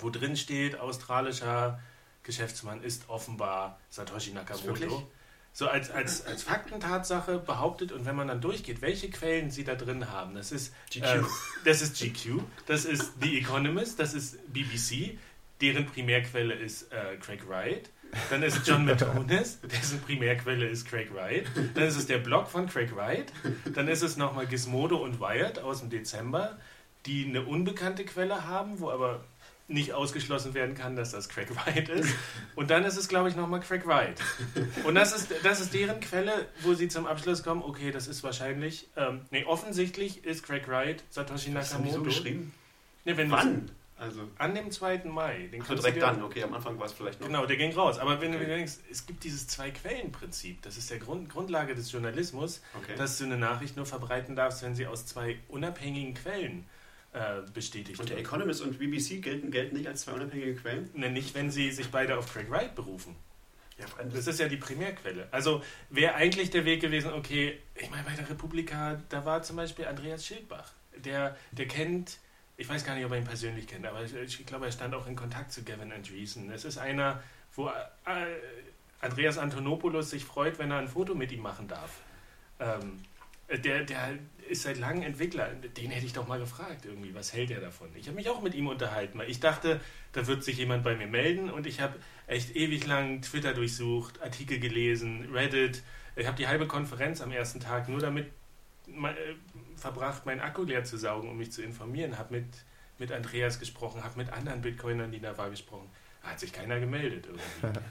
wo 0.00 0.10
drin 0.10 0.36
steht, 0.36 0.80
australischer 0.80 1.78
Geschäftsmann 2.22 2.82
ist 2.82 3.08
offenbar 3.08 3.78
Satoshi 3.90 4.32
Nakamoto. 4.32 5.08
So 5.52 5.68
als, 5.68 5.88
als, 5.90 6.26
als 6.26 6.42
Faktentatsache 6.42 7.38
behauptet 7.38 7.92
und 7.92 8.06
wenn 8.06 8.16
man 8.16 8.26
dann 8.26 8.40
durchgeht, 8.40 8.82
welche 8.82 9.08
Quellen 9.08 9.52
sie 9.52 9.62
da 9.62 9.76
drin 9.76 10.10
haben, 10.10 10.34
das 10.34 10.50
ist 10.50 10.74
GQ, 10.90 11.04
äh, 11.04 11.22
das 11.64 11.80
ist, 11.80 11.96
GQ, 12.00 12.42
das 12.66 12.84
ist 12.84 13.12
The 13.20 13.38
Economist, 13.38 14.00
das 14.00 14.14
ist 14.14 14.52
BBC, 14.52 15.16
deren 15.60 15.86
Primärquelle 15.86 16.54
ist 16.54 16.90
äh, 16.90 17.16
Craig 17.18 17.48
Wright. 17.48 17.90
Dann 18.30 18.42
ist 18.42 18.66
John 18.66 18.84
Matonis, 18.86 19.60
dessen 19.60 20.00
Primärquelle 20.00 20.66
ist 20.66 20.88
Craig 20.88 21.14
Wright. 21.14 21.46
Dann 21.74 21.84
ist 21.84 21.96
es 21.96 22.06
der 22.06 22.18
Blog 22.18 22.48
von 22.48 22.66
Craig 22.68 22.94
Wright. 22.96 23.32
Dann 23.74 23.86
ist 23.86 24.02
es 24.02 24.16
nochmal 24.16 24.46
Gizmodo 24.46 24.96
und 24.96 25.20
Wired 25.20 25.60
aus 25.60 25.80
dem 25.80 25.90
Dezember 25.90 26.58
die 27.06 27.26
eine 27.26 27.42
unbekannte 27.42 28.04
Quelle 28.04 28.46
haben, 28.46 28.80
wo 28.80 28.90
aber 28.90 29.24
nicht 29.66 29.94
ausgeschlossen 29.94 30.52
werden 30.52 30.74
kann, 30.74 30.94
dass 30.94 31.12
das 31.12 31.28
Craig 31.28 31.48
Wright 31.56 31.88
ist. 31.88 32.14
Und 32.54 32.70
dann 32.70 32.84
ist 32.84 32.96
es, 32.96 33.08
glaube 33.08 33.30
ich, 33.30 33.36
nochmal 33.36 33.60
Craig 33.60 33.86
Wright. 33.86 34.20
Und 34.84 34.94
das 34.94 35.14
ist, 35.14 35.32
das 35.42 35.60
ist 35.60 35.72
deren 35.72 36.00
Quelle, 36.00 36.46
wo 36.60 36.74
sie 36.74 36.88
zum 36.88 37.06
Abschluss 37.06 37.42
kommen, 37.42 37.62
okay, 37.62 37.90
das 37.90 38.06
ist 38.06 38.22
wahrscheinlich, 38.22 38.88
ähm, 38.96 39.22
nee, 39.30 39.44
offensichtlich 39.44 40.24
ist 40.24 40.42
Craig 40.42 40.68
Wright 40.68 41.02
Satoshi 41.10 41.50
Nakamoto. 41.50 41.94
so 41.94 42.02
geschrieben? 42.02 42.52
Nee, 43.04 43.16
wenn 43.16 43.30
Wann? 43.30 43.70
Also 43.96 44.28
an 44.38 44.54
dem 44.54 44.70
2. 44.70 45.04
Mai. 45.04 45.48
Den 45.52 45.62
also 45.62 45.76
direkt 45.76 46.02
dann, 46.02 46.22
okay, 46.22 46.42
am 46.42 46.52
Anfang 46.52 46.78
war 46.78 46.86
es 46.86 46.92
vielleicht 46.92 47.20
noch. 47.20 47.28
Genau, 47.28 47.46
der 47.46 47.56
ging 47.56 47.72
raus. 47.72 47.98
Aber 47.98 48.20
wenn 48.20 48.34
okay. 48.34 48.44
du 48.44 48.46
denkst, 48.46 48.72
es 48.90 49.06
gibt 49.06 49.22
dieses 49.22 49.46
Zwei-Quellen-Prinzip, 49.46 50.60
das 50.62 50.76
ist 50.76 50.90
der 50.90 50.98
Grund, 50.98 51.30
Grundlage 51.30 51.74
des 51.74 51.92
Journalismus, 51.92 52.60
okay. 52.76 52.96
dass 52.96 53.18
du 53.18 53.24
eine 53.24 53.38
Nachricht 53.38 53.76
nur 53.76 53.86
verbreiten 53.86 54.34
darfst, 54.34 54.62
wenn 54.62 54.74
sie 54.74 54.86
aus 54.88 55.06
zwei 55.06 55.38
unabhängigen 55.48 56.14
Quellen 56.14 56.66
äh, 57.14 57.42
bestätigt 57.52 58.00
Und 58.00 58.10
der 58.10 58.18
Economist 58.18 58.60
und 58.60 58.76
BBC 58.78 59.22
gelten, 59.22 59.52
gelten 59.52 59.76
nicht 59.76 59.86
als 59.86 60.02
zwei 60.02 60.12
unabhängige 60.12 60.56
Quellen? 60.56 60.90
Ne, 60.94 61.10
nicht, 61.10 61.34
wenn 61.34 61.48
sie 61.48 61.70
sich 61.70 61.88
beide 61.88 62.18
auf 62.18 62.32
Craig 62.32 62.50
Wright 62.50 62.74
berufen. 62.74 63.14
Ja, 63.78 63.86
das 64.12 64.26
ist 64.26 64.40
ja 64.40 64.48
die 64.48 64.56
Primärquelle. 64.56 65.28
Also 65.30 65.62
wäre 65.90 66.14
eigentlich 66.14 66.50
der 66.50 66.64
Weg 66.64 66.80
gewesen, 66.80 67.12
okay, 67.12 67.60
ich 67.76 67.88
meine, 67.88 68.02
bei 68.02 68.14
der 68.14 68.28
Republika, 68.28 69.00
da 69.08 69.24
war 69.24 69.42
zum 69.42 69.56
Beispiel 69.56 69.86
Andreas 69.86 70.26
Schildbach. 70.26 70.72
Der, 70.96 71.36
der 71.52 71.66
kennt, 71.66 72.18
ich 72.56 72.68
weiß 72.68 72.84
gar 72.84 72.96
nicht, 72.96 73.04
ob 73.04 73.12
er 73.12 73.18
ihn 73.18 73.24
persönlich 73.24 73.66
kennt, 73.66 73.86
aber 73.86 74.02
ich, 74.04 74.14
ich 74.14 74.46
glaube, 74.46 74.66
er 74.66 74.72
stand 74.72 74.92
auch 74.94 75.06
in 75.06 75.16
Kontakt 75.16 75.52
zu 75.52 75.62
Gavin 75.64 75.92
Andreessen. 75.92 76.50
Es 76.50 76.64
ist 76.64 76.78
einer, 76.78 77.22
wo 77.54 77.68
äh, 77.68 77.72
Andreas 79.00 79.38
Antonopoulos 79.38 80.10
sich 80.10 80.24
freut, 80.24 80.58
wenn 80.58 80.70
er 80.70 80.78
ein 80.78 80.88
Foto 80.88 81.14
mit 81.14 81.30
ihm 81.30 81.42
machen 81.42 81.68
darf. 81.68 82.00
Ähm, 82.58 83.00
der, 83.48 83.84
der 83.84 84.18
ist 84.48 84.62
seit 84.62 84.78
langem 84.78 85.02
Entwickler. 85.02 85.48
Den 85.76 85.90
hätte 85.90 86.06
ich 86.06 86.12
doch 86.12 86.26
mal 86.26 86.38
gefragt, 86.38 86.84
irgendwie, 86.84 87.14
was 87.14 87.32
hält 87.32 87.50
er 87.50 87.60
davon? 87.60 87.88
Ich 87.94 88.06
habe 88.06 88.16
mich 88.16 88.28
auch 88.28 88.42
mit 88.42 88.54
ihm 88.54 88.66
unterhalten, 88.66 89.18
weil 89.18 89.30
ich 89.30 89.40
dachte, 89.40 89.80
da 90.12 90.26
wird 90.26 90.44
sich 90.44 90.58
jemand 90.58 90.84
bei 90.84 90.94
mir 90.94 91.06
melden 91.06 91.50
und 91.50 91.66
ich 91.66 91.80
habe 91.80 91.98
echt 92.26 92.54
ewig 92.56 92.86
lang 92.86 93.22
Twitter 93.22 93.54
durchsucht, 93.54 94.22
Artikel 94.22 94.58
gelesen, 94.58 95.28
Reddit. 95.32 95.82
Ich 96.16 96.26
habe 96.26 96.36
die 96.36 96.46
halbe 96.46 96.66
Konferenz 96.66 97.20
am 97.20 97.32
ersten 97.32 97.60
Tag 97.60 97.88
nur 97.88 98.00
damit 98.00 98.26
äh, 98.88 99.34
verbracht, 99.76 100.26
meinen 100.26 100.40
Akku 100.40 100.62
leer 100.62 100.84
zu 100.84 100.96
saugen, 100.96 101.28
um 101.28 101.38
mich 101.38 101.52
zu 101.52 101.62
informieren. 101.62 102.18
Habe 102.18 102.36
mit, 102.36 102.46
mit 102.98 103.12
Andreas 103.12 103.58
gesprochen, 103.58 104.04
habe 104.04 104.18
mit 104.18 104.30
anderen 104.30 104.60
Bitcoinern, 104.60 105.10
die 105.10 105.20
da 105.20 105.36
waren, 105.36 105.50
gesprochen. 105.50 105.88
Da 106.22 106.30
hat 106.30 106.40
sich 106.40 106.52
keiner 106.52 106.80
gemeldet 106.80 107.26
irgendwie. 107.26 107.80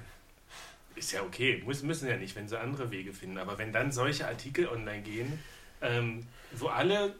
ist 0.95 1.11
ja 1.11 1.23
okay, 1.23 1.61
muss, 1.65 1.81
müssen 1.83 2.07
ja 2.07 2.17
nicht, 2.17 2.35
wenn 2.35 2.47
sie 2.47 2.59
andere 2.59 2.91
Wege 2.91 3.13
finden. 3.13 3.37
Aber 3.37 3.57
wenn 3.57 3.73
dann 3.73 3.91
solche 3.91 4.27
Artikel 4.27 4.67
online 4.67 5.01
gehen, 5.01 5.39
ähm, 5.83 6.25
wo 6.57 6.67
alle, 6.67 7.15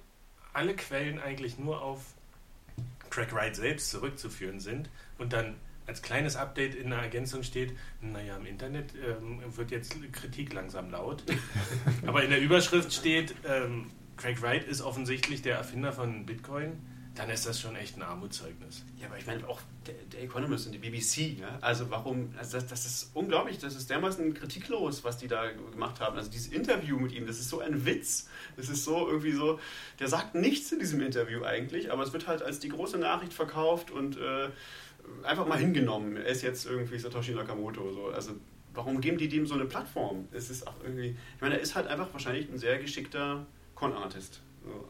alle 0.54 0.76
Quellen 0.76 1.19
eigentlich 1.19 1.60
nur 1.60 1.82
auf 1.82 2.02
Craig 3.10 3.32
Wright 3.34 3.56
selbst 3.56 3.91
zurückzuführen 3.91 4.60
sind 4.60 4.89
und 5.17 5.34
dann 5.34 5.56
als 5.86 6.02
kleines 6.02 6.36
Update 6.36 6.76
in 6.76 6.89
der 6.89 6.99
Ergänzung 6.99 7.43
steht, 7.43 7.76
naja, 8.02 8.38
im 8.38 8.45
Internet 8.45 8.93
ähm, 8.95 9.41
wird 9.56 9.71
jetzt 9.71 9.95
Kritik 10.13 10.54
langsam 10.54 10.89
laut. 10.89 11.23
Aber 12.08 12.23
in 12.23 12.30
der 12.30 12.39
Überschrift 12.39 12.93
steht, 12.93 13.36
ähm, 13.45 13.91
Craig 14.15 14.41
Wright 14.41 14.63
ist 14.63 14.82
offensichtlich 14.82 15.41
der 15.41 15.58
Erfinder 15.58 15.91
von 15.91 16.26
Bitcoin 16.26 16.80
dann 17.15 17.30
ist 17.30 17.45
das 17.45 17.60
schon 17.60 17.76
echt 17.76 17.95
ein 17.95 18.02
Armutszeugnis. 18.02 18.84
Ja, 18.99 19.08
aber 19.08 19.19
ich 19.19 19.28
meine 19.28 19.47
auch 19.47 19.62
der, 19.86 19.93
der 20.12 20.23
Economist 20.23 20.65
und 20.65 20.71
die 20.71 20.80
BBC, 20.80 21.39
ja? 21.39 21.60
also 21.62 21.91
warum, 21.91 22.34
also 22.38 22.58
das, 22.58 22.67
das, 22.67 22.86
ist 22.86 23.12
unglaublich, 23.13 23.60
das 23.60 23.76
ist 23.76 23.89
dermaßen 23.89 24.34
kritiklos, 24.34 25.04
was 25.04 25.17
die 25.17 25.28
da 25.28 25.52
gemacht 25.52 25.99
haben. 25.99 26.17
Also 26.17 26.32
dieses 26.32 26.47
Interview 26.47 26.97
mit 26.97 27.12
ihm, 27.12 27.28
das 27.28 27.39
ist 27.39 27.49
so 27.49 27.60
ein 27.60 27.86
Witz. 27.86 28.30
Das 28.58 28.67
ist 28.67 28.84
so 28.84 29.08
irgendwie 29.08 29.32
so, 29.32 29.60
der 29.99 30.08
sagt 30.08 30.34
nichts 30.34 30.71
in 30.71 30.80
diesem 30.80 31.02
Interview 31.02 31.43
eigentlich, 31.43 31.91
aber 31.91 32.02
es 32.04 32.13
wird 32.13 32.28
halt 32.28 32.41
als 32.41 32.60
die 32.60 32.69
große 32.69 32.97
Nachricht 32.97 33.34
verkauft 33.34 33.91
und 33.91 34.17
äh, 34.17 34.49
einfach 35.23 35.45
mal 35.45 35.60
hingenommen. 35.60 36.17
Er 36.17 36.26
ist 36.26 36.41
jetzt 36.41 36.65
irgendwie 36.65 36.97
Satoshi 36.97 37.34
Nakamoto. 37.34 37.93
So. 37.93 38.08
Also 38.08 38.34
warum 38.73 39.02
geben 39.02 39.19
die 39.19 39.28
dem 39.28 39.45
so 39.45 39.54
eine 39.54 39.65
Plattform? 39.65 40.28
Es 40.32 40.49
ist 40.49 40.67
auch 40.67 40.76
irgendwie, 40.84 41.15
ich 41.36 41.41
meine, 41.41 41.56
er 41.56 41.62
ist 41.62 41.76
halt 41.76 41.88
einfach 41.88 42.12
wahrscheinlich 42.12 42.49
ein 42.49 42.58
sehr 42.58 42.80
geschickter 42.80 43.45
Con-Artist. 43.76 44.41
So. 44.63 44.88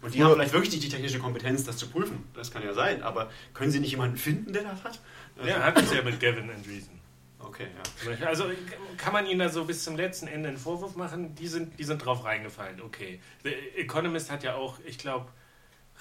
Und 0.00 0.14
die 0.14 0.22
haben 0.22 0.34
vielleicht 0.34 0.52
wirklich 0.52 0.72
nicht 0.72 0.84
die 0.84 0.88
technische 0.88 1.18
Kompetenz, 1.18 1.64
das 1.64 1.76
zu 1.76 1.88
prüfen. 1.88 2.24
Das 2.34 2.50
kann 2.50 2.62
ja 2.62 2.72
sein. 2.72 3.02
Aber 3.02 3.30
können 3.54 3.70
sie 3.70 3.80
nicht 3.80 3.90
jemanden 3.90 4.16
finden, 4.16 4.52
der 4.52 4.62
das 4.62 4.84
hat? 4.84 5.00
Ja, 5.44 5.60
hat 5.60 5.78
es 5.78 5.92
ja 5.92 6.02
mit 6.02 6.20
Gavin 6.20 6.50
Andreessen. 6.50 6.98
Okay, 7.40 7.68
ja. 8.06 8.26
Also 8.26 8.44
kann 8.96 9.12
man 9.12 9.26
ihnen 9.26 9.38
da 9.38 9.48
so 9.48 9.64
bis 9.64 9.84
zum 9.84 9.96
letzten 9.96 10.26
Ende 10.26 10.48
einen 10.48 10.58
Vorwurf 10.58 10.96
machen? 10.96 11.34
Die 11.36 11.46
sind, 11.46 11.78
die 11.78 11.84
sind 11.84 12.04
drauf 12.04 12.24
reingefallen, 12.24 12.80
okay. 12.80 13.20
The 13.44 13.50
Economist 13.76 14.30
hat 14.30 14.42
ja 14.42 14.54
auch, 14.54 14.78
ich 14.84 14.98
glaube, 14.98 15.30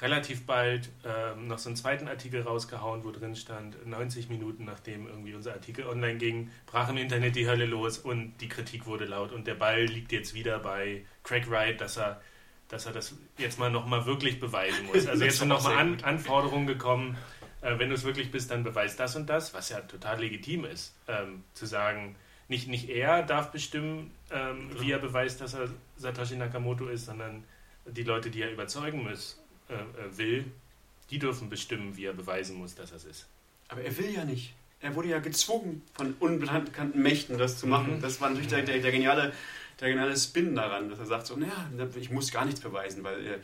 relativ 0.01 0.45
bald 0.45 0.89
ähm, 1.05 1.47
noch 1.47 1.57
so 1.57 1.69
einen 1.69 1.75
zweiten 1.75 2.07
Artikel 2.07 2.41
rausgehauen, 2.41 3.03
wo 3.03 3.11
drin 3.11 3.35
stand, 3.35 3.85
90 3.85 4.29
Minuten 4.29 4.65
nachdem 4.65 5.07
irgendwie 5.07 5.33
unser 5.33 5.53
Artikel 5.53 5.87
online 5.87 6.17
ging, 6.17 6.51
brach 6.65 6.89
im 6.89 6.97
Internet 6.97 7.35
die 7.35 7.47
Hölle 7.47 7.65
los 7.65 7.97
und 7.97 8.37
die 8.39 8.47
Kritik 8.47 8.85
wurde 8.85 9.05
laut 9.05 9.31
und 9.31 9.47
der 9.47 9.55
Ball 9.55 9.83
liegt 9.85 10.11
jetzt 10.11 10.33
wieder 10.33 10.59
bei 10.59 11.05
Craig 11.23 11.49
Wright, 11.49 11.81
dass 11.81 11.97
er, 11.97 12.21
dass 12.69 12.85
er 12.85 12.93
das 12.93 13.15
jetzt 13.37 13.59
mal 13.59 13.71
nochmal 13.71 14.05
wirklich 14.05 14.39
beweisen 14.39 14.85
muss. 14.93 15.07
Also 15.07 15.23
jetzt 15.23 15.39
sind 15.39 15.47
nochmal 15.47 15.77
An 15.77 16.03
Anforderungen 16.03 16.67
gekommen, 16.67 17.17
äh, 17.61 17.77
wenn 17.79 17.89
du 17.89 17.95
es 17.95 18.03
wirklich 18.03 18.31
bist, 18.31 18.51
dann 18.51 18.63
beweist 18.63 18.99
das 18.99 19.15
und 19.15 19.27
das, 19.27 19.53
was 19.53 19.69
ja 19.69 19.81
total 19.81 20.19
legitim 20.19 20.65
ist, 20.65 20.95
ähm, 21.07 21.43
zu 21.53 21.65
sagen, 21.65 22.15
nicht, 22.47 22.67
nicht 22.67 22.89
er 22.89 23.23
darf 23.23 23.51
bestimmen, 23.51 24.11
ähm, 24.31 24.69
wie 24.79 24.91
er 24.91 24.99
beweist, 24.99 25.41
dass 25.41 25.53
er 25.53 25.69
Satoshi 25.97 26.35
Nakamoto 26.35 26.87
ist, 26.87 27.05
sondern 27.05 27.43
die 27.85 28.03
Leute, 28.03 28.29
die 28.29 28.41
er 28.41 28.51
überzeugen 28.51 29.03
muss, 29.03 29.41
äh, 29.69 29.73
äh, 29.73 30.17
will, 30.17 30.45
die 31.09 31.19
dürfen 31.19 31.49
bestimmen, 31.49 31.97
wie 31.97 32.05
er 32.05 32.13
beweisen 32.13 32.57
muss, 32.57 32.75
dass 32.75 32.91
er 32.91 32.97
es 32.97 33.05
ist. 33.05 33.27
Aber 33.69 33.81
er 33.81 33.97
will 33.97 34.13
ja 34.13 34.23
nicht. 34.23 34.53
Er 34.79 34.95
wurde 34.95 35.09
ja 35.09 35.19
gezwungen 35.19 35.81
von 35.93 36.13
unbekannten 36.19 37.01
Mächten, 37.01 37.37
das 37.37 37.57
zu 37.57 37.67
machen. 37.67 37.97
Mhm. 37.97 38.01
Das 38.01 38.21
war 38.21 38.29
natürlich 38.29 38.49
der, 38.49 38.61
der, 38.61 38.79
der, 38.79 38.91
geniale, 38.91 39.33
der 39.79 39.89
geniale 39.89 40.17
Spin 40.17 40.55
daran, 40.55 40.89
dass 40.89 40.99
er 40.99 41.05
sagt 41.05 41.27
so, 41.27 41.35
naja, 41.35 41.69
ich 41.99 42.09
muss 42.09 42.31
gar 42.31 42.45
nichts 42.45 42.61
beweisen, 42.61 43.03
weil 43.03 43.25
äh, 43.25 43.39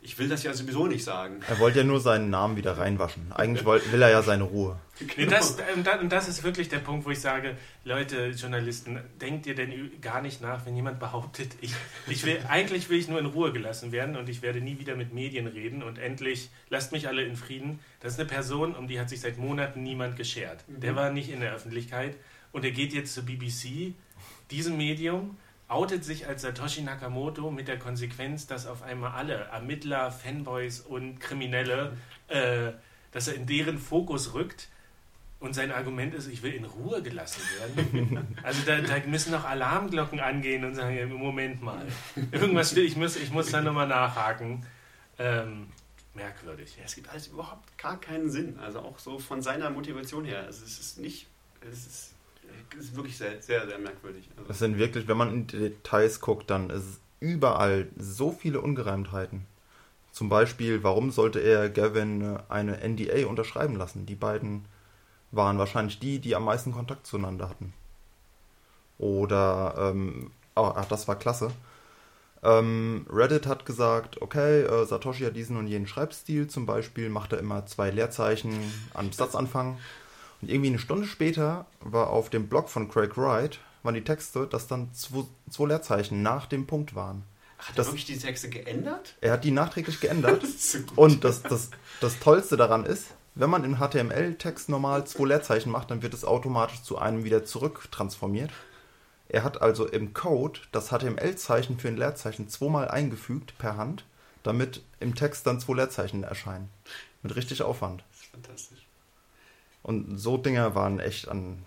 ich 0.00 0.18
will 0.18 0.28
das 0.28 0.44
ja 0.44 0.54
sowieso 0.54 0.86
nicht 0.86 1.02
sagen. 1.02 1.40
Er 1.48 1.58
wollte 1.58 1.78
ja 1.78 1.84
nur 1.84 2.00
seinen 2.00 2.30
Namen 2.30 2.56
wieder 2.56 2.78
reinwaschen. 2.78 3.32
Eigentlich 3.32 3.64
will 3.66 4.00
er 4.00 4.10
ja 4.10 4.22
seine 4.22 4.44
Ruhe. 4.44 4.78
Nee, 5.16 5.26
das, 5.26 5.56
und 6.00 6.10
das 6.10 6.28
ist 6.28 6.42
wirklich 6.42 6.68
der 6.68 6.78
Punkt, 6.78 7.06
wo 7.06 7.10
ich 7.10 7.20
sage, 7.20 7.56
Leute, 7.84 8.30
Journalisten, 8.30 8.98
denkt 9.20 9.46
ihr 9.46 9.54
denn 9.54 9.92
gar 10.00 10.20
nicht 10.20 10.40
nach, 10.40 10.66
wenn 10.66 10.74
jemand 10.74 10.98
behauptet, 10.98 11.52
ich, 11.60 11.72
ich 12.08 12.24
will, 12.24 12.40
eigentlich 12.48 12.88
will 12.88 12.98
ich 12.98 13.06
nur 13.06 13.20
in 13.20 13.26
Ruhe 13.26 13.52
gelassen 13.52 13.92
werden 13.92 14.16
und 14.16 14.28
ich 14.28 14.42
werde 14.42 14.60
nie 14.60 14.80
wieder 14.80 14.96
mit 14.96 15.12
Medien 15.14 15.46
reden 15.46 15.84
und 15.84 15.98
endlich 15.98 16.50
lasst 16.68 16.90
mich 16.90 17.06
alle 17.06 17.22
in 17.22 17.36
Frieden. 17.36 17.78
Das 18.00 18.14
ist 18.14 18.18
eine 18.18 18.28
Person, 18.28 18.74
um 18.74 18.88
die 18.88 18.98
hat 18.98 19.08
sich 19.08 19.20
seit 19.20 19.38
Monaten 19.38 19.84
niemand 19.84 20.16
geschert. 20.16 20.64
Der 20.66 20.92
mhm. 20.92 20.96
war 20.96 21.10
nicht 21.12 21.30
in 21.30 21.40
der 21.40 21.52
Öffentlichkeit 21.52 22.16
und 22.50 22.64
er 22.64 22.72
geht 22.72 22.92
jetzt 22.92 23.14
zur 23.14 23.24
BBC, 23.24 23.94
diesem 24.50 24.76
Medium, 24.76 25.36
outet 25.68 26.04
sich 26.04 26.26
als 26.26 26.42
Satoshi 26.42 26.82
Nakamoto 26.82 27.50
mit 27.50 27.68
der 27.68 27.78
Konsequenz, 27.78 28.46
dass 28.46 28.66
auf 28.66 28.82
einmal 28.82 29.12
alle 29.12 29.34
Ermittler, 29.34 30.10
Fanboys 30.10 30.80
und 30.80 31.20
Kriminelle, 31.20 31.96
äh, 32.28 32.72
dass 33.12 33.28
er 33.28 33.34
in 33.34 33.46
deren 33.46 33.78
Fokus 33.78 34.34
rückt. 34.34 34.68
Und 35.40 35.54
sein 35.54 35.70
Argument 35.70 36.14
ist, 36.14 36.26
ich 36.26 36.42
will 36.42 36.52
in 36.52 36.64
Ruhe 36.64 37.00
gelassen 37.00 37.42
werden. 37.60 38.36
Also 38.42 38.62
da, 38.66 38.80
da 38.80 39.06
müssen 39.06 39.30
noch 39.30 39.44
Alarmglocken 39.44 40.18
angehen 40.18 40.64
und 40.64 40.74
sagen, 40.74 40.98
im 40.98 41.12
Moment 41.12 41.62
mal. 41.62 41.86
Irgendwas 42.32 42.74
will 42.74 42.84
ich 42.84 42.96
muss, 42.96 43.14
ich 43.14 43.30
muss 43.30 43.50
da 43.50 43.60
nochmal 43.60 43.86
nachhaken. 43.86 44.66
Ähm, 45.18 45.68
merkwürdig. 46.14 46.76
Ja, 46.76 46.84
es 46.84 46.94
gibt 46.96 47.08
alles 47.08 47.28
überhaupt 47.28 47.78
gar 47.78 48.00
keinen 48.00 48.30
Sinn. 48.30 48.58
Also 48.58 48.80
auch 48.80 48.98
so 48.98 49.20
von 49.20 49.40
seiner 49.40 49.70
Motivation 49.70 50.24
her. 50.24 50.42
Also 50.44 50.64
es 50.64 50.80
ist 50.80 50.98
nicht, 50.98 51.28
es 51.60 51.86
ist 51.86 52.14
ist 52.78 52.96
wirklich 52.96 53.16
sehr, 53.16 53.40
sehr, 53.42 53.66
sehr 53.66 53.78
merkwürdig. 53.78 54.28
Also 54.36 54.48
das 54.48 54.58
sind 54.58 54.78
wirklich, 54.78 55.08
wenn 55.08 55.16
man 55.16 55.32
in 55.32 55.46
die 55.46 55.58
Details 55.58 56.20
guckt, 56.20 56.50
dann 56.50 56.70
ist 56.70 57.00
überall 57.20 57.88
so 57.98 58.30
viele 58.30 58.60
Ungereimtheiten. 58.60 59.46
Zum 60.12 60.28
Beispiel, 60.28 60.82
warum 60.82 61.10
sollte 61.10 61.40
er 61.40 61.68
Gavin 61.68 62.38
eine 62.48 62.78
NDA 62.88 63.26
unterschreiben 63.26 63.76
lassen? 63.76 64.06
Die 64.06 64.14
beiden 64.14 64.64
waren 65.30 65.58
wahrscheinlich 65.58 65.98
die, 65.98 66.18
die 66.18 66.34
am 66.34 66.44
meisten 66.44 66.72
Kontakt 66.72 67.06
zueinander 67.06 67.48
hatten. 67.48 67.72
Oder, 68.98 69.74
ähm, 69.78 70.30
oh, 70.56 70.72
ach, 70.74 70.86
das 70.86 71.06
war 71.06 71.16
klasse. 71.16 71.50
Ähm, 72.42 73.06
Reddit 73.10 73.46
hat 73.46 73.66
gesagt, 73.66 74.22
okay, 74.22 74.62
äh, 74.62 74.86
Satoshi 74.86 75.24
hat 75.24 75.36
diesen 75.36 75.56
und 75.56 75.66
jenen 75.66 75.86
Schreibstil, 75.86 76.48
zum 76.48 76.66
Beispiel 76.66 77.10
macht 77.10 77.32
er 77.32 77.40
immer 77.40 77.66
zwei 77.66 77.90
Leerzeichen 77.90 78.52
am 78.94 79.12
Satzanfang 79.12 79.78
und 80.40 80.50
irgendwie 80.50 80.68
eine 80.68 80.78
Stunde 80.78 81.06
später 81.06 81.66
war 81.80 82.10
auf 82.10 82.30
dem 82.30 82.48
Blog 82.48 82.68
von 82.68 82.88
Craig 82.88 83.16
Wright, 83.16 83.58
waren 83.82 83.94
die 83.94 84.04
Texte, 84.04 84.46
dass 84.46 84.66
dann 84.66 84.92
zwei, 84.92 85.24
zwei 85.50 85.66
Leerzeichen 85.66 86.22
nach 86.22 86.46
dem 86.46 86.66
Punkt 86.66 86.94
waren. 86.94 87.24
Ach, 87.58 87.70
hat 87.70 87.78
er 87.78 87.86
wirklich 87.86 88.04
die 88.04 88.18
Texte 88.18 88.48
geändert? 88.48 89.16
Er 89.20 89.32
hat 89.32 89.44
die 89.44 89.50
nachträglich 89.50 90.00
geändert. 90.00 90.42
das 90.42 90.72
so 90.72 90.78
und 90.96 91.24
das, 91.24 91.42
das, 91.42 91.70
das 92.00 92.18
Tollste 92.20 92.56
daran 92.56 92.84
ist, 92.84 93.06
wenn 93.34 93.50
man 93.50 93.64
im 93.64 93.78
HTML-Text 93.78 94.68
normal 94.68 95.06
zwei 95.06 95.26
Leerzeichen 95.26 95.70
macht, 95.70 95.90
dann 95.90 96.02
wird 96.02 96.14
es 96.14 96.24
automatisch 96.24 96.82
zu 96.82 96.98
einem 96.98 97.24
wieder 97.24 97.44
zurück 97.44 97.88
transformiert. 97.90 98.50
Er 99.28 99.44
hat 99.44 99.60
also 99.60 99.86
im 99.86 100.14
Code 100.14 100.60
das 100.72 100.88
HTML-Zeichen 100.88 101.78
für 101.78 101.88
ein 101.88 101.96
Leerzeichen 101.96 102.48
zweimal 102.48 102.88
eingefügt 102.88 103.56
per 103.58 103.76
Hand, 103.76 104.04
damit 104.42 104.82
im 105.00 105.14
Text 105.14 105.46
dann 105.46 105.60
zwei 105.60 105.74
Leerzeichen 105.74 106.24
erscheinen. 106.24 106.70
Mit 107.22 107.36
richtig 107.36 107.62
Aufwand. 107.62 108.02
Das 108.10 108.20
ist 108.20 108.30
fantastisch. 108.30 108.87
Und 109.88 110.18
so 110.18 110.36
Dinge 110.36 110.74
waren 110.74 111.00
echt 111.00 111.28
an, 111.28 111.64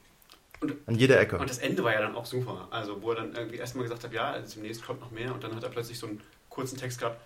und, 0.59 0.75
an 0.85 0.93
jeder 0.93 1.19
Ecke. 1.19 1.39
Und 1.39 1.49
das 1.49 1.57
Ende 1.57 1.83
war 1.83 1.91
ja 1.91 2.01
dann 2.01 2.15
auch 2.15 2.27
super. 2.27 2.67
Also, 2.69 3.01
wo 3.01 3.09
er 3.09 3.15
dann 3.15 3.33
irgendwie 3.33 3.57
erstmal 3.57 3.81
gesagt 3.83 4.03
hat, 4.03 4.13
ja, 4.13 4.29
also 4.29 4.53
demnächst 4.53 4.85
kommt 4.85 5.01
noch 5.01 5.09
mehr. 5.09 5.33
Und 5.33 5.43
dann 5.43 5.55
hat 5.55 5.63
er 5.63 5.69
plötzlich 5.69 5.97
so 5.97 6.05
einen 6.05 6.21
kurzen 6.47 6.77
Text 6.77 6.99
gehabt, 6.99 7.19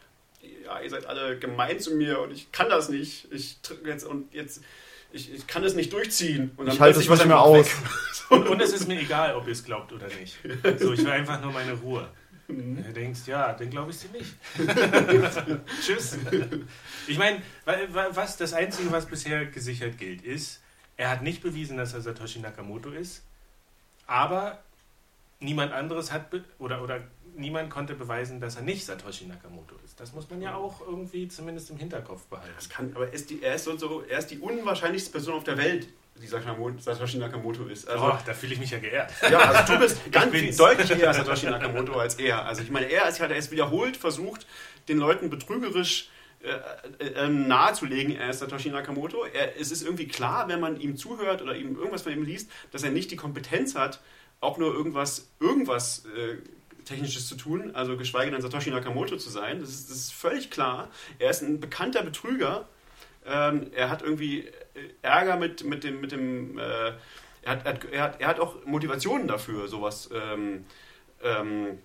ja, 0.64 0.80
ihr 0.80 0.90
seid 0.90 1.06
alle 1.06 1.38
gemein 1.38 1.82
zu 1.82 1.96
mir 1.96 2.22
und 2.22 2.32
ich 2.32 2.50
kann 2.54 2.70
das 2.70 2.88
nicht. 2.88 3.28
Ich 3.34 3.58
jetzt 3.84 4.06
und 4.06 4.34
jetzt. 4.34 4.64
Ich, 5.12 5.34
ich 5.34 5.48
kann 5.48 5.66
es 5.66 5.76
nicht 5.76 5.92
durchziehen. 5.92 6.52
Und 6.56 6.68
ich 6.70 6.80
halte 6.80 6.98
es 6.98 7.10
nicht 7.10 7.26
mehr 7.26 7.42
aus. 7.42 7.68
und, 8.30 8.48
und, 8.48 8.62
es 8.62 8.72
ist 8.72 8.88
mir 8.88 8.98
egal, 8.98 9.36
ob 9.36 9.48
ihr 9.48 9.52
es 9.52 9.66
glaubt 9.66 9.92
oder 9.92 10.08
nicht. 10.08 10.38
So, 10.80 10.94
ich 10.94 11.04
will 11.04 11.12
einfach 11.12 11.42
nur 11.42 11.52
meine 11.52 11.74
Ruhe. 11.74 12.08
Mhm. 12.48 12.86
Du 12.86 12.94
denkst, 12.94 13.22
ja, 13.26 13.52
dann 13.52 13.70
glaube 13.70 13.92
ich 13.92 13.98
sie 13.98 14.08
nicht. 14.10 14.34
Tschüss. 15.86 16.18
Ich 17.08 17.18
meine, 17.18 17.42
was 18.12 18.38
das 18.38 18.54
Einzige, 18.54 18.90
was 18.94 19.06
bisher 19.06 19.46
gesichert 19.48 19.98
gilt, 19.98 20.22
ist, 20.22 20.62
er 20.98 21.10
hat 21.10 21.22
nicht 21.22 21.42
bewiesen, 21.42 21.78
dass 21.78 21.94
er 21.94 22.02
Satoshi 22.02 22.40
Nakamoto 22.40 22.90
ist, 22.90 23.24
aber 24.08 24.60
niemand 25.40 25.74
anderes 25.74 26.12
hat 26.12 26.28
oder, 26.60 26.82
oder 26.82 27.02
niemand 27.36 27.70
konnte 27.70 27.96
beweisen, 27.96 28.40
dass 28.40 28.56
er 28.56 28.62
nicht 28.62 28.86
Satoshi 28.86 29.26
Nakamoto 29.26 29.76
ist. 29.84 30.00
Das 30.00 30.14
muss 30.14 30.30
man 30.30 30.42
ja 30.42 30.56
auch 30.56 30.82
irgendwie 30.82 31.28
zumindest 31.28 31.70
im 31.70 31.78
Hinterkopf 31.78 32.26
behalten. 32.28 32.54
Das 32.56 32.70
kann, 32.70 32.92
aber 32.96 33.08
er 33.08 33.14
ist, 33.14 33.30
die, 33.30 33.44
er, 33.44 33.56
ist 33.56 33.66
so, 33.66 33.78
so, 33.78 34.04
er 34.04 34.20
ist 34.20 34.28
die 34.28 34.40
unwahrscheinlichste 34.40 35.12
Person 35.12 35.36
auf 35.36 35.44
der 35.44 35.58
Welt, 35.58 35.88
die 36.22 36.28
Satoshi 36.28 37.18
Nakamoto 37.18 37.66
ist. 37.66 37.90
Also, 37.90 38.06
oh, 38.06 38.18
da 38.26 38.34
fühle 38.34 38.54
ich 38.54 38.60
mich 38.60 38.72
ja 38.72 38.80
geehrt. 38.80 39.12
Ja, 39.30 39.40
also 39.40 39.74
du 39.74 39.80
bist 39.80 40.00
ganz 40.12 40.32
viel, 40.32 40.56
deutlich 40.56 40.92
eher 40.92 41.14
Satoshi 41.14 41.48
Nakamoto 41.48 41.94
als 41.94 42.16
er. 42.16 42.46
Also 42.46 42.62
ich 42.62 42.72
meine, 42.72 42.86
er 42.86 43.10
ist, 43.10 43.20
hat 43.20 43.32
erst 43.32 43.52
wiederholt 43.52 43.98
versucht, 43.98 44.48
den 44.88 44.98
Leuten 44.98 45.30
betrügerisch 45.30 46.10
äh, 46.46 47.04
äh, 47.04 47.26
ähm, 47.26 47.48
nahezulegen, 47.48 48.16
er 48.16 48.30
ist 48.30 48.40
Satoshi 48.40 48.70
Nakamoto. 48.70 49.26
Er, 49.26 49.60
es 49.60 49.72
ist 49.72 49.82
irgendwie 49.82 50.08
klar, 50.08 50.48
wenn 50.48 50.60
man 50.60 50.80
ihm 50.80 50.96
zuhört 50.96 51.42
oder 51.42 51.56
ihm 51.56 51.76
irgendwas 51.76 52.04
von 52.04 52.14
ihm 52.14 52.24
liest, 52.24 52.52
dass 52.72 52.84
er 52.84 52.92
nicht 52.92 53.10
die 53.10 53.16
Kompetenz 53.16 53.76
hat, 53.76 54.00
auch 54.42 54.58
nur 54.58 54.74
irgendwas, 54.74 55.32
irgendwas 55.40 56.06
äh, 56.06 56.38
Technisches 56.84 57.28
zu 57.28 57.36
tun, 57.36 57.72
also 57.74 57.98
geschweige 57.98 58.30
denn 58.32 58.42
Satoshi 58.42 58.70
Nakamoto 58.70 59.18
zu 59.18 59.30
sein. 59.30 59.60
Das 59.60 59.70
ist, 59.70 59.90
das 59.90 59.98
ist 59.98 60.14
völlig 60.14 60.52
klar. 60.52 60.90
Er 61.18 61.32
ist 61.32 61.42
ein 61.42 61.60
bekannter 61.60 62.04
Betrüger. 62.04 62.68
Ähm, 63.26 63.72
er 63.74 63.90
hat 63.90 64.04
irgendwie 64.04 64.42
äh, 64.42 64.52
Ärger 65.02 65.38
mit, 65.38 65.64
mit 65.64 65.84
dem, 65.84 66.00
mit 66.00 66.12
dem 66.12 66.60
äh, 66.60 66.92
er, 67.42 67.52
hat, 67.52 67.86
er, 67.86 68.02
hat, 68.04 68.22
er 68.22 68.28
hat 68.28 68.40
auch 68.40 68.64
Motivationen 68.66 69.28
dafür, 69.28 69.68
sowas, 69.68 70.10
ähm, 70.14 70.66
ähm, 71.24 71.80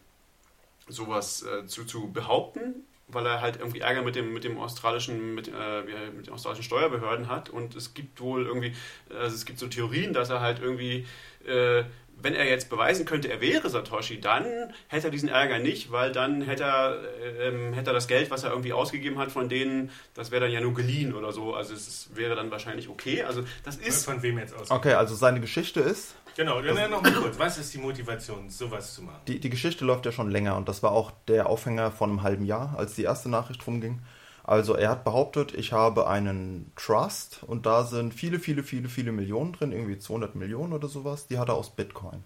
sowas 0.86 1.44
äh, 1.44 1.66
zu, 1.66 1.86
zu 1.86 2.12
behaupten 2.12 2.84
weil 3.12 3.26
er 3.26 3.40
halt 3.40 3.56
irgendwie 3.56 3.80
Ärger 3.80 4.02
mit 4.02 4.16
dem, 4.16 4.32
mit 4.32 4.44
dem 4.44 4.58
australischen, 4.58 5.34
mit, 5.34 5.48
äh, 5.48 5.82
mit 6.16 6.26
den 6.26 6.32
australischen 6.32 6.64
Steuerbehörden 6.64 7.28
hat. 7.28 7.48
Und 7.50 7.76
es 7.76 7.94
gibt 7.94 8.20
wohl 8.20 8.46
irgendwie, 8.46 8.74
also 9.10 9.34
es 9.34 9.44
gibt 9.44 9.58
so 9.58 9.66
Theorien, 9.66 10.12
dass 10.12 10.30
er 10.30 10.40
halt 10.40 10.60
irgendwie, 10.60 11.06
äh, 11.46 11.84
wenn 12.22 12.34
er 12.34 12.46
jetzt 12.46 12.68
beweisen 12.68 13.06
könnte, 13.06 13.28
er 13.30 13.40
wäre 13.40 13.68
Satoshi, 13.70 14.20
dann 14.20 14.44
hätte 14.88 15.08
er 15.08 15.10
diesen 15.10 15.28
Ärger 15.28 15.58
nicht, 15.58 15.90
weil 15.90 16.12
dann 16.12 16.42
hätte 16.42 16.64
er, 16.64 16.98
äh, 17.22 17.74
hätte 17.74 17.90
er 17.90 17.94
das 17.94 18.08
Geld, 18.08 18.30
was 18.30 18.44
er 18.44 18.50
irgendwie 18.50 18.72
ausgegeben 18.72 19.18
hat 19.18 19.32
von 19.32 19.48
denen, 19.48 19.90
das 20.14 20.30
wäre 20.30 20.42
dann 20.42 20.52
ja 20.52 20.60
nur 20.60 20.74
geliehen 20.74 21.14
oder 21.14 21.32
so. 21.32 21.54
Also 21.54 21.74
es 21.74 22.10
wäre 22.14 22.34
dann 22.34 22.50
wahrscheinlich 22.50 22.88
okay. 22.88 23.22
Also 23.22 23.44
das 23.64 23.76
ist. 23.76 24.04
Von 24.04 24.22
wem 24.22 24.38
jetzt 24.38 24.54
aus? 24.54 24.70
Okay, 24.70 24.94
also 24.94 25.14
seine 25.14 25.40
Geschichte 25.40 25.80
ist, 25.80 26.14
Genau, 26.36 26.60
dann 26.62 26.90
noch 26.90 27.02
mal 27.02 27.12
kurz. 27.12 27.38
Was 27.38 27.58
ist 27.58 27.74
die 27.74 27.78
Motivation, 27.78 28.48
sowas 28.48 28.94
zu 28.94 29.02
machen? 29.02 29.20
Die, 29.26 29.40
die 29.40 29.50
Geschichte 29.50 29.84
läuft 29.84 30.06
ja 30.06 30.12
schon 30.12 30.30
länger 30.30 30.56
und 30.56 30.68
das 30.68 30.82
war 30.82 30.92
auch 30.92 31.12
der 31.28 31.48
Aufhänger 31.48 31.90
von 31.90 32.10
einem 32.10 32.22
halben 32.22 32.44
Jahr, 32.44 32.74
als 32.76 32.94
die 32.94 33.02
erste 33.02 33.28
Nachricht 33.28 33.66
rumging. 33.66 34.00
Also 34.44 34.74
er 34.74 34.90
hat 34.90 35.04
behauptet, 35.04 35.54
ich 35.54 35.72
habe 35.72 36.08
einen 36.08 36.72
Trust 36.76 37.42
und 37.46 37.66
da 37.66 37.84
sind 37.84 38.14
viele, 38.14 38.40
viele, 38.40 38.62
viele, 38.62 38.88
viele 38.88 39.12
Millionen 39.12 39.52
drin, 39.52 39.70
irgendwie 39.72 39.98
200 39.98 40.34
Millionen 40.34 40.72
oder 40.72 40.88
sowas. 40.88 41.26
Die 41.26 41.38
hat 41.38 41.48
er 41.48 41.54
aus 41.54 41.70
Bitcoin. 41.70 42.24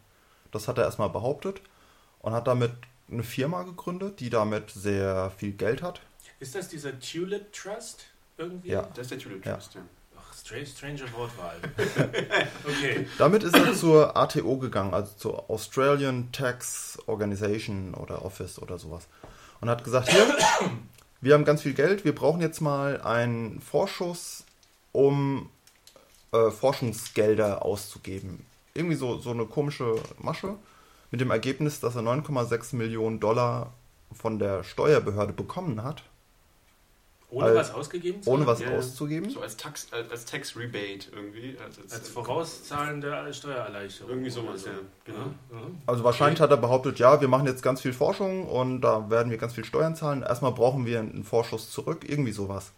Das 0.50 0.68
hat 0.68 0.78
er 0.78 0.84
erstmal 0.84 1.10
behauptet 1.10 1.60
und 2.20 2.32
hat 2.32 2.46
damit 2.46 2.72
eine 3.10 3.22
Firma 3.22 3.62
gegründet, 3.64 4.20
die 4.20 4.30
damit 4.30 4.70
sehr 4.70 5.32
viel 5.36 5.52
Geld 5.52 5.82
hat. 5.82 6.00
Ist 6.40 6.54
das 6.54 6.68
dieser 6.68 6.98
Tulip 6.98 7.52
Trust 7.52 8.06
irgendwie? 8.38 8.70
Ja. 8.70 8.88
Das 8.94 9.06
ist 9.06 9.10
der 9.10 9.18
Tulip 9.18 9.42
Trust, 9.42 9.74
ja. 9.74 9.80
ja. 9.80 9.86
Strange 10.44 11.00
Wortwahl. 11.16 11.56
okay. 12.66 13.06
Damit 13.16 13.44
ist 13.44 13.56
er 13.56 13.72
zur 13.72 14.14
ATO 14.14 14.58
gegangen, 14.58 14.92
also 14.92 15.10
zur 15.16 15.48
Australian 15.48 16.32
Tax 16.32 16.98
Organization 17.06 17.94
oder 17.94 18.26
Office 18.26 18.58
oder 18.58 18.78
sowas. 18.78 19.08
Und 19.62 19.70
hat 19.70 19.84
gesagt, 19.84 20.10
hier, 20.10 20.36
wir 21.22 21.32
haben 21.32 21.46
ganz 21.46 21.62
viel 21.62 21.72
Geld, 21.72 22.04
wir 22.04 22.14
brauchen 22.14 22.42
jetzt 22.42 22.60
mal 22.60 23.00
einen 23.00 23.62
Vorschuss, 23.62 24.44
um 24.92 25.48
äh, 26.32 26.50
Forschungsgelder 26.50 27.64
auszugeben. 27.64 28.44
Irgendwie 28.74 28.96
so, 28.96 29.16
so 29.18 29.30
eine 29.30 29.46
komische 29.46 29.94
Masche 30.18 30.56
mit 31.10 31.22
dem 31.22 31.30
Ergebnis, 31.30 31.80
dass 31.80 31.96
er 31.96 32.02
9,6 32.02 32.76
Millionen 32.76 33.18
Dollar 33.18 33.72
von 34.12 34.38
der 34.38 34.62
Steuerbehörde 34.62 35.32
bekommen 35.32 35.82
hat. 35.82 36.02
Ohne 37.34 37.46
Als- 37.46 37.56
was 37.56 37.74
ausgegeben 37.74 38.22
zu 38.22 38.30
Ohne 38.30 38.46
was 38.46 38.60
Ja, 38.60 38.70
auszugeben. 38.70 39.28
So 39.28 39.40
als 39.40 39.56
Tax, 39.56 39.88
als 39.90 40.10
als 40.10 40.24
Tax 40.24 40.56
Rebate 40.56 41.10
irgendwie. 41.12 41.56
Als, 41.58 41.78
als, 41.78 41.92
Als 41.92 42.08
vorauszahlende 42.08 43.32
Steuererleichterung. 43.32 44.10
Irgendwie 44.10 44.30
sowas, 44.30 44.62
oder 44.62 44.72
ja, 44.72 44.78
genau. 45.04 45.18
Ja, 45.18 45.58
ja. 45.58 45.66
Also 45.86 46.04
wahrscheinlich 46.04 46.40
hat 46.40 46.50
er 46.50 46.56
behauptet, 46.56 46.98
ja, 46.98 47.20
wir 47.20 47.28
machen 47.28 47.46
jetzt 47.46 47.62
ganz 47.62 47.80
viel 47.80 47.92
Forschung 47.92 48.48
und 48.48 48.82
da 48.82 49.10
werden 49.10 49.30
wir 49.30 49.38
ganz 49.38 49.54
viel 49.54 49.64
Steuern 49.64 49.96
zahlen. 49.96 50.22
Erstmal 50.22 50.52
brauchen 50.52 50.86
wir 50.86 51.00
einen 51.00 51.24
Vorschuss 51.24 51.70
zurück, 51.70 52.08
irgendwie 52.08 52.32
sowas. 52.32 52.72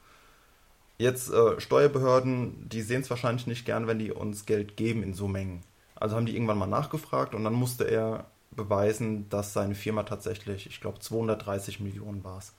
Jetzt 0.99 1.31
äh, 1.31 1.61
Steuerbehörden, 1.61 2.69
die 2.71 2.81
sehen 2.81 3.03
es 3.03 3.11
wahrscheinlich 3.11 3.47
nicht 3.47 3.67
gern, 3.67 3.87
wenn 3.87 3.99
die 3.99 4.13
uns 4.13 4.47
Geld 4.47 4.77
geben 4.79 5.03
in 5.03 5.13
so 5.13 5.29
Mengen. 5.29 5.63
Also 5.95 6.17
haben 6.17 6.27
die 6.27 6.35
irgendwann 6.35 6.59
mal 6.59 6.67
nachgefragt 6.67 7.35
und 7.35 7.45
dann 7.45 7.53
musste 7.53 7.85
er 7.85 8.27
beweisen, 8.51 9.29
dass 9.29 9.53
seine 9.53 9.75
Firma 9.75 10.05
tatsächlich, 10.05 10.67
ich 10.67 10.81
glaube 10.81 10.99
230 11.01 11.81
Millionen 11.81 12.25
war 12.25 12.39
es, 12.39 12.55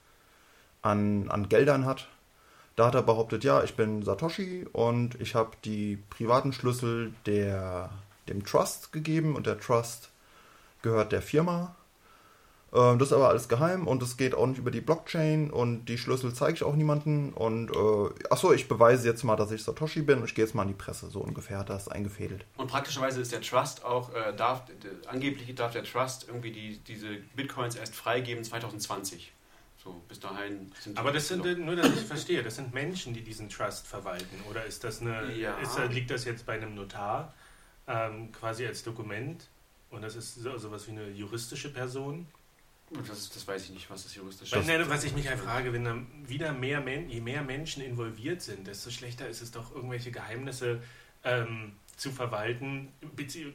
an, 0.88 1.30
an 1.30 1.50
Geldern 1.50 1.86
hat. 1.86 2.08
Da 2.76 2.88
hat 2.88 2.96
er 2.96 3.02
behauptet, 3.04 3.44
ja, 3.44 3.64
ich 3.64 3.76
bin 3.76 4.04
Satoshi 4.04 4.66
und 4.72 5.20
ich 5.20 5.34
habe 5.36 5.52
die 5.66 5.98
privaten 6.10 6.54
Schlüssel 6.54 7.14
der, 7.26 7.90
dem 8.30 8.46
Trust 8.46 8.92
gegeben 8.92 9.36
und 9.36 9.48
der 9.48 9.60
Trust 9.60 10.10
gehört 10.84 11.12
der 11.12 11.24
Firma. 11.24 11.76
Äh, 12.72 12.98
Das 12.98 13.08
ist 13.08 13.14
aber 13.14 13.30
alles 13.30 13.48
geheim 13.50 13.88
und 13.88 14.04
es 14.04 14.16
geht 14.16 14.36
auch 14.36 14.46
nicht 14.46 14.60
über 14.60 14.70
die 14.70 14.82
Blockchain 14.82 15.50
und 15.50 15.86
die 15.86 15.98
Schlüssel 15.98 16.34
zeige 16.36 16.54
ich 16.54 16.64
auch 16.64 16.76
niemanden. 16.76 17.34
Und 17.34 17.72
äh, 17.72 18.10
achso, 18.30 18.54
ich 18.54 18.68
beweise 18.68 19.08
jetzt 19.08 19.24
mal, 19.24 19.36
dass 19.38 19.50
ich 19.52 19.64
Satoshi 19.64 20.04
bin 20.04 20.20
und 20.20 20.26
ich 20.26 20.36
gehe 20.36 20.46
jetzt 20.46 20.54
mal 20.54 20.62
in 20.62 20.68
die 20.68 20.74
Presse. 20.76 21.10
So 21.10 21.22
ungefähr 21.22 21.58
hat 21.58 21.70
er 21.72 21.78
es 21.78 21.88
eingefädelt. 21.88 22.46
Und 22.58 22.68
praktischerweise 22.70 23.22
ist 23.22 23.32
der 23.32 23.42
Trust 23.42 23.84
auch, 23.86 24.14
äh, 24.14 24.36
darf, 24.36 24.66
d- 24.66 24.74
angeblich 25.08 25.54
darf 25.56 25.72
der 25.72 25.84
Trust 25.84 26.26
irgendwie 26.28 26.52
die, 26.52 26.78
diese 26.78 27.08
Bitcoins 27.36 27.76
erst 27.76 27.96
freigeben 27.96 28.44
2020. 28.44 29.32
So, 29.88 30.02
bis 30.10 30.20
dahin 30.20 30.70
sind 30.82 30.98
Aber 30.98 31.14
das 31.14 31.30
sind, 31.30 31.46
nur 31.60 31.76
dass 31.78 31.94
ich 31.94 32.06
verstehe, 32.06 32.44
das 32.44 32.58
sind 32.58 32.74
Menschen, 32.74 33.14
die 33.14 33.22
diesen 33.22 33.48
Trust 33.48 33.88
verwalten. 33.88 34.42
Oder 34.50 34.66
ist 34.66 34.84
das 34.84 35.02
eine, 35.02 35.34
Ja. 35.34 35.58
ist, 35.60 35.78
liegt 35.94 36.12
das 36.12 36.26
jetzt 36.26 36.46
bei 36.46 36.54
einem 36.54 36.76
Notar 36.76 37.34
ähm, 37.88 38.32
quasi 38.34 38.66
als 38.66 38.84
Dokument? 38.84 39.48
Und 39.90 40.02
das 40.02 40.18
ist 40.18 40.36
so, 40.36 40.58
sowas 40.58 40.88
wie 40.88 40.92
eine 40.92 41.08
juristische 41.10 41.72
Person? 41.72 42.28
das, 42.92 43.30
das 43.30 43.48
weiß 43.48 43.66
ich 43.66 43.70
nicht, 43.72 43.90
was 43.90 44.04
das 44.04 44.16
juristisch 44.16 44.52
Weil, 44.52 44.64
ne, 44.64 44.90
was 44.90 45.04
ich 45.04 45.14
mich 45.14 45.28
halt 45.28 45.40
frage, 45.40 45.72
wenn 45.74 45.84
dann 45.86 46.08
wieder 46.26 46.54
mehr 46.54 46.82
Men 46.82 47.10
je 47.10 47.22
mehr 47.22 47.42
Menschen 47.44 47.82
involviert 47.84 48.42
sind, 48.42 48.68
desto 48.68 48.90
schlechter 48.90 49.28
ist 49.28 49.42
es 49.42 49.52
doch, 49.52 49.74
irgendwelche 49.74 50.12
Geheimnisse 50.12 50.82
ähm, 51.24 51.74
zu 51.98 52.12
verwalten, 52.12 52.92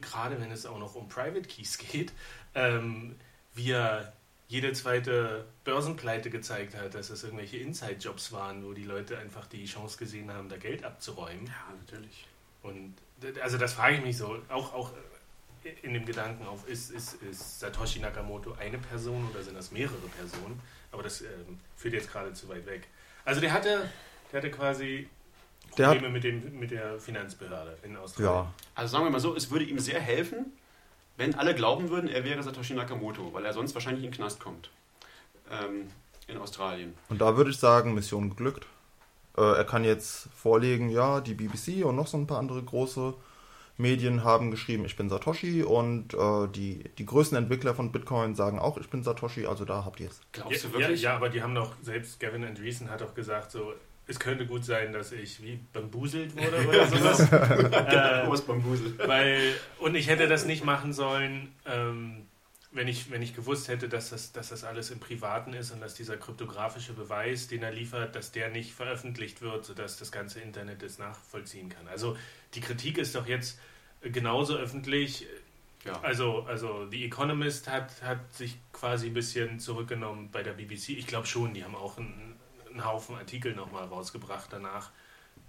gerade 0.01 0.39
wenn 0.39 0.51
es 0.51 0.65
auch 0.65 0.77
noch 0.79 0.95
um 0.95 1.07
Private 1.09 1.47
Keys 1.47 1.77
geht, 1.91 2.11
ähm, 2.55 3.15
ja 3.55 4.11
jede 4.47 4.73
zweite 4.73 5.45
Börsenpleite 5.63 6.29
gezeigt 6.29 6.75
hat, 6.75 6.93
dass 6.95 7.09
es 7.09 7.23
irgendwelche 7.23 7.57
Inside-Jobs 7.57 8.31
waren, 8.31 8.63
wo 8.65 8.73
die 8.73 8.83
Leute 8.83 9.17
einfach 9.17 9.47
die 9.47 9.65
Chance 9.65 9.97
gesehen 9.97 10.31
haben, 10.31 10.49
da 10.49 10.57
Geld 10.57 10.83
abzuräumen. 10.83 11.45
Ja, 11.47 11.73
natürlich. 11.79 12.27
Und 12.61 12.95
also 13.41 13.57
das 13.57 13.73
frage 13.73 13.97
ich 13.97 14.03
mich 14.03 14.17
so, 14.17 14.37
auch, 14.49 14.73
auch 14.73 14.91
in 15.81 15.93
dem 15.93 16.05
Gedanken 16.05 16.45
auf, 16.45 16.67
ist, 16.67 16.91
ist, 16.91 17.15
ist 17.23 17.59
Satoshi 17.61 17.99
Nakamoto 17.99 18.53
eine 18.59 18.77
Person 18.77 19.27
oder 19.31 19.41
sind 19.41 19.55
das 19.55 19.71
mehrere 19.71 19.95
Personen? 20.17 20.59
Aber 20.91 21.03
das 21.03 21.21
ähm, 21.21 21.57
führt 21.77 21.93
jetzt 21.93 22.11
gerade 22.11 22.33
zu 22.33 22.47
weit 22.49 22.65
weg. 22.65 22.87
Also 23.25 23.39
der 23.41 23.53
hatte, 23.53 23.89
der 24.31 24.37
hatte 24.41 24.51
quasi 24.51 25.07
Der 25.77 25.87
hat- 25.87 25.93
Probleme 25.95 26.13
mit, 26.13 26.23
dem, 26.25 26.59
mit 26.59 26.71
der 26.71 26.99
Finanzbehörde 26.99 27.77
in 27.83 27.95
Australien. 27.95 28.33
Ja, 28.33 28.53
Also 28.75 28.91
sagen 28.91 29.05
wir 29.05 29.11
mal 29.11 29.19
so, 29.21 29.35
es 29.35 29.49
würde 29.49 29.65
ihm 29.65 29.79
sehr 29.79 30.01
helfen, 30.01 30.51
wenn 31.17 31.35
alle 31.35 31.55
glauben 31.55 31.89
würden, 31.89 32.09
er 32.09 32.23
wäre 32.23 32.41
Satoshi 32.43 32.73
Nakamoto, 32.73 33.33
weil 33.33 33.45
er 33.45 33.53
sonst 33.53 33.73
wahrscheinlich 33.75 34.03
in 34.03 34.11
den 34.11 34.15
Knast 34.17 34.39
kommt. 34.39 34.69
Ähm, 35.51 35.87
in 36.27 36.37
Australien. 36.37 36.93
und 37.09 37.19
da 37.19 37.35
würde 37.35 37.51
ich 37.51 37.57
sagen, 37.57 37.93
Mission 37.93 38.29
geglückt. 38.29 38.65
Äh, 39.37 39.41
er 39.41 39.65
kann 39.65 39.83
jetzt 39.83 40.29
vorlegen, 40.35 40.89
ja, 40.89 41.19
die 41.19 41.33
BBC 41.33 41.83
und 41.85 41.95
noch 41.97 42.07
so 42.07 42.17
ein 42.17 42.27
paar 42.27 42.39
andere 42.39 42.63
große 42.63 43.13
Medien 43.77 44.23
haben 44.23 44.51
geschrieben, 44.51 44.85
ich 44.85 44.95
bin 44.95 45.09
Satoshi 45.09 45.63
und 45.63 46.13
äh, 46.13 46.47
die, 46.47 46.83
die 46.97 47.05
größten 47.05 47.37
Entwickler 47.37 47.73
von 47.75 47.91
Bitcoin 47.91 48.35
sagen 48.35 48.59
auch, 48.59 48.77
ich 48.77 48.89
bin 48.89 49.03
Satoshi, 49.03 49.47
also 49.47 49.65
da 49.65 49.83
habt 49.83 49.99
ihr 49.99 50.09
es. 50.09 50.21
Glaubst 50.31 50.63
Ja, 50.63 50.69
du 50.69 50.79
wirklich? 50.79 51.01
Ja, 51.01 51.09
ja, 51.11 51.15
aber 51.17 51.29
die 51.29 51.41
haben 51.41 51.55
doch, 51.55 51.73
selbst 51.81 52.19
Gavin 52.19 52.43
Andreessen 52.45 52.89
hat 52.89 53.01
doch 53.01 53.15
gesagt, 53.15 53.51
so, 53.51 53.73
es 54.07 54.19
könnte 54.19 54.45
gut 54.45 54.65
sein, 54.65 54.91
dass 54.91 55.11
ich 55.11 55.41
wie 55.41 55.59
bambuselt 55.71 56.35
wurde 56.35 56.67
oder 56.67 56.87
sowas. 56.87 57.19
äh, 57.31 58.29
Was 58.29 58.41
Bambusel. 58.41 58.97
Weil, 58.97 59.53
und 59.79 59.95
ich 59.95 60.07
hätte 60.07 60.27
das 60.27 60.45
nicht 60.45 60.65
machen 60.65 60.93
sollen, 60.93 61.53
ähm, 61.65 62.25
wenn, 62.73 62.87
ich, 62.87 63.11
wenn 63.11 63.21
ich 63.21 63.35
gewusst 63.35 63.67
hätte, 63.67 63.87
dass 63.87 64.09
das, 64.09 64.31
dass 64.31 64.49
das 64.49 64.63
alles 64.63 64.91
im 64.91 64.99
Privaten 64.99 65.53
ist 65.53 65.71
und 65.71 65.79
dass 65.79 65.93
dieser 65.93 66.17
kryptografische 66.17 66.93
Beweis, 66.93 67.47
den 67.47 67.63
er 67.63 67.71
liefert, 67.71 68.15
dass 68.15 68.31
der 68.31 68.49
nicht 68.49 68.73
veröffentlicht 68.73 69.41
wird, 69.41 69.63
sodass 69.63 69.97
das 69.97 70.11
ganze 70.11 70.41
Internet 70.41 70.83
es 70.83 70.97
nachvollziehen 70.97 71.69
kann. 71.69 71.87
Also 71.87 72.17
die 72.55 72.61
Kritik 72.61 72.97
ist 72.97 73.15
doch 73.15 73.27
jetzt 73.27 73.59
genauso 74.01 74.55
öffentlich. 74.55 75.27
Ja. 75.85 75.99
Also, 76.01 76.43
also 76.43 76.87
The 76.89 77.05
Economist 77.05 77.69
hat, 77.69 78.01
hat 78.01 78.33
sich 78.33 78.57
quasi 78.71 79.07
ein 79.07 79.13
bisschen 79.13 79.59
zurückgenommen 79.59 80.29
bei 80.31 80.41
der 80.41 80.53
BBC. 80.53 80.89
Ich 80.89 81.07
glaube 81.07 81.27
schon, 81.27 81.53
die 81.53 81.63
haben 81.63 81.75
auch 81.75 81.97
einen, 81.97 82.32
einen 82.73 82.85
Haufen 82.85 83.15
Artikel 83.15 83.55
nochmal 83.55 83.85
rausgebracht 83.85 84.49
danach, 84.51 84.91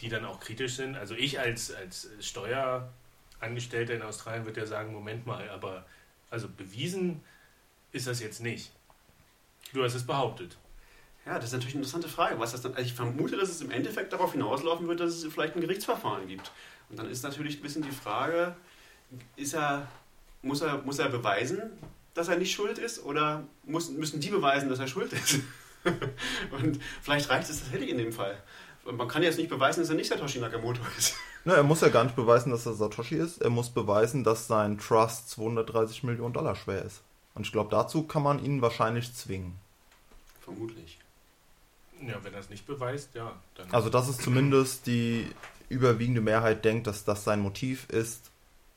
die 0.01 0.09
dann 0.09 0.25
auch 0.25 0.41
kritisch 0.41 0.77
sind. 0.77 0.97
Also 0.97 1.14
ich 1.14 1.41
als, 1.41 1.72
als 1.72 2.09
Steuerangestellter 2.20 3.95
in 3.95 4.03
Australien 4.03 4.45
würde 4.45 4.61
ja 4.61 4.66
sagen, 4.66 4.93
Moment 4.93 5.27
mal, 5.27 5.49
aber 5.51 5.85
also 6.31 6.49
bewiesen 6.49 7.22
ist 7.93 8.07
das 8.07 8.20
jetzt 8.20 8.41
nicht. 8.41 8.72
Du 9.72 9.83
hast 9.83 9.95
es 9.95 10.07
behauptet. 10.07 10.57
Ja, 11.27 11.37
das 11.37 11.47
ist 11.47 11.53
natürlich 11.53 11.75
eine 11.75 11.85
interessante 11.85 12.09
Frage. 12.09 12.39
Was 12.39 12.53
das 12.53 12.62
dann, 12.62 12.75
also 12.75 12.85
ich 12.85 12.93
vermute, 12.93 13.37
dass 13.37 13.49
es 13.49 13.61
im 13.61 13.70
Endeffekt 13.70 14.12
darauf 14.12 14.33
hinauslaufen 14.33 14.87
wird, 14.89 15.01
dass 15.01 15.14
es 15.14 15.33
vielleicht 15.33 15.55
ein 15.57 15.61
Gerichtsverfahren 15.61 16.29
gibt. 16.29 16.51
Und 16.91 16.99
dann 16.99 17.09
ist 17.09 17.22
natürlich 17.22 17.59
ein 17.59 17.62
bisschen 17.62 17.83
die 17.83 17.91
Frage, 17.91 18.55
ist 19.37 19.55
er, 19.55 19.89
muss, 20.43 20.61
er, 20.61 20.79
muss 20.83 20.99
er 20.99 21.09
beweisen, 21.09 21.62
dass 22.12 22.29
er 22.29 22.37
nicht 22.37 22.53
schuld 22.53 22.79
ist 22.79 23.03
oder 23.05 23.45
muss, 23.64 23.91
müssen 23.91 24.20
die 24.20 24.29
beweisen, 24.29 24.68
dass 24.68 24.79
er 24.79 24.87
schuld 24.87 25.12
ist? 25.12 25.41
Und 26.51 26.80
vielleicht 27.03 27.28
reicht 27.30 27.51
es 27.51 27.61
tatsächlich 27.61 27.91
in 27.91 27.99
dem 27.99 28.12
Fall. 28.12 28.37
Und 28.85 28.97
man 28.97 29.09
kann 29.09 29.22
jetzt 29.22 29.39
nicht 29.39 29.49
beweisen, 29.51 29.80
dass 29.80 29.89
er 29.91 29.97
nicht 29.97 30.09
Satoshi 30.09 30.39
Nakamoto 30.41 30.80
ist. 30.99 31.14
Ne, 31.45 31.55
er 31.55 31.62
muss 31.62 31.80
ja 31.80 31.89
gar 31.89 32.05
nicht 32.05 32.16
beweisen, 32.16 32.51
dass 32.51 32.66
er 32.66 32.74
Satoshi 32.74 33.16
ist. 33.16 33.41
Er 33.43 33.51
muss 33.51 33.70
beweisen, 33.70 34.24
dass 34.24 34.47
sein 34.47 34.78
Trust 34.78 35.30
230 35.30 36.03
Millionen 36.03 36.32
Dollar 36.35 36.55
schwer 36.57 36.82
ist. 36.85 37.01
Und 37.35 37.47
ich 37.47 37.53
glaube, 37.53 37.70
dazu 37.70 38.05
kann 38.05 38.22
man 38.22 38.45
ihn 38.45 38.62
wahrscheinlich 38.62 39.14
zwingen. 39.14 39.57
Vermutlich. 40.41 40.99
Ja, 42.07 42.22
wenn 42.22 42.35
er 42.35 42.41
es 42.41 42.51
nicht 42.51 42.66
beweist, 42.66 43.14
ja. 43.14 43.32
Dann 43.57 43.70
Also, 43.72 43.89
dass 43.91 44.09
es 44.09 44.18
zumindest 44.18 44.87
die 44.87 45.26
überwiegende 45.68 46.20
Mehrheit 46.20 46.64
denkt, 46.64 46.87
dass 46.87 47.05
das 47.05 47.24
sein 47.24 47.41
Motiv 47.41 47.89
ist. 47.89 48.30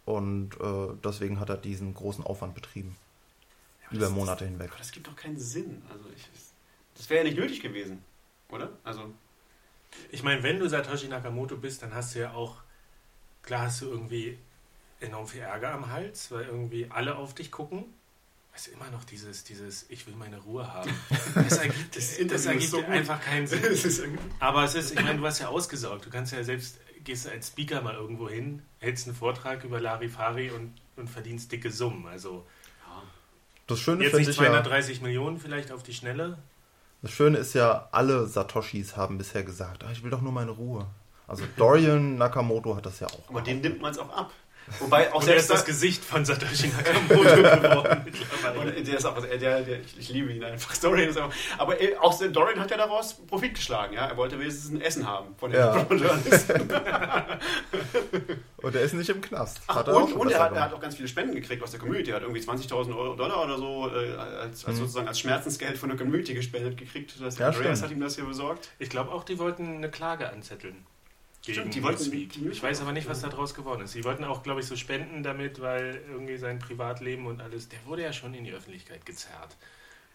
Und 0.05 0.51
äh, 0.61 0.87
deswegen 1.03 1.39
hat 1.41 1.49
er 1.49 1.57
diesen 1.57 1.93
großen 1.93 2.23
Aufwand 2.23 2.55
betrieben. 2.55 2.95
Ja, 3.83 3.87
Über 3.97 4.05
das- 4.05 4.11
Monate 4.11 4.45
hinweg. 4.45 4.69
Aber 4.69 4.77
das 4.79 4.91
gibt 4.91 5.07
doch 5.07 5.15
keinen 5.15 5.37
Sinn. 5.37 5.81
Also 5.91 6.05
ich, 6.15 6.23
das 6.97 7.09
wäre 7.09 7.23
ja 7.23 7.29
nicht 7.29 7.37
nötig 7.39 7.61
gewesen, 7.61 8.03
oder? 8.49 8.69
Also 8.83 9.13
Ich 10.11 10.23
meine, 10.23 10.43
wenn 10.43 10.59
du 10.59 10.67
Satoshi 10.67 11.07
Nakamoto 11.07 11.55
bist, 11.57 11.81
dann 11.81 11.93
hast 11.93 12.13
du 12.15 12.19
ja 12.19 12.33
auch, 12.33 12.57
klar 13.43 13.63
hast 13.67 13.81
du 13.81 13.85
irgendwie 13.89 14.37
enorm 14.99 15.27
viel 15.27 15.41
Ärger 15.41 15.73
am 15.73 15.89
Hals, 15.91 16.31
weil 16.31 16.45
irgendwie 16.45 16.87
alle 16.89 17.15
auf 17.15 17.33
dich 17.35 17.51
gucken. 17.51 17.85
Weißt 18.53 18.67
du, 18.67 18.71
immer 18.71 18.89
noch 18.89 19.03
dieses, 19.03 19.43
dieses, 19.43 19.85
ich 19.89 20.07
will 20.07 20.15
meine 20.15 20.37
Ruhe 20.39 20.71
haben. 20.73 20.89
Das 21.35 21.57
ergibt, 21.57 21.95
das, 21.95 22.17
das 22.27 22.45
ergibt 22.47 22.71
so 22.71 22.83
einfach 22.83 23.21
keinen 23.21 23.45
Sinn. 23.45 23.63
es 23.63 23.85
ist 23.85 23.99
irgendwie- 23.99 24.23
Aber 24.39 24.63
es 24.63 24.73
ist, 24.73 24.91
ich 24.91 25.01
meine, 25.01 25.19
du 25.19 25.25
hast 25.25 25.37
ja 25.39 25.47
ausgesorgt. 25.49 26.05
Du 26.07 26.09
kannst 26.09 26.33
ja 26.33 26.43
selbst, 26.43 26.79
gehst 27.03 27.27
als 27.27 27.49
Speaker 27.49 27.81
mal 27.83 27.93
irgendwo 27.93 28.27
hin, 28.27 28.63
hältst 28.79 29.07
einen 29.07 29.15
Vortrag 29.15 29.63
über 29.63 29.79
Larifari 29.79 30.49
und, 30.49 30.73
und 30.95 31.07
verdienst 31.09 31.51
dicke 31.51 31.69
Summen. 31.71 32.07
Also 32.07 32.45
ja. 32.87 33.03
Das 33.67 33.79
Schöne 33.79 34.03
jetzt 34.03 34.15
nicht 34.15 34.27
ich 34.29 34.35
ja, 34.37 34.45
230 34.47 35.01
Millionen 35.01 35.39
vielleicht 35.39 35.71
auf 35.71 35.83
die 35.83 35.93
Schnelle. 35.93 36.39
Das 37.01 37.11
Schöne 37.11 37.37
ist 37.37 37.53
ja, 37.53 37.87
alle 37.91 38.25
Satoshis 38.27 38.97
haben 38.97 39.17
bisher 39.17 39.43
gesagt, 39.43 39.83
ah, 39.83 39.91
ich 39.91 40.03
will 40.03 40.11
doch 40.11 40.21
nur 40.21 40.31
meine 40.31 40.51
Ruhe. 40.51 40.87
Also 41.27 41.43
Dorian 41.57 42.17
Nakamoto 42.17 42.75
hat 42.75 42.85
das 42.85 42.99
ja 42.99 43.07
auch. 43.07 43.29
Aber 43.29 43.41
dem 43.41 43.61
nimmt 43.61 43.81
man 43.81 43.91
es 43.91 43.99
auch 43.99 44.09
ab. 44.09 44.31
Wobei 44.79 45.11
auch 45.13 45.19
Und 45.19 45.23
selbst 45.25 45.43
ist 45.43 45.49
das 45.51 45.65
Gesicht 45.65 46.03
von 46.03 46.25
Satoshi 46.25 46.67
Nakamoto 46.67 47.23
geworden 47.61 48.01
mittlerweile. 48.05 48.75
und 48.77 48.87
der 48.87 48.97
ist 48.97 49.05
auch, 49.05 49.21
der, 49.25 49.37
der, 49.37 49.79
ich, 49.79 49.97
ich 49.97 50.09
liebe 50.09 50.31
ihn 50.31 50.43
einfach. 50.43 50.75
Dorian 50.81 51.09
ist 51.09 51.17
einfach, 51.17 51.35
aber 51.57 51.79
äh, 51.81 51.95
auch 51.97 52.17
Dorian 52.19 52.59
hat 52.59 52.69
ja 52.71 52.77
daraus 52.77 53.13
Profit 53.27 53.55
geschlagen. 53.55 53.93
Ja? 53.93 54.07
Er 54.07 54.17
wollte 54.17 54.37
wenigstens 54.39 54.71
ein 54.71 54.81
Essen 54.81 55.07
haben 55.07 55.35
von 55.37 55.51
den 55.51 55.61
Ja. 55.61 55.77
Journalisten. 55.89 56.69
Und 58.57 58.75
er 58.75 58.81
ist 58.81 58.93
nicht 58.93 59.09
im 59.09 59.21
Knast. 59.21 59.61
Ach, 59.67 59.75
Hat 59.77 59.87
er 59.87 59.95
auch 59.95 60.01
und 60.03 60.13
und 60.13 60.31
er, 60.31 60.39
hat, 60.39 60.51
er 60.53 60.61
hat 60.63 60.73
auch 60.73 60.79
ganz 60.79 60.95
viele 60.95 61.07
Spenden 61.07 61.35
gekriegt 61.35 61.61
aus 61.63 61.71
der 61.71 61.79
Community. 61.79 62.09
Er 62.09 62.17
hat 62.17 62.23
irgendwie 62.23 62.41
20.000 62.41 62.89
Euro- 62.97 63.15
Dollar 63.15 63.43
oder 63.45 63.57
so 63.57 63.89
äh, 63.89 64.15
als, 64.15 64.65
als 64.65 64.75
Mhm. 64.75 64.79
sozusagen 64.81 65.07
als 65.07 65.19
Schmerzensgeld 65.19 65.77
von 65.77 65.89
der 65.89 65.97
Community 65.97 66.33
gespendet 66.33 66.75
gekriegt. 66.77 67.13
Das 67.21 67.37
Ja, 67.37 67.47
Andreas 67.47 67.77
stimmt. 67.77 67.83
hat 67.83 67.91
ihm 67.97 68.01
das 68.01 68.15
hier 68.15 68.25
besorgt. 68.25 68.69
Ich 68.79 68.89
glaube 68.89 69.11
auch, 69.11 69.23
die 69.23 69.37
wollten 69.39 69.77
eine 69.77 69.89
Klage 69.91 70.29
anzetteln. 70.31 70.85
Stimmt, 71.53 71.73
die 71.75 71.83
wollten- 71.83 72.03
Newsweek. 72.03 72.31
die- 72.33 72.47
Ich 72.49 72.61
weiß 72.63 72.81
aber 72.81 72.91
nicht, 72.91 73.07
was 73.07 73.21
da 73.21 73.29
draus 73.29 73.53
geworden 73.53 73.81
ist. 73.83 73.91
Sie 73.93 74.03
wollten 74.03 74.23
auch, 74.23 74.43
glaube 74.43 74.59
ich, 74.61 74.65
so 74.67 74.75
spenden 74.75 75.23
damit, 75.23 75.61
weil 75.61 76.01
irgendwie 76.09 76.37
sein 76.37 76.59
Privatleben 76.59 77.25
und 77.27 77.41
alles, 77.41 77.69
der 77.69 77.83
wurde 77.85 78.03
ja 78.03 78.13
schon 78.13 78.33
in 78.33 78.43
die 78.43 78.51
Öffentlichkeit 78.53 79.05
gezerrt. 79.05 79.55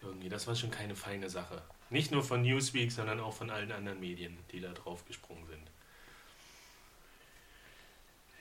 Irgendwie, 0.01 0.29
das 0.29 0.47
war 0.47 0.55
schon 0.55 0.69
keine 0.71 0.95
feine 0.95 1.29
Sache. 1.29 1.61
Nicht 1.89 2.11
nur 2.11 2.23
von 2.23 2.41
Newsweek, 2.41 2.91
sondern 2.91 3.19
auch 3.19 3.33
von 3.33 3.49
allen 3.49 3.71
anderen 3.71 3.99
Medien, 3.99 4.37
die 4.51 4.59
da 4.59 4.71
drauf 4.73 5.05
gesprungen 5.05 5.45
sind. 5.47 5.63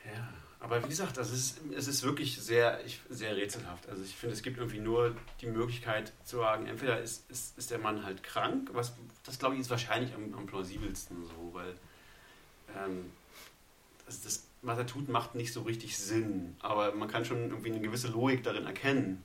Ja, 0.04 0.28
aber 0.58 0.82
wie 0.82 0.88
gesagt, 0.88 1.16
das 1.16 1.30
ist, 1.30 1.60
es 1.76 1.86
ist 1.86 2.02
wirklich 2.02 2.40
sehr, 2.40 2.84
ich, 2.84 3.00
sehr 3.08 3.36
rätselhaft. 3.36 3.88
Also 3.88 4.02
ich 4.02 4.14
finde, 4.14 4.34
es 4.34 4.42
gibt 4.42 4.58
irgendwie 4.58 4.80
nur 4.80 5.14
die 5.40 5.46
Möglichkeit 5.46 6.12
zu 6.24 6.38
sagen, 6.38 6.66
entweder 6.66 7.00
ist, 7.00 7.30
ist, 7.30 7.56
ist 7.56 7.70
der 7.70 7.78
Mann 7.78 8.04
halt 8.04 8.22
krank, 8.24 8.70
was 8.72 8.94
das 9.24 9.38
glaube 9.38 9.54
ich 9.54 9.60
ist 9.60 9.70
wahrscheinlich 9.70 10.12
am, 10.14 10.34
am 10.34 10.46
plausibelsten 10.46 11.24
so, 11.24 11.50
weil 11.52 11.74
ähm, 12.84 13.10
das, 14.06 14.22
das, 14.22 14.46
was 14.62 14.78
er 14.78 14.86
tut, 14.86 15.08
macht 15.08 15.34
nicht 15.34 15.52
so 15.52 15.62
richtig 15.62 15.98
Sinn. 15.98 16.56
Aber 16.60 16.94
man 16.94 17.08
kann 17.08 17.24
schon 17.24 17.50
irgendwie 17.50 17.70
eine 17.70 17.80
gewisse 17.80 18.08
Logik 18.08 18.42
darin 18.42 18.66
erkennen. 18.66 19.22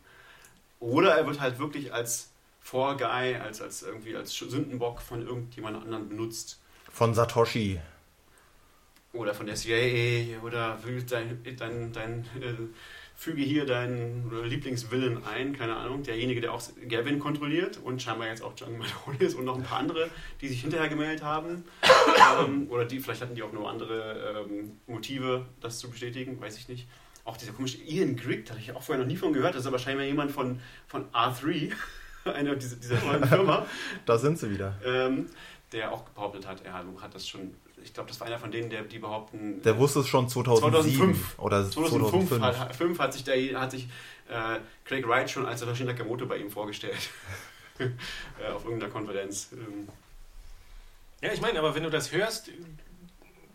Oder 0.80 1.16
er 1.16 1.26
wird 1.26 1.40
halt 1.40 1.60
wirklich 1.60 1.94
als 1.94 2.30
Vorguy, 2.60 3.36
als, 3.36 3.62
als 3.62 3.84
irgendwie 3.84 4.16
als 4.16 4.36
Sündenbock 4.36 5.02
von 5.02 5.26
irgendjemand 5.26 5.78
anderem 5.78 6.10
benutzt. 6.10 6.60
Von 6.92 7.14
Satoshi. 7.14 7.80
Oder 9.14 9.34
von 9.34 9.46
der 9.46 9.56
CIA 9.56 10.40
oder 10.42 10.84
will 10.84 11.02
dein, 11.04 11.42
dein, 11.58 11.92
dein 11.94 12.26
äh, 12.42 12.54
füge 13.18 13.42
hier 13.42 13.66
deinen 13.66 14.32
Lieblingswillen 14.46 15.26
ein, 15.26 15.58
keine 15.58 15.76
Ahnung, 15.76 16.04
derjenige, 16.04 16.40
der 16.40 16.54
auch 16.54 16.62
Gavin 16.88 17.18
kontrolliert 17.18 17.78
und 17.84 18.00
scheinbar 18.00 18.28
jetzt 18.28 18.44
auch 18.44 18.54
John 18.56 18.78
Malone 18.78 19.18
ist 19.20 19.34
und 19.34 19.44
noch 19.44 19.58
ein 19.58 19.64
paar 19.64 19.80
andere, 19.80 20.10
die 20.40 20.48
sich 20.48 20.62
hinterher 20.62 20.88
gemeldet 20.88 21.24
haben. 21.24 21.64
ähm, 22.40 22.68
oder 22.70 22.86
die, 22.86 23.00
vielleicht 23.00 23.22
hatten 23.22 23.34
die 23.34 23.42
auch 23.42 23.52
nur 23.52 23.70
andere 23.70 24.46
ähm, 24.48 24.78
Motive, 24.86 25.48
das 25.60 25.80
zu 25.80 25.90
bestätigen, 25.90 26.40
weiß 26.40 26.58
ich 26.58 26.70
nicht. 26.70 26.88
Auch 27.26 27.36
dieser 27.36 27.54
komische 27.54 27.80
Ian 27.80 28.16
Grigg, 28.16 28.46
da 28.46 28.52
habe 28.52 28.62
ich 28.62 28.72
auch 28.72 28.84
vorher 28.84 29.04
noch 29.04 29.12
nie 29.12 29.18
von 29.18 29.34
gehört, 29.34 29.56
das 29.56 29.62
ist 29.62 29.68
aber 29.68 29.80
scheinbar 29.80 30.06
jemand 30.06 30.32
von, 30.32 30.60
von 30.86 31.10
R3, 31.12 31.74
einer 32.36 32.56
dieser, 32.56 32.76
dieser 32.78 33.00
neuen 33.04 33.26
Firma 33.26 33.66
Da 34.06 34.18
sind 34.18 34.38
sie 34.40 34.50
wieder. 34.52 34.76
ähm, 34.86 35.28
der 35.72 35.92
auch 35.92 36.04
behauptet 36.04 36.48
hat, 36.48 36.64
er 36.66 36.74
hat 36.74 37.14
das 37.14 37.28
schon, 37.28 37.54
ich 37.84 37.94
glaube, 37.94 38.08
das 38.08 38.20
war 38.22 38.28
einer 38.28 38.40
von 38.40 38.52
denen, 38.52 38.70
der, 38.70 38.84
die 38.84 39.00
behaupten, 39.00 39.62
Der 39.64 39.78
wusste 39.78 40.00
es 40.00 40.08
schon 40.08 40.30
2007 40.30 40.98
2005. 41.14 41.40
oder 41.40 41.70
2005, 41.70 42.30
2005. 42.30 42.42
Hat, 42.60 42.76
5 42.76 43.00
hat 43.00 43.14
sich, 43.14 43.24
der, 43.26 43.60
hat 43.60 43.72
sich 43.72 43.90
äh, 44.30 44.60
Craig 44.86 45.06
Wright 45.08 45.30
schon 45.30 45.46
als 45.46 45.60
Satoshi 45.60 45.84
Nakamoto 45.84 46.26
bei 46.26 46.38
ihm 46.38 46.50
vorgestellt. 46.50 46.96
äh, 47.80 47.88
auf 48.54 48.64
irgendeiner 48.64 48.92
Konferenz. 48.92 49.50
Ähm, 49.52 49.90
Ja, 51.22 51.34
ich 51.34 51.42
meine, 51.42 51.60
aber 51.60 51.76
wenn 51.76 51.84
du 51.84 51.90
das 51.90 52.12
hörst, 52.14 52.50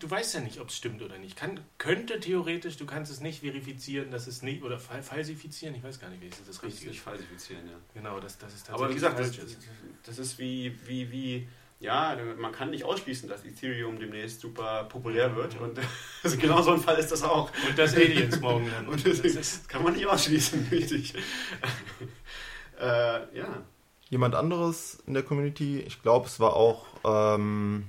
du 0.02 0.10
weißt 0.10 0.34
ja 0.34 0.40
nicht, 0.40 0.58
ob 0.60 0.68
es 0.68 0.76
stimmt 0.76 1.02
oder 1.02 1.18
nicht. 1.18 1.36
Kann, 1.36 1.60
könnte 1.78 2.18
theoretisch, 2.20 2.76
du 2.76 2.86
kannst 2.86 3.10
es 3.12 3.20
nicht 3.20 3.40
verifizieren, 3.40 4.10
dass 4.10 4.26
es 4.26 4.42
nicht, 4.42 4.62
oder 4.62 4.78
fal- 4.78 5.02
falsifizieren, 5.02 5.74
ich 5.74 5.82
weiß 5.82 6.00
gar 6.00 6.08
nicht, 6.10 6.20
wie 6.22 6.26
ist 6.28 6.40
das 6.40 6.46
das 6.48 6.62
Richtige 6.62 6.90
nicht 6.90 7.00
falsifizieren, 7.00 7.66
ja. 7.68 7.76
Genau, 7.94 8.18
das, 8.20 8.38
das 8.38 8.54
ist 8.54 8.66
tatsächlich 8.66 8.74
Aber 8.74 8.90
wie 8.90 8.94
gesagt, 8.94 9.18
das, 9.18 9.56
das 10.04 10.18
ist 10.18 10.38
wie, 10.38 10.74
wie, 10.86 11.10
wie, 11.12 11.48
ja, 11.80 12.16
man 12.38 12.52
kann 12.52 12.70
nicht 12.70 12.84
ausschließen, 12.84 13.28
dass 13.28 13.44
Ethereum 13.44 13.98
demnächst 13.98 14.40
super 14.40 14.84
populär 14.84 15.34
wird. 15.36 15.60
Und 15.60 15.78
also 16.22 16.36
genau 16.36 16.62
so 16.62 16.72
ein 16.72 16.80
Fall 16.80 16.98
ist 16.98 17.10
das 17.12 17.22
auch. 17.22 17.50
Und 17.68 17.76
das 17.78 17.94
Aliens 17.94 18.40
morgen 18.40 18.68
dann. 18.70 18.86
Und 18.88 19.06
Das 19.06 19.20
das 19.22 19.34
ist, 19.34 19.68
kann 19.68 19.82
man 19.82 19.94
nicht 19.94 20.06
ausschließen, 20.06 20.68
richtig. 20.70 21.14
äh, 22.80 23.36
ja. 23.38 23.62
Jemand 24.10 24.34
anderes 24.34 25.02
in 25.06 25.14
der 25.14 25.22
Community, 25.22 25.80
ich 25.80 26.02
glaube, 26.02 26.26
es 26.26 26.38
war 26.38 26.54
auch, 26.54 26.86
ähm, 27.04 27.86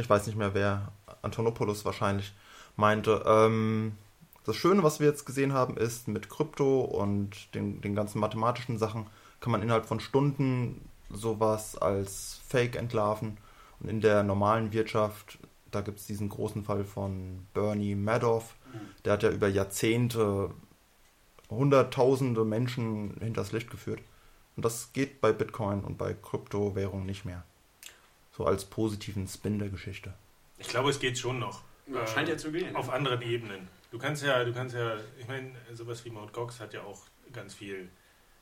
ich 0.00 0.08
weiß 0.08 0.26
nicht 0.26 0.36
mehr 0.36 0.54
wer, 0.54 0.92
Antonopoulos 1.22 1.84
wahrscheinlich, 1.84 2.32
meinte, 2.76 3.22
ähm, 3.26 3.92
das 4.44 4.56
Schöne, 4.56 4.82
was 4.82 4.98
wir 4.98 5.06
jetzt 5.06 5.24
gesehen 5.24 5.52
haben, 5.52 5.76
ist, 5.76 6.08
mit 6.08 6.28
Krypto 6.28 6.80
und 6.80 7.54
den, 7.54 7.80
den 7.80 7.94
ganzen 7.94 8.18
mathematischen 8.18 8.78
Sachen 8.78 9.06
kann 9.40 9.52
man 9.52 9.62
innerhalb 9.62 9.86
von 9.86 10.00
Stunden 10.00 10.88
sowas 11.10 11.76
als 11.76 12.40
Fake 12.46 12.76
entlarven. 12.76 13.36
Und 13.80 13.88
in 13.88 14.00
der 14.00 14.22
normalen 14.22 14.72
Wirtschaft, 14.72 15.38
da 15.70 15.80
gibt 15.80 15.98
es 15.98 16.06
diesen 16.06 16.28
großen 16.28 16.64
Fall 16.64 16.84
von 16.84 17.46
Bernie 17.54 17.94
Madoff, 17.94 18.54
der 19.04 19.14
hat 19.14 19.22
ja 19.22 19.30
über 19.30 19.48
Jahrzehnte 19.48 20.50
hunderttausende 21.50 22.44
Menschen 22.44 23.16
hinters 23.20 23.52
Licht 23.52 23.70
geführt. 23.70 24.00
Und 24.56 24.64
das 24.64 24.92
geht 24.92 25.20
bei 25.20 25.32
Bitcoin 25.32 25.80
und 25.80 25.98
bei 25.98 26.14
Kryptowährungen 26.14 27.06
nicht 27.06 27.24
mehr. 27.24 27.44
So 28.36 28.46
als 28.46 28.64
positiven 28.64 29.28
Spin 29.28 29.58
der 29.58 29.68
Geschichte. 29.68 30.14
ich 30.58 30.68
glaube, 30.68 30.90
es 30.90 30.98
geht 31.00 31.18
schon 31.18 31.38
noch. 31.38 31.62
Ja, 31.86 32.02
Äh, 32.02 32.06
Scheint 32.06 32.28
ja 32.28 32.36
zu 32.36 32.50
gehen. 32.52 32.74
Auf 32.76 32.90
anderen 32.90 33.20
Ebenen. 33.22 33.68
Du 33.90 33.98
kannst 33.98 34.22
ja, 34.22 34.42
du 34.44 34.52
kannst 34.54 34.74
ja, 34.74 34.96
ich 35.18 35.28
meine, 35.28 35.52
sowas 35.74 36.04
wie 36.04 36.10
Mt. 36.10 36.32
Gox 36.32 36.60
hat 36.60 36.72
ja 36.72 36.82
auch 36.82 37.02
ganz 37.32 37.52
viel 37.54 37.90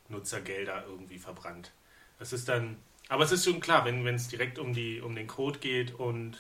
Nutzergelder 0.09 0.85
irgendwie 0.87 1.19
verbrannt. 1.19 1.73
Das 2.19 2.33
ist 2.33 2.49
dann, 2.49 2.77
aber 3.09 3.25
es 3.25 3.33
ist 3.33 3.45
schon 3.45 3.61
klar, 3.61 3.85
wenn 3.85 4.07
es 4.07 4.29
direkt 4.29 4.59
um 4.59 4.73
die, 4.73 5.01
um 5.01 5.15
den 5.17 5.27
Code 5.27 5.59
geht 5.59 5.93
und 5.95 6.37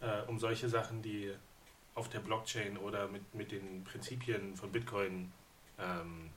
äh, 0.00 0.22
um 0.28 0.38
solche 0.38 0.68
Sachen, 0.68 1.02
die 1.02 1.32
auf 1.94 2.08
der 2.08 2.20
Blockchain 2.20 2.76
oder 2.76 3.08
mit, 3.08 3.34
mit 3.34 3.50
den 3.52 3.84
Prinzipien 3.84 4.56
von 4.56 4.70
Bitcoin 4.70 5.32
ähm, 5.78 6.30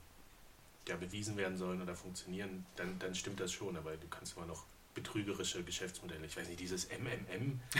ja, 0.88 0.96
bewiesen 0.96 1.36
werden 1.36 1.56
sollen 1.56 1.82
oder 1.82 1.94
funktionieren, 1.94 2.64
dann, 2.76 2.98
dann 2.98 3.14
stimmt 3.14 3.38
das 3.40 3.52
schon. 3.52 3.76
Aber 3.76 3.92
du 3.96 4.08
kannst 4.08 4.36
immer 4.36 4.46
noch 4.46 4.64
betrügerische 5.02 5.62
Geschäftsmodelle, 5.62 6.26
ich 6.26 6.36
weiß 6.36 6.48
nicht, 6.48 6.60
dieses 6.60 6.88
MMM. 6.88 7.60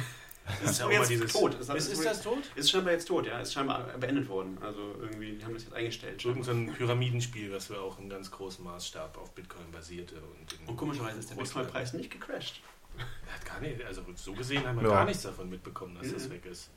Das 0.62 0.70
ist 0.70 0.78
ja 0.78 0.86
auch 0.86 0.90
mal 0.90 0.96
jetzt 1.00 1.10
dieses. 1.10 1.30
tot. 1.30 1.52
Ist, 1.60 1.68
ist 1.92 2.04
das 2.06 2.22
tot? 2.22 2.38
Ist 2.54 2.70
scheinbar 2.70 2.94
jetzt 2.94 3.04
tot, 3.06 3.26
ja. 3.26 3.38
Ist 3.38 3.52
scheinbar 3.52 3.82
beendet 3.98 4.26
worden. 4.30 4.56
Also 4.62 4.94
irgendwie, 4.98 5.32
die 5.36 5.44
haben 5.44 5.52
das 5.52 5.64
jetzt 5.64 5.74
eingestellt. 5.74 6.24
Irgend 6.24 6.42
so 6.42 6.52
ein 6.52 6.72
Pyramidenspiel, 6.72 7.52
was 7.52 7.68
wir 7.68 7.82
auch 7.82 7.98
in 7.98 8.08
ganz 8.08 8.30
großem 8.30 8.64
Maßstab 8.64 9.18
auf 9.18 9.34
Bitcoin 9.34 9.70
basierte. 9.70 10.14
Und, 10.14 10.68
Und 10.70 10.76
komischerweise 10.78 11.18
ist 11.18 11.28
der 11.28 11.34
Bitcoin-Preis 11.34 11.92
nicht 11.92 12.10
gecrashed. 12.10 12.62
Er 12.96 13.34
Hat 13.34 13.44
gar 13.44 13.60
nicht, 13.60 13.84
also 13.84 14.02
so 14.14 14.32
gesehen 14.32 14.66
haben 14.66 14.80
wir 14.80 14.88
Ja. 14.88 14.94
gar 14.94 15.04
nichts 15.04 15.22
davon 15.22 15.50
mitbekommen, 15.50 15.98
dass 16.00 16.10
das 16.14 16.28
Mhm. 16.28 16.30
weg 16.32 16.46
ist. 16.46 16.70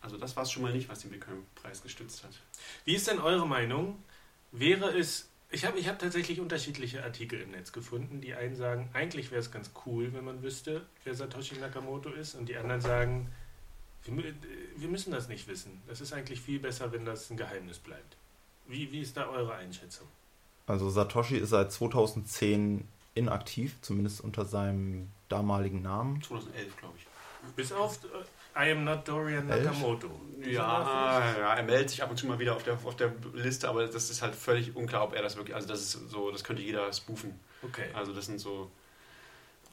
Also 0.00 0.16
das 0.18 0.36
war 0.36 0.44
es 0.44 0.52
schon 0.52 0.62
mal 0.62 0.72
nicht, 0.72 0.88
was 0.88 1.00
den 1.00 1.10
Bitcoin-Preis 1.10 1.82
gestützt 1.82 2.22
hat. 2.22 2.30
Wie 2.84 2.94
ist 2.94 3.08
denn 3.08 3.18
eure 3.18 3.48
Meinung? 3.48 4.00
Wäre 4.52 4.96
es. 4.96 5.28
Ich 5.50 5.64
habe 5.64 5.78
ich 5.78 5.88
hab 5.88 5.98
tatsächlich 5.98 6.40
unterschiedliche 6.40 7.02
Artikel 7.02 7.40
im 7.40 7.52
Netz 7.52 7.72
gefunden. 7.72 8.20
Die 8.20 8.34
einen 8.34 8.54
sagen, 8.54 8.90
eigentlich 8.92 9.30
wäre 9.30 9.40
es 9.40 9.50
ganz 9.50 9.70
cool, 9.86 10.12
wenn 10.12 10.24
man 10.24 10.42
wüsste, 10.42 10.84
wer 11.04 11.14
Satoshi 11.14 11.56
Nakamoto 11.56 12.10
ist. 12.10 12.34
Und 12.34 12.48
die 12.48 12.56
anderen 12.56 12.82
sagen, 12.82 13.32
wir, 14.04 14.34
wir 14.76 14.88
müssen 14.88 15.10
das 15.10 15.28
nicht 15.28 15.48
wissen. 15.48 15.82
Das 15.86 16.02
ist 16.02 16.12
eigentlich 16.12 16.40
viel 16.40 16.58
besser, 16.58 16.92
wenn 16.92 17.06
das 17.06 17.30
ein 17.30 17.38
Geheimnis 17.38 17.78
bleibt. 17.78 18.16
Wie, 18.66 18.92
wie 18.92 19.00
ist 19.00 19.16
da 19.16 19.28
eure 19.28 19.54
Einschätzung? 19.54 20.06
Also 20.66 20.90
Satoshi 20.90 21.38
ist 21.38 21.50
seit 21.50 21.72
2010 21.72 22.86
inaktiv, 23.14 23.76
zumindest 23.80 24.20
unter 24.20 24.44
seinem 24.44 25.08
damaligen 25.30 25.80
Namen. 25.80 26.22
2011, 26.22 26.76
glaube 26.76 26.94
ich. 26.98 27.54
Bis 27.56 27.72
auf 27.72 28.04
äh, 28.04 28.08
I 28.58 28.70
am 28.72 28.84
not 28.84 29.06
Dorian? 29.06 29.46
Nakamoto. 29.46 30.08
Ja, 30.40 31.20
ja, 31.38 31.54
er 31.54 31.62
meldet 31.64 31.90
sich 31.90 32.02
ab 32.02 32.10
und 32.10 32.16
zu 32.16 32.26
mal 32.26 32.38
wieder 32.38 32.54
auf 32.54 32.62
der, 32.62 32.74
auf 32.74 32.96
der 32.96 33.12
Liste, 33.34 33.68
aber 33.68 33.86
das 33.86 34.10
ist 34.10 34.22
halt 34.22 34.34
völlig 34.34 34.74
unklar, 34.76 35.02
ob 35.04 35.14
er 35.14 35.22
das 35.22 35.36
wirklich, 35.36 35.54
also 35.54 35.66
das 35.68 35.80
ist 35.80 36.10
so, 36.10 36.30
das 36.30 36.44
könnte 36.44 36.62
jeder 36.62 36.92
spoofen. 36.92 37.38
Okay. 37.62 37.86
Also 37.92 38.12
das 38.14 38.26
sind 38.26 38.38
so, 38.38 38.70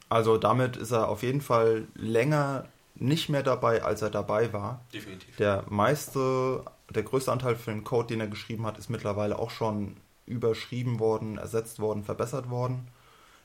Also 0.10 0.38
damit 0.38 0.78
ist 0.78 0.92
er 0.92 1.08
auf 1.10 1.24
jeden 1.24 1.42
Fall 1.42 1.88
länger 1.96 2.68
nicht 2.96 3.30
mehr 3.30 3.44
dabei, 3.44 3.84
als 3.84 4.02
er 4.02 4.10
dabei 4.10 4.54
war. 4.54 4.82
definitiv. 4.94 5.36
Der 5.38 5.66
meiste, 5.70 6.64
der 6.90 7.04
größte 7.04 7.32
Anteil 7.32 7.56
für 7.56 7.72
den 7.72 7.84
Code, 7.84 8.08
den 8.08 8.22
er 8.22 8.28
geschrieben 8.28 8.66
hat, 8.66 8.78
ist 8.78 8.90
mittlerweile 8.90 9.38
auch 9.38 9.52
schon 9.52 9.98
überschrieben 10.26 11.00
worden, 11.00 11.38
ersetzt 11.38 11.80
worden, 11.80 12.04
verbessert 12.04 12.50
worden. 12.50 12.88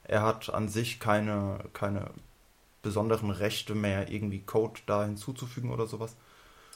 Er 0.04 0.22
hat 0.22 0.52
an 0.52 0.68
sich 0.68 1.00
keine, 1.00 1.58
keine 1.72 2.10
besonderen 2.82 3.30
Rechte 3.30 3.74
mehr, 3.74 4.10
irgendwie 4.10 4.40
Code 4.40 4.80
da 4.86 5.04
hinzuzufügen 5.04 5.70
oder 5.70 5.86
sowas. 5.86 6.16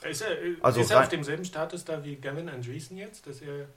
Ist 0.09 0.23
er, 0.23 0.43
äh, 0.43 0.57
Also 0.61 0.81
ist 0.81 0.91
er 0.91 1.01
auf 1.01 1.09
demselben 1.09 1.45
Status 1.45 1.85
da 1.85 2.05
wie 2.05 2.17
Gavin 2.17 2.49
Andreessen 2.49 2.97
jetzt? 2.97 3.27
Dass 3.27 3.41
er, 3.41 3.69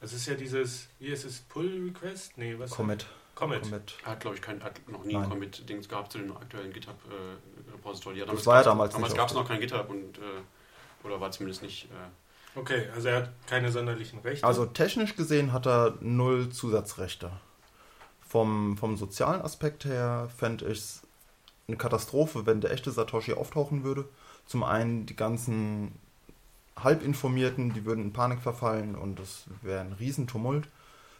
das 0.00 0.12
ist 0.12 0.26
ja 0.26 0.34
dieses, 0.34 0.88
wie 0.98 1.08
ist 1.08 1.24
es, 1.24 1.40
Pull-Request? 1.40 2.38
Nee, 2.38 2.58
was? 2.58 2.70
Commit. 2.70 3.06
Commit. 3.34 3.62
Commit. 3.62 3.94
Er 4.04 4.12
hat, 4.12 4.20
glaube 4.20 4.36
ich, 4.36 4.42
kein, 4.42 4.62
hat 4.64 4.80
noch 4.88 5.04
nie 5.04 5.14
ein 5.16 5.28
Commit-Dings 5.28 5.88
gehabt 5.88 6.10
zu 6.12 6.18
dem 6.18 6.34
aktuellen 6.36 6.72
GitHb-Repository. 6.72 8.18
Ja, 8.18 8.26
Das 8.26 8.46
war 8.46 8.56
ja 8.56 8.62
damals 8.64 8.94
Damals 8.94 9.12
nicht 9.12 9.18
gab 9.18 9.28
es 9.28 9.34
noch 9.34 9.46
kein 9.46 9.60
GitHub 9.60 9.88
und, 9.90 10.18
äh, 10.18 11.04
Oder 11.04 11.20
war 11.20 11.30
zumindest 11.30 11.62
nicht. 11.62 11.84
Äh 11.84 12.58
okay, 12.58 12.88
also 12.94 13.08
er 13.08 13.16
hat 13.16 13.30
keine 13.46 13.70
sonderlichen 13.70 14.18
Rechte. 14.20 14.44
Also 14.44 14.66
technisch 14.66 15.14
gesehen 15.14 15.52
hat 15.52 15.66
er 15.66 15.98
null 16.00 16.48
Zusatzrechte. 16.48 17.30
Vom, 18.26 18.76
vom 18.76 18.96
sozialen 18.96 19.40
Aspekt 19.42 19.84
her 19.84 20.28
fände 20.36 20.64
ich 20.66 20.78
es 20.78 21.05
eine 21.68 21.76
Katastrophe, 21.76 22.46
wenn 22.46 22.60
der 22.60 22.70
echte 22.70 22.90
Satoshi 22.90 23.32
auftauchen 23.32 23.84
würde. 23.84 24.08
Zum 24.46 24.62
einen 24.62 25.06
die 25.06 25.16
ganzen 25.16 25.92
Halbinformierten, 26.76 27.72
die 27.72 27.84
würden 27.84 28.04
in 28.04 28.12
Panik 28.12 28.40
verfallen 28.40 28.94
und 28.94 29.18
es 29.18 29.46
wäre 29.62 29.80
ein 29.80 29.92
Riesentumult. 29.92 30.68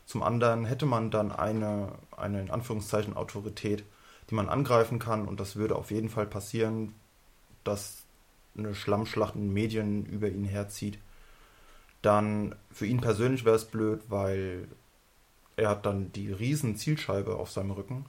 Zum 0.05 0.23
anderen 0.23 0.65
hätte 0.65 0.87
man 0.87 1.11
dann 1.11 1.33
eine, 1.33 1.93
eine 2.17 2.41
in 2.41 2.51
Anführungszeichen 2.51 3.17
Autorität, 3.17 3.85
die 4.31 4.35
man 4.35 4.49
angreifen 4.49 4.99
kann 4.99 5.27
und 5.27 5.41
das 5.41 5.57
würde 5.57 5.77
auf 5.77 5.91
jeden 5.91 6.09
Fall 6.09 6.27
passieren, 6.27 6.95
dass 7.65 8.05
eine 8.57 8.75
Schlammschlacht 8.75 9.35
in 9.35 9.53
Medien 9.53 10.07
über 10.07 10.29
ihn 10.29 10.45
herzieht. 10.45 10.99
Dann 12.03 12.55
für 12.71 12.87
ihn 12.87 13.01
persönlich 13.01 13.45
wäre 13.45 13.57
es 13.57 13.65
blöd, 13.65 14.03
weil 14.09 14.69
er 15.57 15.71
hat 15.71 15.87
dann 15.87 16.13
die 16.13 16.31
riesen 16.31 16.77
Zielscheibe 16.77 17.35
auf 17.35 17.51
seinem 17.51 17.73
Rücken 17.73 18.07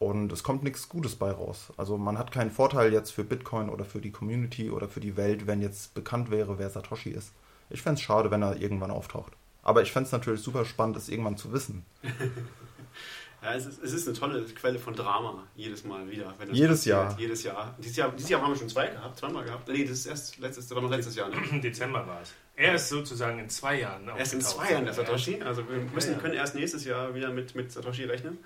und 0.00 0.32
es 0.32 0.42
kommt 0.42 0.62
nichts 0.62 0.88
Gutes 0.88 1.14
bei 1.14 1.30
raus. 1.30 1.72
Also 1.76 1.98
man 1.98 2.18
hat 2.18 2.32
keinen 2.32 2.50
Vorteil 2.50 2.90
jetzt 2.90 3.10
für 3.10 3.22
Bitcoin 3.22 3.68
oder 3.68 3.84
für 3.84 4.00
die 4.00 4.10
Community 4.10 4.70
oder 4.70 4.88
für 4.88 4.98
die 4.98 5.16
Welt, 5.16 5.46
wenn 5.46 5.60
jetzt 5.60 5.92
bekannt 5.92 6.30
wäre, 6.30 6.58
wer 6.58 6.70
Satoshi 6.70 7.10
ist. 7.10 7.32
Ich 7.68 7.82
fände 7.82 7.98
es 7.98 8.02
schade, 8.02 8.30
wenn 8.30 8.42
er 8.42 8.56
irgendwann 8.56 8.90
auftaucht. 8.90 9.34
Aber 9.62 9.82
ich 9.82 9.92
fände 9.92 10.06
es 10.06 10.12
natürlich 10.12 10.40
super 10.40 10.64
spannend, 10.64 10.96
es 10.96 11.10
irgendwann 11.10 11.36
zu 11.36 11.52
wissen. 11.52 11.84
ja, 13.42 13.54
es 13.54 13.66
ist, 13.66 13.82
es 13.82 13.92
ist 13.92 14.08
eine 14.08 14.16
tolle 14.16 14.42
Quelle 14.46 14.78
von 14.78 14.94
Drama, 14.94 15.46
jedes 15.54 15.84
Mal 15.84 16.10
wieder. 16.10 16.34
jedes 16.50 16.78
passiert. 16.78 16.96
Jahr. 16.96 17.18
Jedes 17.18 17.42
Jahr. 17.42 17.74
Dieses 17.78 17.96
Jahr. 17.96 18.10
Dieses 18.12 18.30
Jahr 18.30 18.40
haben 18.40 18.52
wir 18.52 18.56
schon 18.56 18.70
zwei 18.70 18.86
gehabt, 18.86 19.18
zweimal 19.18 19.44
gehabt. 19.44 19.68
Nee, 19.68 19.84
das 19.84 19.98
ist 19.98 20.06
erst 20.06 20.38
letztes, 20.38 20.74
war 20.74 20.80
noch 20.80 20.88
letztes 20.90 21.14
Jahr. 21.14 21.28
Ne? 21.28 21.60
Dezember 21.62 22.06
war 22.06 22.22
es. 22.22 22.32
Er 22.56 22.74
ist 22.74 22.88
sozusagen 22.88 23.38
in 23.38 23.50
zwei 23.50 23.80
Jahren. 23.80 24.08
Erst 24.16 24.32
in 24.32 24.40
zwei 24.40 24.72
Jahren 24.72 24.86
der 24.86 24.94
Satoshi. 24.94 25.42
Also 25.42 25.68
wir 25.68 25.76
müssen, 25.76 26.16
können 26.16 26.34
erst 26.34 26.54
nächstes 26.54 26.86
Jahr 26.86 27.14
wieder 27.14 27.30
mit, 27.30 27.54
mit 27.54 27.70
Satoshi 27.70 28.04
rechnen. 28.04 28.38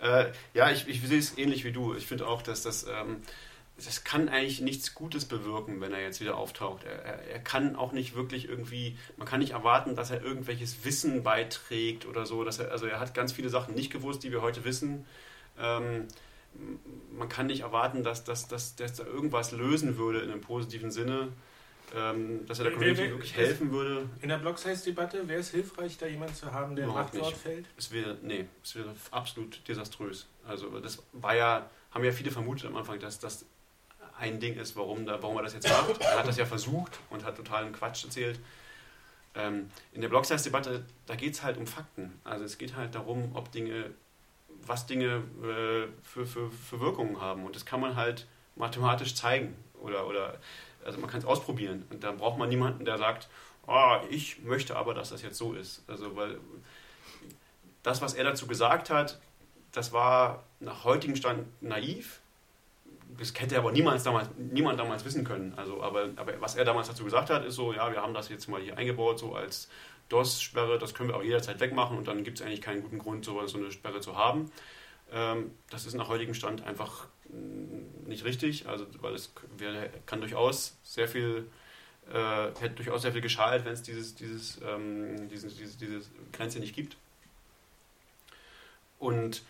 Äh, 0.00 0.32
ja, 0.54 0.70
ich, 0.70 0.88
ich 0.88 1.00
sehe 1.02 1.18
es 1.18 1.36
ähnlich 1.36 1.64
wie 1.64 1.72
du. 1.72 1.94
Ich 1.94 2.06
finde 2.06 2.26
auch, 2.26 2.42
dass 2.42 2.62
das, 2.62 2.84
ähm, 2.84 3.22
das 3.76 4.04
kann 4.04 4.28
eigentlich 4.28 4.60
nichts 4.60 4.94
Gutes 4.94 5.24
bewirken, 5.24 5.80
wenn 5.80 5.92
er 5.92 6.02
jetzt 6.02 6.20
wieder 6.20 6.36
auftaucht. 6.36 6.84
Er, 6.84 7.02
er, 7.02 7.28
er, 7.28 7.38
kann 7.38 7.76
auch 7.76 7.92
nicht 7.92 8.14
wirklich 8.14 8.48
irgendwie, 8.48 8.96
man 9.16 9.26
kann 9.26 9.40
nicht 9.40 9.52
erwarten, 9.52 9.94
dass 9.94 10.10
er 10.10 10.22
irgendwelches 10.22 10.84
Wissen 10.84 11.22
beiträgt 11.22 12.06
oder 12.06 12.26
so. 12.26 12.44
Dass 12.44 12.58
er, 12.58 12.70
also 12.70 12.86
er 12.86 13.00
hat 13.00 13.14
ganz 13.14 13.32
viele 13.32 13.50
Sachen 13.50 13.74
nicht 13.74 13.90
gewusst, 13.90 14.22
die 14.22 14.32
wir 14.32 14.42
heute 14.42 14.64
wissen. 14.64 15.06
Ähm, 15.58 16.08
man 17.16 17.28
kann 17.28 17.46
nicht 17.46 17.60
erwarten, 17.60 18.02
dass, 18.02 18.24
dass, 18.24 18.48
dass, 18.48 18.76
dass 18.76 18.98
er 18.98 19.06
irgendwas 19.06 19.52
lösen 19.52 19.98
würde 19.98 20.20
in 20.20 20.30
einem 20.30 20.40
positiven 20.40 20.90
Sinne 20.90 21.28
ähm, 21.94 22.46
dass 22.46 22.58
er 22.58 22.64
der 22.64 22.72
Community 22.74 23.02
wer, 23.02 23.10
wirklich 23.10 23.36
helfen 23.36 23.72
würde. 23.72 24.08
In 24.20 24.28
der 24.28 24.38
Block-Size-Debatte 24.38 25.26
wäre 25.28 25.40
es 25.40 25.50
hilfreich, 25.50 25.98
da 25.98 26.06
jemanden 26.06 26.34
zu 26.34 26.52
haben, 26.52 26.76
der 26.76 26.86
Überhaupt 26.86 27.14
Machtwort 27.14 27.36
fällt? 27.36 27.66
Es 27.76 27.90
wäre, 27.90 28.16
nee, 28.22 28.46
es 28.62 28.76
wäre 28.76 28.94
absolut 29.10 29.66
desaströs. 29.66 30.28
Also 30.46 30.78
das 30.80 31.02
war 31.12 31.34
ja, 31.34 31.68
haben 31.90 32.04
ja 32.04 32.12
viele 32.12 32.30
vermutet 32.30 32.66
am 32.66 32.76
Anfang, 32.76 32.98
dass 33.00 33.18
das 33.18 33.44
ein 34.18 34.38
Ding 34.38 34.56
ist, 34.56 34.76
warum, 34.76 35.06
da, 35.06 35.22
warum 35.22 35.36
er 35.38 35.44
das 35.44 35.54
jetzt 35.54 35.68
macht. 35.68 36.00
Er 36.00 36.18
hat 36.18 36.28
das 36.28 36.36
ja 36.36 36.44
versucht 36.44 36.98
und 37.08 37.24
hat 37.24 37.36
totalen 37.36 37.72
Quatsch 37.72 38.04
erzählt. 38.04 38.38
Ähm, 39.34 39.70
in 39.92 40.00
der 40.00 40.08
Block-Size-Debatte, 40.08 40.84
da 41.06 41.14
geht 41.14 41.34
es 41.34 41.42
halt 41.42 41.56
um 41.56 41.66
Fakten. 41.66 42.20
Also 42.24 42.44
es 42.44 42.58
geht 42.58 42.76
halt 42.76 42.94
darum, 42.94 43.30
ob 43.34 43.50
Dinge, 43.52 43.90
was 44.66 44.86
Dinge 44.86 45.22
äh, 45.42 45.88
für, 46.02 46.26
für, 46.26 46.50
für 46.50 46.80
Wirkungen 46.80 47.20
haben. 47.20 47.44
Und 47.44 47.56
das 47.56 47.64
kann 47.64 47.80
man 47.80 47.96
halt 47.96 48.26
mathematisch 48.56 49.14
zeigen 49.14 49.56
oder, 49.80 50.06
oder 50.06 50.38
also 50.84 50.98
man 50.98 51.10
kann 51.10 51.20
es 51.20 51.26
ausprobieren. 51.26 51.86
Und 51.90 52.04
dann 52.04 52.18
braucht 52.18 52.38
man 52.38 52.48
niemanden, 52.48 52.84
der 52.84 52.98
sagt, 52.98 53.28
oh, 53.66 53.96
ich 54.10 54.42
möchte 54.42 54.76
aber, 54.76 54.94
dass 54.94 55.10
das 55.10 55.22
jetzt 55.22 55.38
so 55.38 55.52
ist. 55.52 55.82
Also 55.88 56.16
weil 56.16 56.38
das, 57.82 58.02
was 58.02 58.14
er 58.14 58.24
dazu 58.24 58.46
gesagt 58.46 58.90
hat, 58.90 59.18
das 59.72 59.92
war 59.92 60.44
nach 60.58 60.84
heutigem 60.84 61.16
Stand 61.16 61.46
naiv. 61.62 62.20
Das 63.18 63.32
hätte 63.38 63.58
aber 63.58 63.72
niemand 63.72 64.04
damals, 64.04 64.28
niemand 64.36 64.78
damals 64.78 65.04
wissen 65.04 65.24
können. 65.24 65.54
Also, 65.56 65.82
aber, 65.82 66.10
aber 66.16 66.40
was 66.40 66.54
er 66.56 66.64
damals 66.64 66.88
dazu 66.88 67.04
gesagt 67.04 67.30
hat, 67.30 67.44
ist 67.44 67.56
so, 67.56 67.72
ja, 67.72 67.90
wir 67.90 68.02
haben 68.02 68.14
das 68.14 68.28
jetzt 68.28 68.48
mal 68.48 68.60
hier 68.60 68.76
eingebaut, 68.78 69.18
so 69.18 69.34
als 69.34 69.68
DOS-Sperre, 70.08 70.78
das 70.78 70.94
können 70.94 71.08
wir 71.08 71.14
aber 71.14 71.24
jederzeit 71.24 71.60
wegmachen 71.60 71.96
und 71.96 72.06
dann 72.08 72.24
gibt 72.24 72.40
es 72.40 72.46
eigentlich 72.46 72.60
keinen 72.60 72.82
guten 72.82 72.98
Grund, 72.98 73.24
so, 73.24 73.44
so 73.46 73.58
eine 73.58 73.70
Sperre 73.70 74.00
zu 74.00 74.16
haben. 74.16 74.50
Ähm, 75.12 75.52
das 75.70 75.86
ist 75.86 75.94
nach 75.94 76.08
heutigem 76.08 76.34
Stand 76.34 76.64
einfach 76.64 77.06
nicht 78.06 78.24
richtig, 78.24 78.66
also 78.68 78.86
weil 79.00 79.14
es 79.14 79.32
wäre, 79.56 79.90
kann 80.06 80.20
durchaus 80.20 80.76
sehr 80.82 81.08
viel, 81.08 81.46
äh, 82.12 82.48
hätte 82.60 82.70
durchaus 82.70 83.02
sehr 83.02 83.12
viel 83.12 83.20
geschadet, 83.20 83.64
wenn 83.64 83.72
es 83.72 83.82
dieses, 83.82 84.14
dieses, 84.14 84.60
ähm, 84.62 85.28
dieses, 85.28 85.56
diese, 85.56 85.78
diese 85.78 86.00
Grenze 86.32 86.58
nicht 86.58 86.74
gibt. 86.74 86.96
Und 88.98 89.42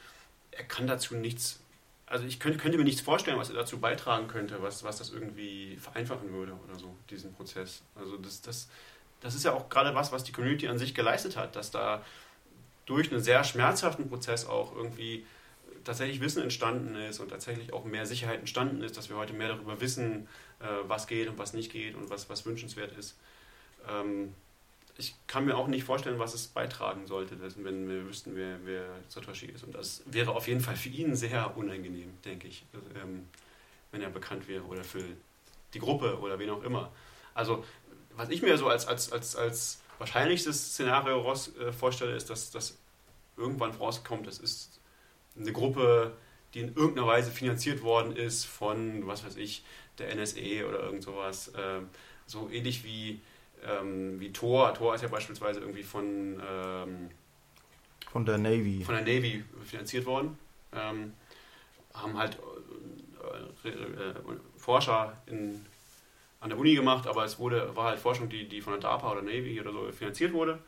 er 0.53 0.65
kann 0.65 0.87
dazu 0.87 1.15
nichts, 1.15 1.61
also 2.07 2.25
ich 2.27 2.39
könnte, 2.39 2.59
könnte 2.59 2.79
mir 2.79 2.85
nichts 2.85 3.01
vorstellen, 3.01 3.39
was 3.39 3.51
er 3.51 3.57
dazu 3.57 3.79
beitragen 3.79 4.29
könnte, 4.29 4.63
was, 4.63 4.85
was 4.85 4.99
das 4.99 5.11
irgendwie 5.11 5.77
vereinfachen 5.77 6.33
würde 6.33 6.53
oder 6.69 6.79
so, 6.79 6.95
diesen 7.09 7.33
Prozess. 7.33 7.83
Also 7.95 8.17
das, 8.17 8.43
das, 8.43 8.69
das 9.21 9.35
ist 9.35 9.45
ja 9.45 9.53
auch 9.53 9.69
gerade 9.69 9.95
was, 9.95 10.13
was 10.13 10.25
die 10.25 10.33
Community 10.33 10.69
an 10.69 10.79
sich 10.79 10.95
geleistet 10.95 11.37
hat, 11.37 11.57
dass 11.57 11.71
da 11.71 12.05
durch 12.87 13.13
einen 13.13 13.23
sehr 13.23 13.45
schmerzhaften 13.45 14.09
Prozess 14.09 14.47
auch 14.47 14.75
irgendwie 14.75 15.25
tatsächlich 15.85 16.21
Wissen 16.21 16.43
entstanden 16.43 16.95
ist 16.95 17.21
und 17.21 17.29
tatsächlich 17.29 17.73
auch 17.73 17.85
mehr 17.85 18.07
Sicherheit 18.07 18.41
entstanden 18.41 18.83
ist, 18.83 18.97
dass 18.97 19.09
wir 19.09 19.17
heute 19.17 19.33
mehr 19.33 19.49
darüber 19.49 19.81
wissen, 19.81 20.29
äh, 20.61 20.67
was 20.87 21.07
geht 21.07 21.29
und 21.29 21.39
was 21.39 21.53
nicht 21.53 21.73
geht 21.73 21.95
und 21.95 22.11
was, 22.11 22.29
was 22.29 22.45
wünschenswert 22.47 22.97
ist. 22.97 23.17
Ähm, 23.89 24.35
ich 24.97 25.15
kann 25.27 25.47
mir 25.47 25.57
auch 25.57 25.67
nicht 25.67 25.85
vorstellen, 25.85 26.19
was 26.19 26.35
es 26.35 26.49
beitragen 26.49 27.07
sollte, 27.07 27.37
wenn 27.41 27.89
wir 27.89 28.07
wüssten, 28.07 28.37
wer, 28.37 28.59
wer 28.65 28.85
Satoshi 29.09 29.47
ist. 29.47 29.65
Und 29.65 29.75
das 29.75 30.03
wäre 30.05 30.33
auf 30.33 30.47
jeden 30.47 30.61
Fall 30.61 30.77
für 30.77 30.91
ihn 30.91 31.17
sehr 31.17 31.57
unangenehm, 31.57 32.13
denke 32.25 32.49
ich, 32.49 32.65
ähm, 33.03 33.27
wenn 33.93 34.03
er 34.03 34.11
bekannt 34.11 34.47
wäre 34.47 34.65
oder 34.65 34.85
für 34.85 35.03
die 35.73 35.79
Gruppe 35.79 36.19
oder 36.19 36.39
wen 36.39 36.51
auch 36.51 36.63
immer. 36.63 36.93
Also, 37.33 37.65
was 38.17 38.29
ich 38.29 38.43
mir 38.43 38.59
so 38.59 38.69
als, 38.69 38.87
als, 38.87 39.11
als, 39.11 39.37
als 39.37 39.81
wahrscheinlichstes 39.99 40.73
Szenario 40.73 41.33
äh, 41.33 41.73
vorstelle, 41.73 42.15
ist, 42.15 42.29
dass 42.29 42.51
das 42.51 42.77
irgendwann 43.37 43.71
rauskommt, 43.71 44.27
das 44.27 44.39
ist 44.39 44.80
eine 45.39 45.53
Gruppe, 45.53 46.13
die 46.55 46.61
in 46.61 46.75
irgendeiner 46.75 47.07
Weise 47.07 47.31
finanziert 47.31 47.83
worden 47.83 48.17
ist 48.17 48.45
von, 48.45 49.07
was 49.07 49.25
weiß 49.25 49.37
ich, 49.37 49.65
der 49.99 50.15
NSE 50.15 50.67
oder 50.69 50.81
irgend 50.81 51.03
sowas. 51.03 51.53
Ähm, 51.57 51.89
so 52.27 52.49
ähnlich 52.51 52.85
wie, 52.85 53.21
ähm, 53.65 54.19
wie 54.21 54.33
Tor. 54.33 54.75
Tor 54.75 54.95
ist 54.95 55.03
ja 55.03 55.09
beispielsweise 55.09 55.61
irgendwie 55.61 55.83
von, 55.83 56.41
ähm, 56.49 57.11
von 58.11 58.25
der 58.25 58.39
Navy. 58.39 58.83
Von 58.85 58.95
der 58.97 59.05
Navy 59.05 59.45
finanziert 59.65 60.07
worden. 60.07 60.37
Ähm, 60.73 61.13
haben 61.95 62.17
halt 62.17 62.39
äh, 63.65 63.69
äh, 63.69 64.15
Forscher 64.57 65.17
in, 65.27 65.65
an 66.41 66.51
der 66.51 66.59
Uni 66.59 66.75
gemacht, 66.75 67.07
aber 67.07 67.25
es 67.25 67.39
wurde, 67.39 67.75
war 67.77 67.87
halt 67.87 67.99
Forschung, 67.99 68.29
die, 68.29 68.49
die 68.49 68.61
von 68.61 68.73
der 68.75 68.81
DARPA 68.81 69.13
oder 69.13 69.23
Navy 69.23 69.61
oder 69.61 69.73
so 69.73 69.91
finanziert 69.93 70.33
wurde. 70.33 70.59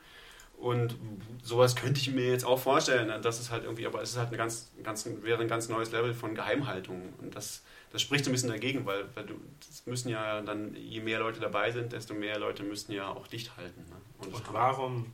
Und 0.63 0.97
sowas 1.43 1.75
könnte 1.75 2.01
ich 2.01 2.13
mir 2.13 2.31
jetzt 2.31 2.45
auch 2.45 2.59
vorstellen. 2.59 3.09
Ne? 3.09 3.21
Das 3.21 3.41
ist 3.41 3.51
halt 3.51 3.65
irgendwie, 3.65 3.85
aber 3.85 4.01
es 4.01 4.11
ist 4.11 4.17
halt 4.17 4.29
eine 4.29 4.37
ganz, 4.37 4.71
ganz, 4.85 5.09
wäre 5.23 5.43
ein 5.43 5.49
ganz 5.49 5.69
neues 5.69 5.91
Level 5.91 6.15
von 6.15 6.37
Geheimhaltung. 6.37 7.15
Und 7.19 7.35
das, 7.35 7.63
das 7.91 8.01
spricht 8.01 8.27
ein 8.27 8.33
bisschen 8.33 8.49
dagegen, 8.49 8.87
weil, 8.87 9.05
weil 9.17 9.27
du, 9.27 9.35
es 9.69 9.85
müssen 9.87 10.09
ja 10.09 10.41
dann, 10.41 10.77
je 10.77 11.01
mehr 11.01 11.19
Leute 11.19 11.41
dabei 11.41 11.73
sind, 11.73 11.93
desto 11.93 12.15
mehr 12.15 12.39
Leute 12.39 12.63
müssen 12.63 12.93
ja 12.93 13.09
auch 13.09 13.27
dicht 13.27 13.57
halten. 13.57 13.81
Ne? 13.91 13.97
Und, 14.19 14.35
Und 14.35 14.53
warum 14.55 15.13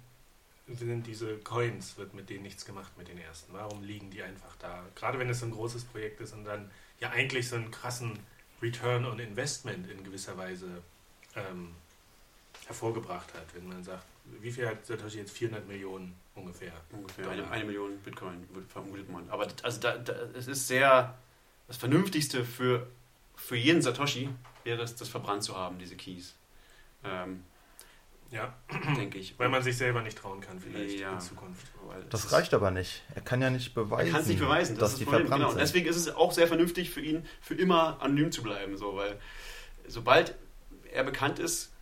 sind 0.69 1.07
diese 1.07 1.39
Coins, 1.39 1.97
wird 1.97 2.13
mit 2.13 2.29
denen 2.29 2.43
nichts 2.43 2.67
gemacht 2.67 2.93
mit 2.99 3.09
den 3.09 3.17
ersten? 3.17 3.51
Warum 3.55 3.83
liegen 3.83 4.11
die 4.11 4.23
einfach 4.23 4.55
da? 4.59 4.85
Gerade 4.97 5.19
wenn 5.19 5.31
es 5.31 5.41
so 5.41 5.47
ein 5.47 5.53
großes 5.53 5.85
Projekt 5.85 6.21
ist 6.21 6.35
und 6.35 6.45
dann 6.45 6.71
ja 7.01 7.09
eigentlich 7.09 7.49
so 7.49 7.57
einen 7.57 7.71
krassen 7.71 8.19
Return 8.61 9.07
on 9.07 9.19
Investment 9.19 9.91
in 9.91 10.05
gewisser 10.05 10.37
Weise 10.37 10.83
ähm, 11.35 11.71
hervorgebracht 12.67 13.33
hat, 13.33 13.47
wenn 13.55 13.67
man 13.67 13.83
sagt, 13.83 14.05
wie 14.41 14.51
viel 14.51 14.67
hat 14.67 14.87
Satoshi 14.87 15.19
jetzt? 15.19 15.33
400 15.33 15.67
Millionen 15.67 16.15
ungefähr. 16.35 16.73
Ungefähr 16.93 17.29
eine, 17.29 17.51
eine, 17.51 17.65
Million 17.65 17.99
Bitcoin 17.99 18.47
vermutet 18.69 19.11
man. 19.11 19.29
Aber 19.31 19.49
also 19.63 19.81
da, 19.81 19.97
da, 19.99 20.13
es 20.35 20.47
ist 20.47 20.69
sehr, 20.69 21.19
das 21.67 21.77
Vernünftigste 21.77 22.45
für, 22.45 22.87
für 23.35 23.57
jeden 23.57 23.83
Satoshi 23.83 24.29
wäre 24.65 24.83
es, 24.83 24.95
das 24.97 25.09
verbrannt 25.09 25.43
zu 25.43 25.57
haben, 25.57 25.79
diese 25.79 25.97
Keys. 25.97 26.35
Ähm, 27.05 27.45
ja, 28.31 28.55
denke 28.97 29.19
ich. 29.19 29.39
Weil 29.39 29.49
man 29.49 29.63
sich 29.63 29.77
selber 29.77 30.03
nicht 30.03 30.19
trauen 30.19 30.41
kann, 30.41 30.61
vielleicht 30.61 31.01
ja. 31.01 31.15
in 31.15 31.21
Zukunft. 31.21 31.67
Das 32.11 32.33
reicht 32.33 32.53
aber 32.53 32.71
nicht. 32.71 33.03
Er 33.15 33.23
kann 33.23 33.41
ja 33.41 33.51
nicht 33.51 33.75
beweisen, 33.75 34.07
er 34.07 34.13
kann 34.13 34.21
es 34.23 34.29
nicht 34.29 34.41
beweisen 34.41 34.77
dass 34.77 34.91
das 34.91 34.99
die 34.99 35.05
Problem. 35.05 35.23
verbrannt 35.23 35.41
genau. 35.41 35.51
sind. 35.51 35.61
Und 35.61 35.67
deswegen 35.67 35.89
ist 35.89 35.97
es 35.97 36.15
auch 36.15 36.33
sehr 36.33 36.47
vernünftig 36.47 36.91
für 36.91 37.01
ihn, 37.01 37.25
für 37.41 37.55
immer 37.55 38.01
anonym 38.03 38.31
zu 38.31 38.43
bleiben. 38.43 38.77
So, 38.77 38.97
weil 38.97 39.19
sobald 39.87 40.35
er 40.93 41.05
bekannt 41.05 41.39
ist, 41.39 41.73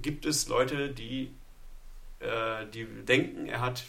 gibt 0.00 0.26
es 0.26 0.48
Leute, 0.48 0.88
die 0.90 1.32
die 2.84 3.04
denken, 3.04 3.46
er 3.46 3.60
hat 3.60 3.82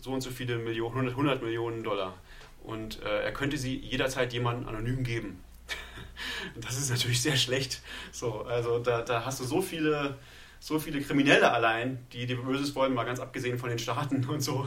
so 0.00 0.12
und 0.12 0.20
so 0.20 0.30
viele 0.30 0.58
Millionen, 0.58 0.92
100, 0.92 1.12
100 1.14 1.42
Millionen 1.42 1.82
Dollar. 1.82 2.14
Und 2.62 3.02
äh, 3.02 3.24
er 3.24 3.32
könnte 3.32 3.58
sie 3.58 3.76
jederzeit 3.76 4.32
jemandem 4.32 4.68
anonym 4.68 5.04
geben. 5.04 5.42
Das 6.54 6.78
ist 6.78 6.88
natürlich 6.90 7.20
sehr 7.20 7.36
schlecht. 7.36 7.82
So, 8.10 8.42
also 8.42 8.78
da, 8.78 9.02
da 9.02 9.26
hast 9.26 9.38
du 9.40 9.44
so 9.44 9.60
viele, 9.60 10.16
so 10.60 10.78
viele 10.78 11.02
Kriminelle 11.02 11.52
allein, 11.52 12.06
die 12.12 12.24
dir 12.24 12.36
Böses 12.40 12.74
wollen, 12.74 12.94
mal 12.94 13.04
ganz 13.04 13.20
abgesehen 13.20 13.58
von 13.58 13.68
den 13.68 13.78
Staaten 13.78 14.24
und 14.28 14.40
so. 14.40 14.66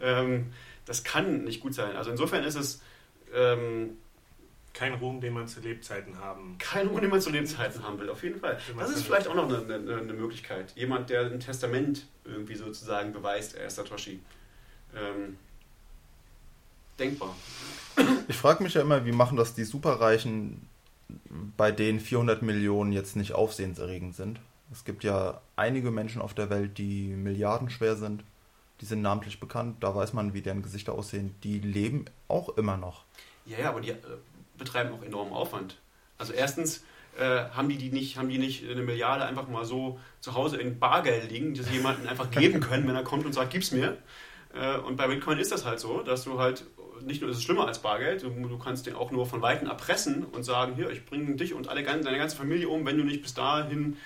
Ähm, 0.00 0.52
das 0.84 1.02
kann 1.02 1.42
nicht 1.44 1.60
gut 1.60 1.74
sein. 1.74 1.96
Also 1.96 2.10
insofern 2.12 2.44
ist 2.44 2.54
es 2.54 2.82
ähm, 3.34 3.96
kein 4.74 4.94
Ruhm, 4.94 5.20
den 5.20 5.32
man 5.32 5.46
zu 5.46 5.60
Lebzeiten 5.60 6.18
haben. 6.18 6.56
Kein 6.58 6.88
Ruhm, 6.88 7.00
den 7.00 7.08
man 7.08 7.20
zu 7.20 7.30
Lebzeiten 7.30 7.82
haben 7.84 7.98
will, 8.00 8.10
auf 8.10 8.22
jeden 8.24 8.40
Fall. 8.40 8.58
Das 8.76 8.90
ist 8.90 9.04
vielleicht 9.04 9.28
auch 9.28 9.34
noch 9.34 9.48
eine, 9.48 9.74
eine, 9.74 9.96
eine, 9.98 10.12
Möglichkeit. 10.12 10.72
Jemand, 10.76 11.08
der 11.10 11.26
ein 11.26 11.40
Testament 11.40 12.06
irgendwie 12.24 12.56
sozusagen 12.56 13.12
beweist, 13.12 13.54
er 13.54 13.68
ist 13.68 13.76
Satoshi. 13.76 14.20
Ähm, 14.94 15.38
denkbar. 16.98 17.34
Ich 18.26 18.36
frage 18.36 18.62
mich 18.64 18.74
ja 18.74 18.80
immer, 18.80 19.04
wie 19.06 19.12
machen 19.12 19.36
das 19.36 19.54
die 19.54 19.64
Superreichen, 19.64 20.68
bei 21.56 21.70
denen 21.70 22.00
400 22.00 22.42
Millionen 22.42 22.90
jetzt 22.92 23.14
nicht 23.14 23.32
aufsehenserregend 23.32 24.16
sind? 24.16 24.40
Es 24.72 24.84
gibt 24.84 25.04
ja 25.04 25.40
einige 25.54 25.92
Menschen 25.92 26.20
auf 26.20 26.34
der 26.34 26.50
Welt, 26.50 26.78
die 26.78 27.08
milliardenschwer 27.08 27.94
sind. 27.94 28.24
Die 28.80 28.86
sind 28.86 29.02
namentlich 29.02 29.38
bekannt, 29.38 29.76
da 29.84 29.94
weiß 29.94 30.14
man, 30.14 30.34
wie 30.34 30.42
deren 30.42 30.62
Gesichter 30.62 30.94
aussehen. 30.94 31.36
Die 31.44 31.60
leben 31.60 32.06
auch 32.26 32.56
immer 32.56 32.76
noch. 32.76 33.04
Ja, 33.46 33.58
ja, 33.58 33.68
aber 33.68 33.80
die 33.80 33.90
äh, 33.90 33.96
betreiben 34.58 34.92
auch 34.92 35.02
enormen 35.02 35.32
Aufwand. 35.32 35.76
Also 36.18 36.32
erstens 36.32 36.84
äh, 37.18 37.44
haben 37.50 37.68
die 37.68 37.76
die 37.76 37.90
nicht, 37.90 38.16
haben 38.16 38.28
die 38.28 38.38
nicht 38.38 38.68
eine 38.68 38.82
Milliarde 38.82 39.24
einfach 39.24 39.48
mal 39.48 39.64
so 39.64 39.98
zu 40.20 40.34
Hause 40.34 40.56
in 40.56 40.78
Bargeld 40.78 41.30
liegen, 41.30 41.54
die 41.54 41.62
sie 41.62 41.74
jemandem 41.74 42.08
einfach 42.08 42.30
geben 42.30 42.60
können, 42.60 42.86
wenn 42.88 42.96
er 42.96 43.04
kommt 43.04 43.26
und 43.26 43.32
sagt, 43.32 43.50
gib's 43.50 43.72
mir. 43.72 43.98
Äh, 44.54 44.78
und 44.78 44.96
bei 44.96 45.06
Bitcoin 45.06 45.38
ist 45.38 45.52
das 45.52 45.64
halt 45.64 45.80
so, 45.80 46.02
dass 46.02 46.24
du 46.24 46.38
halt 46.38 46.64
nicht 47.02 47.20
nur 47.20 47.30
ist 47.30 47.38
es 47.38 47.42
schlimmer 47.42 47.66
als 47.66 47.80
Bargeld, 47.80 48.22
du, 48.22 48.30
du 48.30 48.58
kannst 48.58 48.86
den 48.86 48.94
auch 48.94 49.10
nur 49.10 49.26
von 49.26 49.42
Weitem 49.42 49.68
erpressen 49.68 50.24
und 50.24 50.44
sagen, 50.44 50.74
hier, 50.76 50.90
ich 50.90 51.04
bringe 51.04 51.34
dich 51.34 51.52
und 51.52 51.68
alle, 51.68 51.82
deine 51.82 52.18
ganze 52.18 52.36
Familie 52.36 52.68
um, 52.68 52.86
wenn 52.86 52.96
du 52.96 53.04
nicht 53.04 53.20
bis 53.20 53.34
dahin 53.34 53.96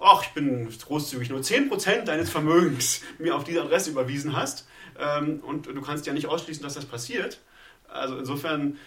ach, 0.00 0.22
ich 0.22 0.30
bin 0.30 0.68
großzügig, 0.68 1.30
nur 1.30 1.40
10% 1.40 2.04
deines 2.04 2.30
Vermögens 2.30 3.02
mir 3.18 3.34
auf 3.36 3.44
diese 3.44 3.62
Adresse 3.62 3.90
überwiesen 3.90 4.36
hast. 4.36 4.66
Ähm, 4.98 5.40
und 5.40 5.66
du 5.66 5.80
kannst 5.82 6.06
ja 6.06 6.12
nicht 6.12 6.26
ausschließen, 6.26 6.62
dass 6.62 6.74
das 6.74 6.84
passiert. 6.84 7.40
Also 7.88 8.18
insofern 8.18 8.78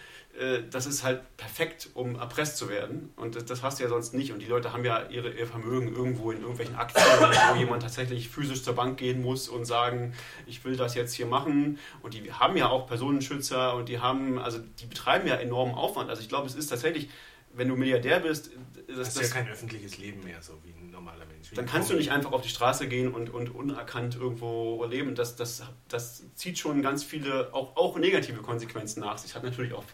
das 0.70 0.86
ist 0.86 1.02
halt 1.02 1.36
perfekt, 1.36 1.90
um 1.92 2.14
erpresst 2.14 2.56
zu 2.56 2.70
werden. 2.70 3.12
Und 3.16 3.36
das, 3.36 3.44
das, 3.44 3.62
hast 3.62 3.78
du 3.78 3.82
ja 3.82 3.90
sonst 3.90 4.14
nicht. 4.14 4.32
Und 4.32 4.38
die 4.38 4.46
Leute 4.46 4.72
haben 4.72 4.84
ja 4.84 5.06
ihre, 5.10 5.30
ihr 5.32 5.46
Vermögen 5.46 5.94
irgendwo 5.94 6.30
in 6.30 6.40
irgendwelchen 6.40 6.76
Aktien, 6.76 7.04
wo 7.04 7.54
jemand 7.58 7.82
tatsächlich 7.82 8.28
physisch 8.28 8.62
zur 8.62 8.74
Bank 8.74 8.96
gehen 8.96 9.20
muss 9.20 9.48
und 9.48 9.66
sagen, 9.66 10.14
ich 10.46 10.64
will 10.64 10.76
das 10.76 10.94
jetzt 10.94 11.12
hier 11.12 11.26
machen. 11.26 11.78
Und 12.02 12.14
die 12.14 12.32
haben 12.32 12.56
ja 12.56 12.68
auch 12.68 12.86
Personenschützer 12.86 13.74
und 13.74 13.88
die 13.90 13.98
haben, 13.98 14.38
also 14.38 14.60
die 14.78 14.86
betreiben 14.86 15.28
ja 15.28 15.34
enormen 15.34 15.74
Aufwand. 15.74 16.08
Also 16.08 16.22
ich 16.22 16.28
glaube, 16.28 16.46
es 16.46 16.54
ist 16.54 16.68
tatsächlich, 16.68 17.10
wenn 17.52 17.68
du 17.68 17.76
Milliardär 17.76 18.20
bist, 18.20 18.50
das, 18.86 18.96
das 18.96 19.16
ist 19.16 19.34
ja 19.34 19.42
kein 19.42 19.52
öffentliches 19.52 19.98
Leben 19.98 20.24
mehr, 20.24 20.40
so 20.40 20.54
wie 20.64 20.70
ein 20.70 20.79
normaler 21.00 21.26
Mensch. 21.26 21.50
Dann 21.54 21.66
kannst 21.66 21.90
du 21.90 21.94
nicht 21.94 22.10
einfach 22.12 22.32
auf 22.32 22.42
die 22.42 22.48
Straße 22.48 22.86
gehen 22.86 23.12
und, 23.12 23.30
und 23.30 23.54
unerkannt 23.54 24.14
irgendwo 24.14 24.84
leben. 24.84 25.14
Das, 25.14 25.36
das, 25.36 25.62
das 25.88 26.22
zieht 26.34 26.58
schon 26.58 26.82
ganz 26.82 27.02
viele, 27.02 27.52
auch, 27.52 27.76
auch 27.76 27.96
negative 27.96 28.42
Konsequenzen 28.42 29.00
nach 29.00 29.18
sich. 29.18 29.34
Hat 29.34 29.42
natürlich 29.42 29.72
auch 29.72 29.84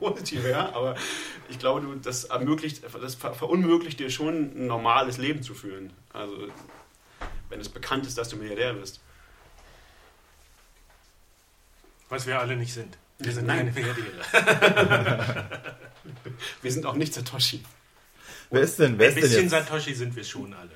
positive, 0.00 0.50
ja, 0.50 0.72
aber 0.72 0.94
ich 1.48 1.58
glaube, 1.58 1.80
du, 1.80 1.94
das 1.96 2.24
ermöglicht, 2.24 2.82
das 3.00 3.14
verunmöglicht 3.14 3.98
dir 3.98 4.10
schon 4.10 4.52
ein 4.56 4.66
normales 4.66 5.18
Leben 5.18 5.42
zu 5.42 5.54
führen. 5.54 5.92
Also, 6.12 6.48
wenn 7.48 7.60
es 7.60 7.68
bekannt 7.68 8.06
ist, 8.06 8.16
dass 8.16 8.28
du 8.28 8.36
Milliardär 8.36 8.74
bist. 8.74 9.00
Was 12.08 12.26
wir 12.26 12.38
alle 12.38 12.56
nicht 12.56 12.72
sind. 12.72 12.96
Wir 13.18 13.32
sind 13.32 13.46
Nein. 13.46 13.58
keine 13.58 13.72
Milliardäre. 13.72 15.70
wir 16.62 16.72
sind 16.72 16.86
auch 16.86 16.94
nicht 16.94 17.14
Satoshi. 17.14 17.62
Wer 18.50 18.62
ist 18.62 18.78
denn? 18.78 18.98
Wer 18.98 19.08
Ein 19.08 19.16
ist 19.16 19.22
bisschen 19.22 19.48
denn 19.48 19.58
jetzt? 19.58 19.68
Satoshi 19.68 19.94
sind 19.94 20.14
wir 20.14 20.24
schon 20.24 20.52
alle. 20.54 20.70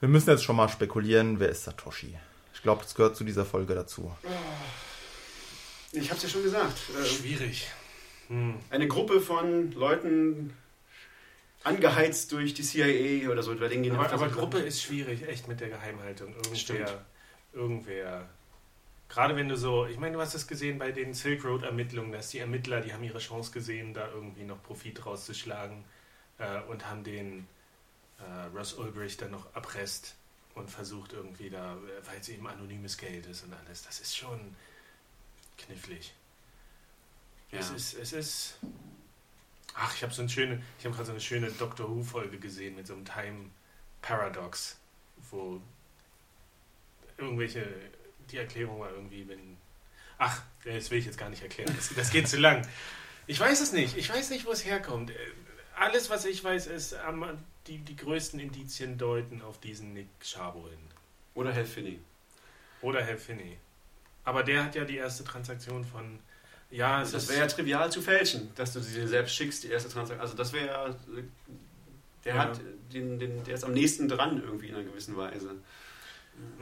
Wir 0.00 0.08
müssen 0.08 0.30
jetzt 0.30 0.44
schon 0.44 0.56
mal 0.56 0.68
spekulieren, 0.68 1.40
wer 1.40 1.48
ist 1.48 1.64
Satoshi? 1.64 2.16
Ich 2.54 2.62
glaube, 2.62 2.82
das 2.82 2.94
gehört 2.94 3.16
zu 3.16 3.24
dieser 3.24 3.44
Folge 3.44 3.74
dazu. 3.74 4.14
Ich 5.92 6.10
habe 6.10 6.16
es 6.16 6.22
ja 6.22 6.28
schon 6.28 6.42
gesagt. 6.42 6.76
Äh, 7.00 7.04
Schwierig. 7.06 7.68
Hm. 8.28 8.56
Eine 8.70 8.88
Gruppe 8.88 9.20
von 9.20 9.72
Leuten 9.72 10.52
angeheizt 11.64 12.32
durch 12.32 12.54
die 12.54 12.62
CIA 12.62 13.30
oder 13.30 13.42
so. 13.42 13.54
Bei 13.54 13.68
denen 13.68 13.90
aber 13.92 14.12
aber 14.12 14.28
Gruppe 14.28 14.58
ist 14.58 14.82
schwierig, 14.82 15.26
echt 15.28 15.48
mit 15.48 15.60
der 15.60 15.68
Geheimhaltung. 15.68 16.34
Irgendwer, 16.34 17.04
irgendwer. 17.52 18.28
Gerade 19.08 19.36
wenn 19.36 19.48
du 19.48 19.56
so, 19.56 19.86
ich 19.86 19.98
meine, 19.98 20.14
du 20.14 20.20
hast 20.20 20.34
es 20.34 20.46
gesehen 20.46 20.78
bei 20.78 20.92
den 20.92 21.14
Silk 21.14 21.44
Road 21.44 21.62
Ermittlungen, 21.62 22.12
dass 22.12 22.30
die 22.30 22.38
Ermittler, 22.38 22.80
die 22.80 22.92
haben 22.92 23.04
ihre 23.04 23.18
Chance 23.18 23.52
gesehen, 23.52 23.94
da 23.94 24.08
irgendwie 24.12 24.44
noch 24.44 24.62
Profit 24.62 25.06
rauszuschlagen 25.06 25.84
äh, 26.38 26.60
und 26.62 26.86
haben 26.88 27.04
den 27.04 27.46
äh, 28.18 28.56
Ross 28.56 28.74
Ulbricht 28.74 29.22
dann 29.22 29.30
noch 29.32 29.54
erpresst 29.54 30.14
und 30.54 30.70
versucht 30.70 31.12
irgendwie 31.12 31.50
da, 31.50 31.76
weil 32.04 32.18
es 32.18 32.28
eben 32.28 32.46
anonymes 32.46 32.96
Geld 32.96 33.26
ist 33.26 33.44
und 33.44 33.52
alles. 33.52 33.82
Das 33.82 34.00
ist 34.00 34.16
schon 34.16 34.56
knifflig. 35.58 36.14
Ja. 37.52 37.60
Es 37.60 37.70
ist, 37.70 37.94
es 37.94 38.12
ist. 38.12 38.58
Ach, 39.74 39.94
ich 39.94 40.02
habe 40.02 40.12
so 40.12 40.22
eine 40.22 40.30
schöne, 40.30 40.62
ich 40.78 40.86
habe 40.86 40.94
gerade 40.94 41.06
so 41.06 41.12
eine 41.12 41.20
schöne 41.20 41.50
Doctor 41.50 41.88
Who 41.88 42.02
Folge 42.02 42.38
gesehen 42.38 42.76
mit 42.76 42.86
so 42.86 42.94
einem 42.94 43.04
Time 43.04 43.50
Paradox, 44.00 44.78
wo 45.30 45.60
irgendwelche, 47.18 47.66
die 48.30 48.38
Erklärung 48.38 48.80
war 48.80 48.90
irgendwie, 48.90 49.28
wenn, 49.28 49.58
ach, 50.16 50.42
das 50.64 50.90
will 50.90 50.98
ich 50.98 51.04
jetzt 51.04 51.18
gar 51.18 51.28
nicht 51.28 51.42
erklären, 51.42 51.74
das, 51.76 51.94
das 51.94 52.10
geht 52.10 52.26
zu 52.26 52.38
lang. 52.38 52.66
Ich 53.26 53.38
weiß 53.38 53.60
es 53.60 53.72
nicht, 53.72 53.98
ich 53.98 54.08
weiß 54.08 54.30
nicht, 54.30 54.46
wo 54.46 54.52
es 54.52 54.64
herkommt 54.64 55.12
alles, 55.76 56.10
was 56.10 56.24
ich 56.24 56.42
weiß, 56.42 56.66
ist, 56.66 56.96
die, 57.66 57.78
die 57.78 57.96
größten 57.96 58.40
Indizien 58.40 58.98
deuten 58.98 59.42
auf 59.42 59.60
diesen 59.60 59.92
Nick 59.92 60.08
Schabo 60.22 60.68
hin. 60.68 60.78
Oder 61.34 61.52
Herr 61.52 61.66
Finney. 61.66 62.00
Oder 62.82 63.02
Herr 63.02 63.18
Finney. 63.18 63.58
Aber 64.24 64.42
der 64.42 64.64
hat 64.64 64.74
ja 64.74 64.84
die 64.84 64.96
erste 64.96 65.24
Transaktion 65.24 65.84
von. 65.84 66.18
Ja, 66.70 67.00
das 67.00 67.28
wäre 67.28 67.40
ja 67.40 67.46
trivial 67.46 67.92
zu 67.92 68.02
fälschen, 68.02 68.50
dass 68.56 68.72
du 68.72 68.80
sie 68.80 69.06
selbst 69.06 69.34
schickst, 69.34 69.62
die 69.62 69.68
erste 69.68 69.88
Transaktion. 69.88 70.20
Also 70.20 70.36
das 70.36 70.52
wäre 70.52 70.66
ja. 70.66 70.96
Der 72.24 72.34
ja. 72.34 72.40
hat 72.40 72.60
den, 72.92 73.20
den, 73.20 73.44
der 73.44 73.54
ist 73.54 73.62
am 73.62 73.72
nächsten 73.72 74.08
dran 74.08 74.42
irgendwie 74.42 74.68
in 74.68 74.74
einer 74.74 74.84
gewissen 74.84 75.16
Weise. 75.16 75.54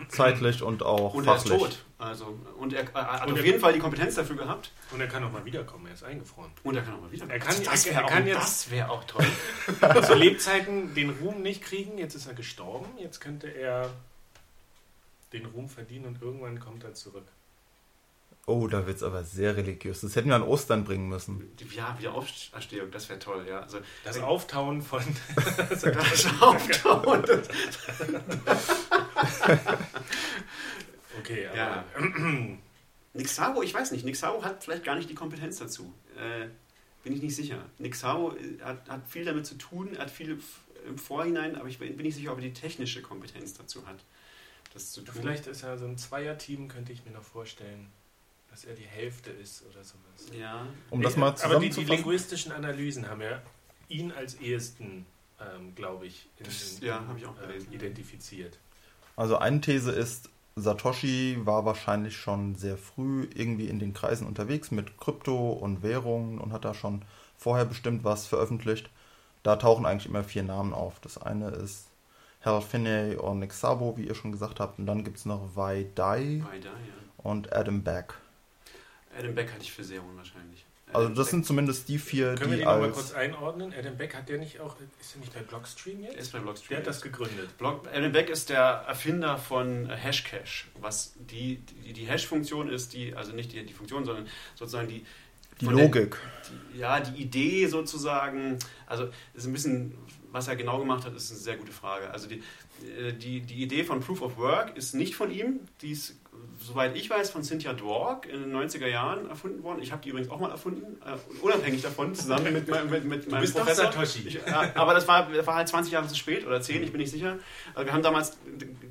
Zeitlich 0.09 0.63
und 0.63 0.83
auch 0.83 1.15
und 1.15 1.25
fachlich. 1.25 1.53
er 1.53 1.57
ist 1.57 1.63
tot. 1.63 1.85
Also, 1.99 2.39
und 2.59 2.73
er, 2.73 2.85
er 2.95 3.21
hat 3.21 3.27
und 3.27 3.35
auf 3.35 3.45
jeden 3.45 3.61
Fall 3.61 3.73
die 3.73 3.79
Kompetenz 3.79 4.17
dafür 4.17 4.37
gehabt. 4.37 4.73
Und 4.91 5.01
er 5.01 5.07
kann 5.07 5.25
auch 5.25 5.33
mal 5.33 5.45
wiederkommen, 5.45 5.87
er 5.87 5.95
ist 5.95 6.05
eingefroren. 6.05 6.51
Und 6.63 6.77
er 6.77 6.83
kann 6.83 6.95
auch 6.95 7.01
mal 7.01 7.11
wiederkommen. 7.13 7.41
Er 7.41 7.47
kann, 7.47 7.63
das 7.63 7.87
wäre 7.87 8.05
auch, 8.05 8.11
das 8.11 8.71
wär 8.71 8.91
auch 8.91 9.05
toll. 9.05 9.27
Zu 10.07 10.15
Lebzeiten 10.15 10.95
den 10.95 11.11
Ruhm 11.11 11.43
nicht 11.43 11.63
kriegen, 11.63 11.97
jetzt 11.99 12.15
ist 12.15 12.27
er 12.27 12.35
gestorben, 12.35 12.87
jetzt 12.99 13.21
könnte 13.21 13.49
er 13.49 13.91
den 15.33 15.47
Ruhm 15.47 15.69
verdienen 15.69 16.07
und 16.07 16.23
irgendwann 16.23 16.61
kommt 16.61 16.85
er 16.85 16.95
zurück. 16.95 17.27
Oh, 18.47 18.67
da 18.67 18.87
wird 18.87 18.99
es 18.99 19.03
aber 19.03 19.25
sehr 19.25 19.57
religiös. 19.57 20.03
Das 20.03 20.15
hätten 20.17 20.29
wir 20.29 20.37
an 20.37 20.43
Ostern 20.43 20.85
bringen 20.85 21.09
müssen. 21.09 21.51
Ja, 21.75 21.99
wieder 21.99 22.13
Auferstehung, 22.13 22.91
das 22.91 23.09
wäre 23.09 23.19
toll, 23.19 23.47
ja. 23.49 23.61
Also, 23.61 23.79
das 24.05 24.19
Auftauen 24.21 24.83
von. 24.83 25.03
das 25.71 25.85
Auftauen. 26.43 27.25
okay, 31.19 31.47
aber. 31.47 31.57
Ja. 31.57 31.85
Nixaro, 33.15 33.63
ich 33.63 33.73
weiß 33.73 33.93
nicht. 33.93 34.05
Nixaro 34.05 34.45
hat 34.45 34.63
vielleicht 34.63 34.85
gar 34.85 34.97
nicht 34.97 35.09
die 35.09 35.15
Kompetenz 35.15 35.59
dazu. 35.59 35.95
Äh, 36.17 36.49
bin 37.03 37.15
ich 37.15 37.23
nicht 37.23 37.37
sicher. 37.37 37.65
Nixaro 37.79 38.37
äh, 38.37 38.61
hat, 38.63 38.91
hat 38.91 39.09
viel 39.09 39.25
damit 39.25 39.47
zu 39.47 39.55
tun, 39.55 39.97
hat 39.97 40.11
viel 40.11 40.39
im 40.87 40.99
Vorhinein, 40.99 41.57
aber 41.57 41.69
ich 41.69 41.79
bin 41.79 41.97
nicht 41.97 42.17
sicher, 42.17 42.33
ob 42.33 42.39
er 42.39 42.43
die 42.43 42.53
technische 42.53 43.01
Kompetenz 43.01 43.55
dazu 43.55 43.87
hat. 43.87 44.05
Das 44.75 44.93
zu 44.93 45.01
tun. 45.01 45.15
Vielleicht 45.19 45.47
ist 45.47 45.63
er 45.63 45.79
so 45.79 45.87
ein 45.87 45.97
Zweierteam, 45.97 46.69
könnte 46.69 46.93
ich 46.93 47.07
mir 47.07 47.13
noch 47.13 47.23
vorstellen 47.23 47.91
dass 48.55 48.63
er 48.63 48.77
die 48.77 48.87
Hälfte 48.87 49.31
ist 49.31 49.65
oder 49.67 49.83
sowas. 49.83 50.39
Ja. 50.39 50.65
Um 50.91 51.03
das 51.03 51.17
mal 51.17 51.35
Aber 51.43 51.59
die, 51.59 51.71
die 51.71 51.83
linguistischen 51.83 52.53
Analysen 52.53 53.09
haben 53.09 53.21
ja 53.21 53.43
ihn 53.89 54.13
als 54.13 54.35
ehesten, 54.37 55.07
ähm, 55.41 55.75
glaube 55.75 56.07
ich, 56.07 56.29
in, 56.37 56.47
in, 56.47 56.87
ja, 56.87 57.05
ich 57.17 57.27
auch 57.27 57.35
äh, 57.41 57.75
identifiziert. 57.75 58.61
Also 59.17 59.39
eine 59.39 59.61
These 59.61 59.91
ist, 59.91 60.31
Satoshi 60.55 61.37
war 61.43 61.65
wahrscheinlich 61.65 62.17
schon 62.17 62.55
sehr 62.55 62.79
früh 62.79 63.27
irgendwie 63.35 63.67
in 63.67 63.81
den 63.81 63.93
Kreisen 63.93 64.25
unterwegs 64.25 64.71
mit 64.71 64.99
Krypto 64.99 65.51
und 65.51 65.83
Währungen 65.83 66.39
und 66.39 66.53
hat 66.53 66.65
da 66.65 66.75
schon 66.75 67.03
vorher 67.37 67.65
bestimmt 67.65 68.05
was 68.05 68.29
veröffentlicht. 68.29 68.89
Da 69.43 69.57
tauchen 69.57 69.85
eigentlich 69.85 70.07
immer 70.07 70.23
vier 70.23 70.45
Namen 70.45 70.73
auf. 70.73 71.01
Das 71.01 71.19
eine 71.19 71.49
ist 71.49 71.89
Harold 72.41 72.63
Finney 72.63 73.17
und 73.17 73.41
Nick 73.41 73.53
Sabo, 73.53 73.97
wie 73.97 74.07
ihr 74.07 74.15
schon 74.15 74.31
gesagt 74.31 74.61
habt. 74.61 74.79
Und 74.79 74.87
dann 74.87 75.03
gibt 75.03 75.17
es 75.17 75.27
noch 75.27 75.57
Wai 75.57 75.87
Dai, 75.97 76.45
Wai 76.49 76.61
Dai 76.61 76.69
ja. 76.69 76.95
und 77.17 77.53
Adam 77.53 77.83
Beck. 77.83 78.15
Adam 79.19 79.35
Beck 79.35 79.51
halte 79.53 79.63
ich 79.65 79.73
für 79.73 79.85
sehr 79.85 80.03
unwahrscheinlich. 80.03 80.65
Also 80.93 81.09
das 81.09 81.31
sind 81.31 81.45
zumindest 81.45 81.89
die 81.89 81.99
vier, 81.99 82.35
Können 82.35 82.51
die 82.51 82.51
wir 82.51 82.57
die 82.59 82.65
nochmal 82.65 82.91
kurz 82.93 83.13
einordnen? 83.13 83.73
Adam 83.77 83.97
Beck 83.97 84.15
hat 84.15 84.29
der 84.29 84.39
nicht 84.39 84.61
auch, 84.61 84.77
ist 85.01 85.15
er 85.17 85.21
nicht 85.21 85.35
bei 85.35 85.41
Blockstream 85.41 86.03
jetzt? 86.03 86.15
Er 86.15 86.21
ist 86.21 86.33
bei 86.33 86.39
Blockstream. 86.39 86.69
Der 86.69 86.79
hat 86.79 86.87
das 86.87 87.01
gegründet. 87.01 87.57
Block, 87.59 87.89
Adam 87.93 88.13
Beck 88.13 88.29
ist 88.31 88.49
der 88.51 88.61
Erfinder 88.87 89.37
von 89.39 89.89
Hashcash, 89.91 90.69
was 90.81 91.15
die, 91.17 91.57
die, 91.85 91.95
die 91.95 92.05
Hash-Funktion 92.07 92.69
ist, 92.69 92.93
die, 92.93 93.15
also 93.15 93.33
nicht 93.33 93.53
die, 93.53 93.65
die 93.65 93.73
Funktion, 93.73 94.05
sondern 94.05 94.29
sozusagen 94.55 94.87
die 94.89 95.05
Die 95.61 95.65
von 95.65 95.75
der- 95.77 95.85
Logik. 95.87 96.17
die, 96.75 96.79
ja, 96.79 97.01
die 97.01 97.21
Idee 97.23 97.67
sozusagen, 97.67 98.59
also 98.87 99.09
ist 99.33 99.47
ein 99.47 99.53
bisschen, 99.53 99.95
was 100.31 100.47
er 100.49 100.55
genau 100.55 100.79
gemacht 100.79 101.05
hat, 101.07 101.17
ist 101.17 101.31
eine 101.31 101.41
sehr 101.41 101.57
gute 101.57 101.73
Frage. 101.73 102.11
Also 102.11 102.29
die, 102.29 102.43
äh, 103.01 103.13
die, 103.15 103.41
die 103.41 103.63
Idee 103.63 103.83
von 103.85 104.01
Proof 104.01 104.21
of 104.23 104.37
Work 104.37 104.77
ist 104.77 104.95
nicht 104.95 105.17
von 105.17 105.31
ihm, 105.33 105.61
die 105.81 105.91
ist, 105.93 106.15
soweit 106.59 106.97
ich 106.97 107.11
weiß, 107.11 107.31
von 107.31 107.43
Cynthia 107.43 107.73
Dwork 107.75 108.27
in 108.27 108.41
den 108.43 108.55
90er 108.55 108.87
Jahren 108.87 109.29
erfunden 109.29 109.63
worden. 109.63 109.83
Ich 109.83 109.93
habe 109.93 110.03
die 110.03 110.09
übrigens 110.11 110.31
auch 110.31 110.41
mal 110.41 110.51
erfunden, 110.51 110.99
äh, 111.05 111.17
unabhängig 111.45 111.83
davon, 111.83 112.15
zusammen 112.15 112.53
mit, 112.53 112.69
meinem- 112.69 112.89
mit, 112.91 113.05
mit 113.05 113.31
meinem 113.31 113.53
Professor. 113.53 113.93
Satoshi. 113.93 114.29
Ich, 114.29 114.35
ja, 114.35 114.71
aber 114.75 114.95
das 114.95 115.07
war, 115.07 115.29
war 115.47 115.55
halt 115.57 115.69
20 115.69 115.93
Jahre 115.93 116.07
zu 116.09 116.17
spät 116.17 116.47
oder 116.47 116.61
10, 116.63 116.83
ich 116.83 116.91
bin 116.93 117.01
nicht 117.01 117.11
sicher. 117.11 117.39
Also 117.75 117.87
wir 117.87 117.93
haben 117.93 118.03
damals, 118.03 118.39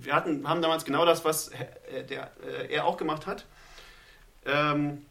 wir 0.01 0.13
hatten, 0.13 0.47
haben 0.47 0.61
damals 0.61 0.85
genau 0.85 1.05
das, 1.05 1.25
was 1.25 1.47
äh, 1.49 2.03
der, 2.07 2.31
äh, 2.45 2.71
er 2.73 2.85
auch 2.85 2.97
gemacht 2.97 3.25
hat. 3.27 3.45
Ähm, 4.45 5.05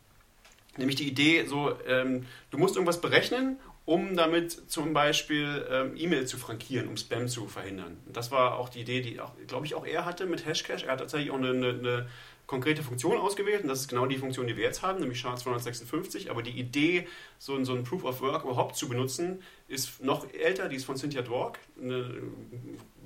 Nämlich 0.79 0.97
die 0.97 1.07
Idee, 1.07 1.45
so, 1.45 1.77
ähm, 1.87 2.25
du 2.51 2.57
musst 2.57 2.77
irgendwas 2.77 2.99
berechnen, 3.03 3.59
um 3.85 4.17
damit 4.17 4.71
zum 4.71 4.93
Beispiel 4.93 5.67
ähm, 5.71 5.93
E-Mail 5.97 6.27
zu 6.27 6.37
frankieren, 6.39 6.89
um 6.89 6.97
Spam 6.97 7.27
zu 7.29 7.49
verhindern. 7.49 7.97
Und 8.07 8.17
das 8.17 8.31
war 8.31 8.57
auch 8.59 8.69
die 8.69 8.81
Idee, 8.81 9.01
die, 9.01 9.21
glaube 9.47 9.67
ich, 9.67 9.75
auch 9.75 9.85
er 9.87 10.05
hatte 10.05 10.27
mit 10.27 10.47
Hashcash. 10.47 10.85
Er 10.85 10.93
hat 10.93 11.01
tatsächlich 11.01 11.31
auch 11.33 11.37
eine, 11.39 11.51
eine, 11.51 11.69
eine 11.71 12.09
konkrete 12.47 12.83
Funktion 12.83 13.17
ausgewählt 13.19 13.63
und 13.63 13.69
das 13.69 13.81
ist 13.81 13.89
genau 13.89 14.07
die 14.07 14.19
Funktion, 14.19 14.47
die 14.47 14.57
wir 14.57 14.65
jetzt 14.65 14.83
haben, 14.83 15.01
nämlich 15.01 15.19
SHA-256. 15.21 16.31
Aber 16.31 16.43
die 16.43 16.51
Idee, 16.51 17.09
so, 17.39 17.55
ein- 17.57 17.65
so 17.65 17.75
ein 17.75 17.83
Proof 17.83 18.05
of 18.05 18.21
Work 18.21 18.45
überhaupt 18.45 18.77
zu 18.77 18.89
benutzen, 18.89 19.43
ist 19.69 20.03
noch 20.03 20.33
älter. 20.33 20.69
Die 20.69 20.77
ist 20.77 20.85
von 20.85 20.97
Cynthia 20.97 21.23
Dwork, 21.23 21.59
eine 21.81 22.23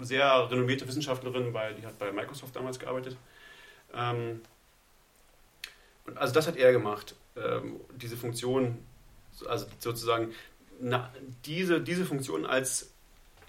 sehr 0.00 0.50
renommierte 0.50 0.86
Wissenschaftlerin, 0.86 1.52
bei, 1.52 1.72
die 1.72 1.86
hat 1.86 1.98
bei 1.98 2.12
Microsoft 2.12 2.54
damals 2.56 2.78
gearbeitet. 2.78 3.16
Ähm, 3.94 4.40
also 6.14 6.34
das 6.34 6.46
hat 6.46 6.56
er 6.56 6.72
gemacht, 6.72 7.14
ähm, 7.36 7.80
diese 7.96 8.16
Funktion, 8.16 8.78
also 9.48 9.66
sozusagen 9.78 10.32
na, 10.80 11.12
diese, 11.44 11.80
diese 11.80 12.04
Funktion 12.04 12.46
als 12.46 12.90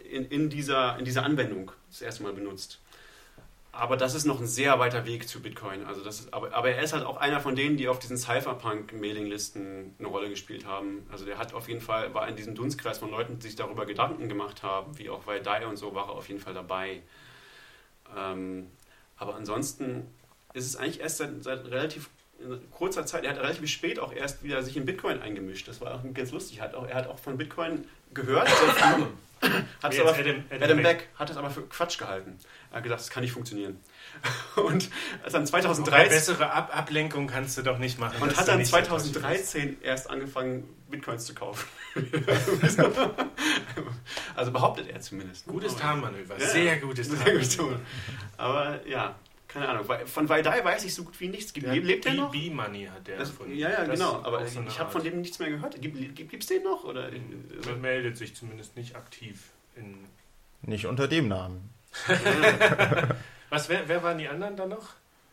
in, 0.09 0.25
in, 0.25 0.49
dieser, 0.49 0.97
in 0.97 1.05
dieser 1.05 1.23
Anwendung 1.23 1.71
das 1.89 2.01
erste 2.01 2.23
Mal 2.23 2.33
benutzt. 2.33 2.79
Aber 3.71 3.95
das 3.95 4.15
ist 4.15 4.25
noch 4.25 4.39
ein 4.39 4.47
sehr 4.47 4.79
weiter 4.79 5.05
Weg 5.05 5.27
zu 5.27 5.39
Bitcoin. 5.39 5.85
Also 5.85 6.03
das 6.03 6.21
ist, 6.21 6.33
aber, 6.33 6.51
aber 6.53 6.71
er 6.71 6.81
ist 6.81 6.93
halt 6.93 7.05
auch 7.05 7.17
einer 7.17 7.39
von 7.39 7.55
denen, 7.55 7.77
die 7.77 7.87
auf 7.87 7.99
diesen 7.99 8.17
Cypherpunk-Mailinglisten 8.17 9.93
eine 9.99 10.07
Rolle 10.07 10.29
gespielt 10.29 10.65
haben. 10.65 11.05
Also 11.11 11.25
der 11.25 11.37
hat 11.37 11.53
auf 11.53 11.67
jeden 11.67 11.81
Fall, 11.81 12.11
war 12.15 12.27
in 12.27 12.35
diesem 12.35 12.55
Dunstkreis 12.55 12.97
von 12.97 13.11
Leuten, 13.11 13.37
die 13.37 13.47
sich 13.47 13.55
darüber 13.55 13.85
Gedanken 13.85 14.29
gemacht 14.29 14.63
haben, 14.63 14.97
wie 14.97 15.11
auch 15.11 15.19
bei 15.23 15.39
Dai 15.39 15.67
und 15.67 15.77
so, 15.77 15.93
war 15.93 16.07
er 16.07 16.13
auf 16.13 16.27
jeden 16.27 16.39
Fall 16.39 16.55
dabei. 16.55 17.03
Ähm, 18.17 18.71
aber 19.17 19.35
ansonsten 19.35 20.07
ist 20.53 20.65
es 20.65 20.75
eigentlich 20.75 20.99
erst 20.99 21.17
seit, 21.17 21.43
seit 21.43 21.65
relativ 21.65 22.09
in 22.39 22.71
kurzer 22.71 23.05
Zeit, 23.05 23.23
er 23.23 23.31
hat 23.31 23.39
relativ 23.39 23.69
spät 23.69 23.99
auch 23.99 24.13
erst 24.13 24.43
wieder 24.43 24.61
sich 24.63 24.77
in 24.77 24.85
Bitcoin 24.85 25.21
eingemischt. 25.21 25.67
Das 25.67 25.81
war 25.81 25.95
auch 25.95 26.01
ganz 26.13 26.31
lustig. 26.31 26.59
Er 26.59 26.65
hat 26.65 26.75
auch, 26.75 26.87
er 26.87 26.95
hat 26.95 27.07
auch 27.07 27.19
von 27.19 27.37
Bitcoin 27.37 27.85
gehört, 28.13 28.47
hat 28.49 28.55
es 28.77 28.81
aber? 28.83 29.07
Adam, 29.83 30.43
Adam- 30.49 30.61
Adam, 30.63 30.81
Beck 30.81 31.09
hat 31.15 31.29
es 31.29 31.37
aber 31.37 31.51
für 31.51 31.61
Quatsch 31.63 31.99
gehalten. 31.99 32.39
Er 32.71 32.77
hat 32.77 32.83
gedacht, 32.83 32.99
das 32.99 33.09
kann 33.11 33.21
nicht 33.21 33.33
funktionieren. 33.33 33.79
Und 34.55 34.89
als 35.23 35.33
dann 35.33 35.41
Eine 35.41 35.45
2013 35.49 36.09
bessere 36.09 36.51
Ab 36.51 36.75
Ablenkung 36.75 37.27
kannst 37.27 37.55
du 37.57 37.61
doch 37.61 37.77
nicht 37.77 37.99
machen. 37.99 38.19
und 38.21 38.35
hat 38.35 38.47
dann 38.47 38.57
nicht 38.57 38.71
Satoshi 38.71 39.09
bist. 39.09 39.13
2013 39.13 39.77
erst 39.83 40.09
angefangen, 40.09 40.63
Bitcoins 40.89 41.25
zu 41.25 41.35
kaufen. 41.35 41.67
also 44.35 44.51
behauptet 44.51 44.89
er 44.89 44.99
zumindest. 45.01 45.45
Gutes 45.45 45.73
Aber- 45.73 45.81
Tarnmanöver, 45.81 46.39
Ja, 46.39 46.47
sehr 46.47 46.77
gutes 46.77 47.09
Tarnmanöver. 47.09 47.79
Aber 48.37 48.79
ja, 48.87 49.15
keine 49.47 49.69
Ahnung. 49.69 49.85
Von 50.05 50.27
Vaidai 50.29 50.63
weiß 50.63 50.83
ich 50.85 50.93
so 50.93 51.03
gut 51.03 51.19
wie 51.19 51.29
nichts. 51.29 51.53
Gibt, 51.53 51.67
lebt 51.67 52.05
der 52.05 52.13
noch? 52.13 52.31
B-Money 52.31 52.85
hat 52.85 53.07
der 53.07 53.17
Das, 53.17 53.29
erfunden. 53.29 53.55
ja, 53.55 53.69
ja, 53.69 53.85
Das 53.85 53.97
genau. 53.97 54.21
Aber 54.23 54.45
so 54.45 54.61
ich 54.61 54.79
habe 54.79 54.91
von 54.91 55.03
dem 55.03 55.21
nichts 55.21 55.39
mehr 55.39 55.49
gehört. 55.49 55.81
Gibt 55.81 56.43
es 56.43 56.47
den 56.47 56.63
noch? 56.63 56.83
Oder, 56.83 57.09
Man 57.65 57.81
meldet 57.81 58.17
sich 58.17 58.35
zumindest 58.35 58.75
nicht 58.75 58.95
aktiv 58.95 59.49
in. 59.75 60.05
Nicht 60.63 60.85
unter 60.85 61.07
dem 61.07 61.27
Namen. 61.27 61.69
Was, 63.49 63.69
wer, 63.69 63.87
wer 63.87 64.03
waren 64.03 64.17
die 64.17 64.27
anderen 64.27 64.57
da 64.57 64.65
noch? 64.65 64.89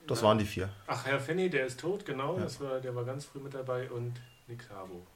Das 0.06 0.22
waren 0.22 0.38
die 0.38 0.44
vier. 0.44 0.68
Ach, 0.86 1.04
Herr 1.06 1.18
Fenny, 1.18 1.48
der 1.50 1.66
ist 1.66 1.80
tot, 1.80 2.04
genau. 2.04 2.36
Ja. 2.36 2.44
Das 2.44 2.60
war, 2.60 2.80
der 2.80 2.94
war 2.94 3.04
ganz 3.04 3.24
früh 3.24 3.40
mit 3.40 3.54
dabei 3.54 3.90
und 3.90 4.14
Nick 4.46 4.62
Sabo. 4.62 5.06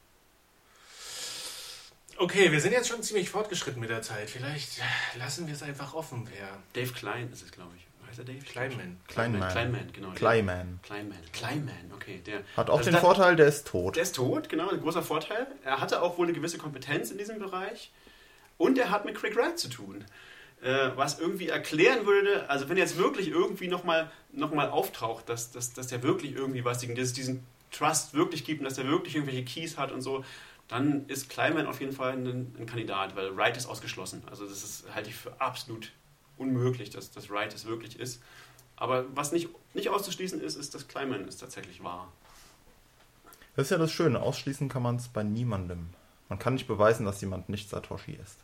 Okay, 2.17 2.51
wir 2.51 2.59
sind 2.59 2.73
jetzt 2.73 2.89
schon 2.89 3.01
ziemlich 3.01 3.29
fortgeschritten 3.29 3.79
mit 3.79 3.89
der 3.89 4.01
Zeit. 4.01 4.29
Vielleicht 4.29 4.81
lassen 5.17 5.47
wir 5.47 5.53
es 5.53 5.63
einfach 5.63 5.93
offen, 5.93 6.27
wer. 6.33 6.49
Dave 6.73 6.91
Klein 6.91 7.31
ist 7.31 7.43
es, 7.43 7.51
glaube 7.51 7.71
ich. 7.77 7.87
Heißt 8.19 8.27
er 8.29 8.33
Dave? 8.33 8.45
Kleinman. 8.45 8.97
Kleinman. 9.07 9.49
Kleinman, 9.51 9.87
genau. 9.93 10.09
Kleiman. 10.11 10.79
Kleinman. 10.83 11.17
Kleinman, 11.31 11.91
okay. 11.95 12.21
Der, 12.25 12.41
Hat 12.57 12.69
auch 12.69 12.77
Also 12.77 12.89
den 12.89 12.95
da- 12.95 12.99
Vorteil, 13.01 13.35
der 13.35 13.47
ist 13.47 13.67
tot. 13.67 13.95
Der 13.95 14.03
ist 14.03 14.15
tot, 14.15 14.49
genau, 14.49 14.69
ein 14.69 14.79
großer 14.81 15.03
Vorteil. 15.03 15.47
Er 15.63 15.79
hatte 15.79 16.01
auch 16.01 16.17
wohl 16.17 16.25
eine 16.27 16.33
gewisse 16.33 16.57
Kompetenz 16.57 17.11
in 17.11 17.17
diesem 17.17 17.39
Bereich. 17.39 17.91
Und 18.57 18.77
er 18.77 18.91
hat 18.91 19.05
mit 19.05 19.15
Craig 19.15 19.35
Wright 19.35 19.57
zu 19.57 19.69
tun. 19.69 20.03
Äh, 20.61 20.89
was 20.95 21.19
irgendwie 21.19 21.47
erklären 21.47 22.05
würde, 22.05 22.49
also 22.49 22.67
wenn 22.67 22.75
er 22.75 22.83
jetzt 22.83 22.97
wirklich 22.97 23.29
irgendwie 23.29 23.69
nochmal 23.69 24.11
noch 24.33 24.53
mal 24.53 24.69
auftaucht, 24.69 25.29
dass, 25.29 25.51
dass, 25.51 25.71
dass 25.71 25.87
der 25.87 26.03
wirklich 26.03 26.33
irgendwie 26.35 26.65
was, 26.65 26.81
dass 26.81 26.89
es 26.99 27.13
diesen 27.13 27.45
Trust 27.71 28.13
wirklich 28.13 28.43
gibt 28.43 28.59
und 28.59 28.65
dass 28.65 28.77
er 28.77 28.85
wirklich 28.87 29.15
irgendwelche 29.15 29.45
Keys 29.45 29.77
hat 29.77 29.93
und 29.93 30.01
so, 30.01 30.25
dann 30.67 31.07
ist 31.07 31.29
Kleiman 31.29 31.65
auf 31.65 31.79
jeden 31.79 31.93
Fall 31.93 32.11
ein, 32.11 32.53
ein 32.59 32.65
Kandidat, 32.65 33.15
weil 33.15 33.35
Wright 33.37 33.55
ist 33.55 33.67
ausgeschlossen. 33.67 34.21
Also 34.29 34.45
das 34.45 34.61
ist, 34.63 34.83
halte 34.93 35.09
ich 35.09 35.15
für 35.15 35.39
absolut 35.39 35.91
unmöglich, 36.39 36.89
dass, 36.89 37.11
dass 37.11 37.29
Wright 37.29 37.53
es 37.53 37.65
wirklich 37.65 37.99
ist. 37.99 38.21
Aber 38.75 39.05
was 39.15 39.31
nicht, 39.31 39.49
nicht 39.73 39.89
auszuschließen 39.89 40.39
ist, 40.41 40.55
ist, 40.55 40.73
dass 40.73 40.87
Kleiman 40.87 41.27
es 41.27 41.37
tatsächlich 41.37 41.83
war. 41.83 42.11
Das 43.55 43.67
ist 43.67 43.71
ja 43.71 43.77
das 43.77 43.91
Schöne. 43.91 44.21
Ausschließen 44.21 44.69
kann 44.69 44.81
man 44.81 44.95
es 44.95 45.09
bei 45.09 45.23
niemandem. 45.23 45.89
Man 46.29 46.39
kann 46.39 46.53
nicht 46.53 46.67
beweisen, 46.67 47.05
dass 47.05 47.19
jemand 47.21 47.49
nicht 47.49 47.69
Satoshi 47.69 48.13
ist. 48.13 48.37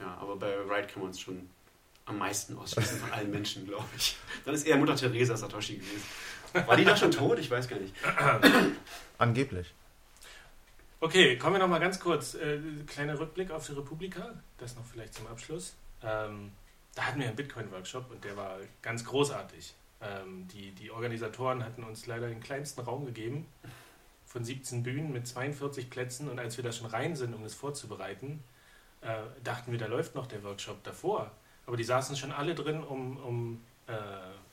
Ja, 0.00 0.16
aber 0.18 0.36
bei 0.36 0.68
Wright 0.68 0.88
kann 0.88 1.02
man 1.02 1.10
es 1.10 1.20
schon 1.20 1.48
am 2.06 2.18
meisten 2.18 2.56
ausschließen 2.56 2.98
von 2.98 3.12
allen 3.12 3.30
Menschen, 3.30 3.66
glaube 3.66 3.88
ich. 3.96 4.16
Dann 4.44 4.54
ist 4.54 4.66
eher 4.66 4.76
Mutter 4.76 4.96
Teresa 4.96 5.36
Satoshi 5.36 5.76
gewesen. 5.76 6.02
War 6.66 6.76
die 6.76 6.84
da 6.84 6.96
schon 6.96 7.10
tot? 7.10 7.38
Ich 7.38 7.50
weiß 7.50 7.68
gar 7.68 7.78
nicht. 7.78 7.94
Angeblich. 9.18 9.74
Okay, 11.00 11.36
kommen 11.36 11.56
wir 11.56 11.58
noch 11.58 11.68
mal 11.68 11.80
ganz 11.80 12.00
kurz. 12.00 12.34
Äh, 12.34 12.60
kleiner 12.86 13.18
Rückblick 13.18 13.50
auf 13.50 13.66
die 13.66 13.72
Republika. 13.72 14.34
Das 14.58 14.76
noch 14.76 14.84
vielleicht 14.84 15.14
zum 15.14 15.26
Abschluss. 15.26 15.74
Ähm, 16.02 16.52
da 16.96 17.04
hatten 17.04 17.20
wir 17.20 17.28
einen 17.28 17.36
Bitcoin-Workshop 17.36 18.10
und 18.10 18.24
der 18.24 18.36
war 18.36 18.58
ganz 18.82 19.04
großartig. 19.04 19.74
Ähm, 20.00 20.48
die, 20.48 20.72
die 20.72 20.90
Organisatoren 20.90 21.62
hatten 21.62 21.84
uns 21.84 22.06
leider 22.06 22.28
den 22.28 22.40
kleinsten 22.40 22.80
Raum 22.80 23.06
gegeben 23.06 23.46
von 24.24 24.44
17 24.44 24.82
Bühnen 24.82 25.12
mit 25.12 25.26
42 25.26 25.88
Plätzen 25.90 26.28
und 26.28 26.38
als 26.38 26.56
wir 26.56 26.64
da 26.64 26.72
schon 26.72 26.86
rein 26.86 27.14
sind, 27.14 27.34
um 27.34 27.42
das 27.42 27.54
vorzubereiten, 27.54 28.42
äh, 29.02 29.14
dachten 29.44 29.72
wir, 29.72 29.78
da 29.78 29.86
läuft 29.86 30.14
noch 30.14 30.26
der 30.26 30.42
Workshop 30.42 30.82
davor. 30.84 31.30
Aber 31.66 31.76
die 31.76 31.84
saßen 31.84 32.16
schon 32.16 32.32
alle 32.32 32.54
drin, 32.54 32.82
um, 32.82 33.18
um 33.18 33.64
äh, 33.86 33.92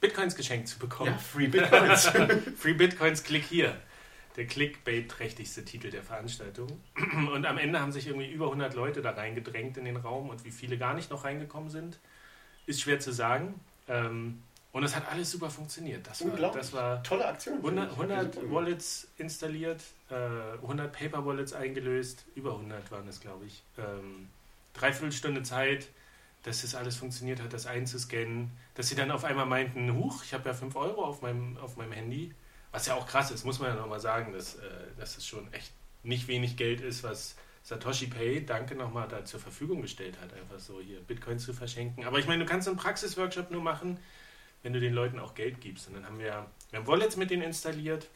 Bitcoins 0.02 0.36
geschenkt 0.36 0.68
zu 0.68 0.80
bekommen. 0.80 1.12
Ja, 1.12 1.18
Free 1.18 1.48
Bitcoins. 1.48 2.08
Free 2.58 2.74
Bitcoins, 2.74 3.24
klick 3.24 3.46
hier. 3.46 3.76
Der 4.36 4.48
Clickbait-trächtigste 4.48 5.64
Titel 5.64 5.92
der 5.92 6.04
Veranstaltung. 6.04 6.68
Und 7.34 7.46
am 7.46 7.58
Ende 7.58 7.80
haben 7.80 7.92
sich 7.92 8.08
irgendwie 8.08 8.32
über 8.32 8.46
100 8.46 8.74
Leute 8.74 9.02
da 9.02 9.12
reingedrängt 9.12 9.78
in 9.78 9.86
den 9.86 9.96
Raum 9.96 10.30
und 10.30 10.44
wie 10.44 10.52
viele 10.52 10.78
gar 10.78 10.94
nicht 10.94 11.10
noch 11.12 11.24
reingekommen 11.24 11.70
sind, 11.70 12.00
ist 12.66 12.82
schwer 12.82 13.00
zu 13.00 13.12
sagen. 13.12 13.60
Ähm, 13.88 14.42
Und 14.72 14.84
es 14.84 14.96
hat 14.96 15.08
alles 15.12 15.30
super 15.32 15.50
funktioniert. 15.50 16.08
Das 16.08 16.26
war, 16.26 16.52
das 16.52 16.74
war 16.74 17.04
Tolle 17.04 17.28
Aktion. 17.28 17.58
100, 17.58 17.92
finde 17.94 18.14
ich. 18.14 18.20
100 18.20 18.36
Super. 18.36 18.52
Wallets 18.54 19.08
installiert, 19.18 19.82
äh, 20.10 20.16
100 20.64 20.92
Paper 20.92 21.26
Wallets 21.26 21.54
eingelöst, 21.54 22.26
über 22.36 22.54
100 22.54 22.92
waren 22.92 23.08
es, 23.08 23.20
glaube 23.20 23.46
ich. 23.46 23.62
Ähm, 23.78 24.30
dreiviertel 24.74 25.12
Stunde 25.12 25.44
Zeit, 25.44 25.88
dass 26.44 26.62
das 26.62 26.76
alles 26.76 26.96
funktioniert 26.98 27.42
hat, 27.42 27.54
das 27.54 27.68
einzuscannen, 27.68 28.52
dass 28.76 28.90
sie 28.90 28.96
dann 28.96 29.12
auf 29.12 29.24
einmal 29.24 29.46
meinten, 29.46 29.94
huch, 29.94 30.24
ich 30.24 30.34
habe 30.34 30.50
ja 30.50 30.56
5 30.56 30.76
Euro 30.76 31.06
auf 31.06 31.22
meinem, 31.22 31.58
auf 31.58 31.78
meinem 31.78 31.92
Handy, 31.92 32.34
was 32.72 32.88
ja 32.88 32.96
auch 32.96 33.06
krass 33.08 33.30
ist, 33.32 33.46
muss 33.46 33.60
man 33.60 33.70
ja 33.70 33.76
nochmal 33.76 34.00
sagen, 34.00 34.34
dass, 34.34 34.56
äh, 34.56 34.60
dass 34.98 35.18
es 35.18 35.28
schon 35.28 35.52
echt 35.54 35.72
nicht 36.02 36.28
wenig 36.28 36.58
Geld 36.58 36.82
ist, 36.82 37.04
was 37.04 37.36
Satoshi 37.64 38.08
Pay, 38.08 38.46
danke 38.46 38.76
nochmal, 38.76 39.08
da 39.08 39.24
zur 39.24 39.40
Verfügung 39.40 39.82
gestellt 39.82 40.18
hat, 40.22 40.34
einfach 40.34 40.60
so 40.60 40.82
hier 40.82 41.00
Bitcoin 41.00 41.40
zu 41.40 41.54
verschenken. 41.54 42.04
Aber 42.04 42.20
ich 42.20 42.28
meine, 42.28 42.44
du 42.44 42.50
kannst 42.50 42.68
einen 42.68 42.76
Praxisworkshop 42.76 43.52
nur 43.52 43.62
machen, 43.62 44.00
wenn 44.64 44.74
du 44.74 44.82
den 44.82 44.94
Leuten 44.94 45.18
auch 45.18 45.34
Geld 45.34 45.62
gibst. 45.62 45.88
Und 45.88 45.96
dann 45.96 46.06
haben 46.06 46.20
wir, 46.20 46.46
wir 46.72 46.80
haben 46.80 46.88
Wallets 46.88 47.16
mit 47.16 47.32
denen 47.32 47.42
installiert, 47.42 48.10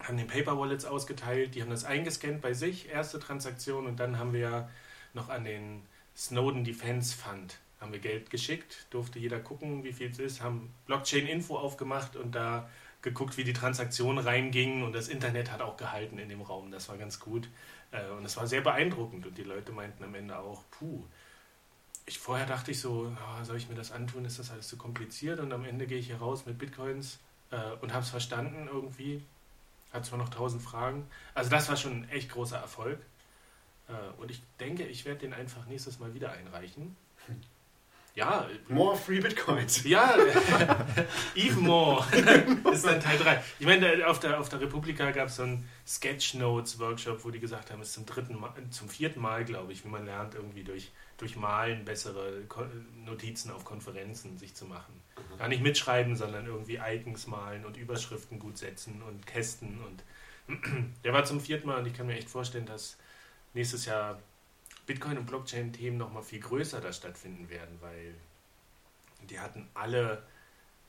haben 0.00 0.18
den 0.18 0.26
Paper 0.26 0.58
Wallets 0.58 0.84
ausgeteilt, 0.84 1.54
die 1.54 1.62
haben 1.62 1.70
das 1.70 1.84
eingescannt 1.84 2.42
bei 2.42 2.52
sich, 2.52 2.90
erste 2.90 3.18
Transaktion. 3.18 3.86
Und 3.86 4.00
dann 4.00 4.18
haben 4.18 4.34
wir 4.34 4.68
noch 5.14 5.30
an 5.30 5.44
den 5.44 5.82
Snowden 6.14 6.62
Defense 6.62 7.16
Fund 7.16 7.58
haben 7.80 7.92
wir 7.92 8.00
Geld 8.00 8.30
geschickt, 8.30 8.86
durfte 8.90 9.20
jeder 9.20 9.38
gucken, 9.38 9.84
wie 9.84 9.92
viel 9.92 10.10
es 10.10 10.18
ist, 10.18 10.42
haben 10.42 10.74
Blockchain-Info 10.86 11.56
aufgemacht 11.56 12.16
und 12.16 12.34
da 12.34 12.68
geguckt, 13.02 13.36
wie 13.36 13.44
die 13.44 13.52
Transaktion 13.52 14.18
reinging. 14.18 14.82
Und 14.82 14.94
das 14.94 15.06
Internet 15.06 15.52
hat 15.52 15.60
auch 15.60 15.76
gehalten 15.76 16.18
in 16.18 16.28
dem 16.28 16.42
Raum, 16.42 16.72
das 16.72 16.88
war 16.88 16.96
ganz 16.98 17.20
gut 17.20 17.48
und 18.16 18.24
es 18.24 18.36
war 18.36 18.46
sehr 18.46 18.60
beeindruckend 18.60 19.26
und 19.26 19.38
die 19.38 19.44
Leute 19.44 19.72
meinten 19.72 20.04
am 20.04 20.14
Ende 20.14 20.38
auch, 20.38 20.62
puh, 20.70 21.04
ich 22.08 22.18
vorher 22.18 22.46
dachte 22.46 22.70
ich 22.70 22.80
so, 22.80 23.12
ah, 23.18 23.44
soll 23.44 23.56
ich 23.56 23.68
mir 23.68 23.74
das 23.74 23.92
antun, 23.92 24.24
ist 24.24 24.38
das 24.38 24.50
alles 24.50 24.68
zu 24.68 24.76
kompliziert 24.76 25.40
und 25.40 25.52
am 25.52 25.64
Ende 25.64 25.86
gehe 25.86 25.98
ich 25.98 26.06
hier 26.06 26.18
raus 26.18 26.46
mit 26.46 26.58
Bitcoins 26.58 27.18
äh, 27.50 27.72
und 27.80 27.92
habe 27.92 28.02
es 28.02 28.10
verstanden 28.10 28.68
irgendwie. 28.72 29.22
hat 29.92 30.06
zwar 30.06 30.18
noch 30.18 30.28
tausend 30.28 30.62
Fragen. 30.62 31.06
Also 31.34 31.50
das 31.50 31.68
war 31.68 31.76
schon 31.76 32.02
ein 32.02 32.08
echt 32.10 32.30
großer 32.30 32.58
Erfolg. 32.58 32.98
Äh, 33.88 34.20
und 34.20 34.30
ich 34.30 34.42
denke, 34.60 34.86
ich 34.86 35.04
werde 35.04 35.20
den 35.20 35.32
einfach 35.32 35.66
nächstes 35.66 35.98
Mal 35.98 36.14
wieder 36.14 36.32
einreichen. 36.32 36.96
Ja. 38.18 38.48
More 38.68 38.96
free 38.96 39.20
Bitcoins. 39.20 39.84
Ja, 39.84 40.16
even 41.36 41.62
more 41.62 42.04
ist 42.72 42.84
dann 42.84 43.00
Teil 43.00 43.16
3. 43.16 43.44
Ich 43.60 43.66
meine, 43.66 44.08
auf 44.08 44.18
der, 44.18 44.40
auf 44.40 44.48
der 44.48 44.60
Republika 44.60 45.12
gab 45.12 45.28
es 45.28 45.36
so 45.36 45.44
einen 45.44 45.68
Sketchnotes-Workshop, 45.86 47.24
wo 47.24 47.30
die 47.30 47.38
gesagt 47.38 47.70
haben, 47.70 47.80
es 47.80 47.88
ist 47.88 47.94
zum 47.94 48.06
dritten 48.06 48.40
Mal, 48.40 48.52
zum 48.70 48.88
vierten 48.88 49.20
Mal, 49.20 49.44
glaube 49.44 49.72
ich, 49.72 49.84
wie 49.84 49.88
man 49.88 50.04
lernt, 50.04 50.34
irgendwie 50.34 50.64
durch, 50.64 50.90
durch 51.16 51.36
Malen 51.36 51.84
bessere 51.84 52.42
Notizen 53.04 53.52
auf 53.52 53.64
Konferenzen 53.64 54.36
sich 54.36 54.52
zu 54.52 54.64
machen. 54.64 55.00
Mhm. 55.16 55.38
Gar 55.38 55.48
nicht 55.48 55.62
mitschreiben, 55.62 56.16
sondern 56.16 56.46
irgendwie 56.46 56.80
Icons 56.84 57.28
malen 57.28 57.64
und 57.64 57.76
Überschriften 57.76 58.40
gut 58.40 58.58
setzen 58.58 59.00
und 59.00 59.28
Kästen. 59.28 59.78
Und 59.86 60.58
der 61.04 61.12
war 61.12 61.24
zum 61.24 61.40
vierten 61.40 61.68
Mal 61.68 61.78
und 61.78 61.86
ich 61.86 61.94
kann 61.94 62.08
mir 62.08 62.16
echt 62.16 62.30
vorstellen, 62.30 62.66
dass 62.66 62.96
nächstes 63.54 63.86
Jahr 63.86 64.18
Bitcoin- 64.88 65.18
und 65.18 65.26
Blockchain-Themen 65.26 65.98
noch 65.98 66.10
mal 66.12 66.22
viel 66.22 66.40
größer 66.40 66.80
da 66.80 66.92
stattfinden 66.92 67.48
werden, 67.50 67.78
weil 67.80 68.14
die 69.28 69.38
hatten 69.38 69.68
alle, 69.74 70.22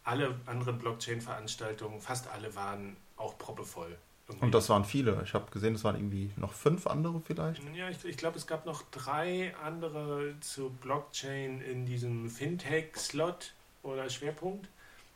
alle 0.03 0.39
anderen 0.45 0.79
Blockchain-Veranstaltungen, 0.79 1.99
fast 1.99 2.27
alle 2.29 2.55
waren 2.55 2.95
auch 3.17 3.37
proppevoll. 3.37 3.97
Irgendwie. 4.27 4.45
Und 4.45 4.53
das 4.53 4.69
waren 4.69 4.85
viele. 4.85 5.21
Ich 5.23 5.33
habe 5.33 5.51
gesehen, 5.51 5.75
es 5.75 5.83
waren 5.83 5.95
irgendwie 5.95 6.31
noch 6.37 6.53
fünf 6.53 6.87
andere 6.87 7.19
vielleicht. 7.19 7.61
Ja, 7.75 7.89
ich, 7.89 8.03
ich 8.05 8.15
glaube, 8.15 8.37
es 8.37 8.47
gab 8.47 8.65
noch 8.65 8.83
drei 8.91 9.53
andere 9.57 10.33
zu 10.39 10.69
Blockchain 10.69 11.61
in 11.61 11.85
diesem 11.85 12.29
Fintech-Slot 12.29 13.53
oder 13.83 14.09
Schwerpunkt 14.09 14.69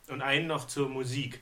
und 0.08 0.20
einen 0.20 0.46
noch 0.46 0.66
zur 0.66 0.88
Musik. 0.88 1.40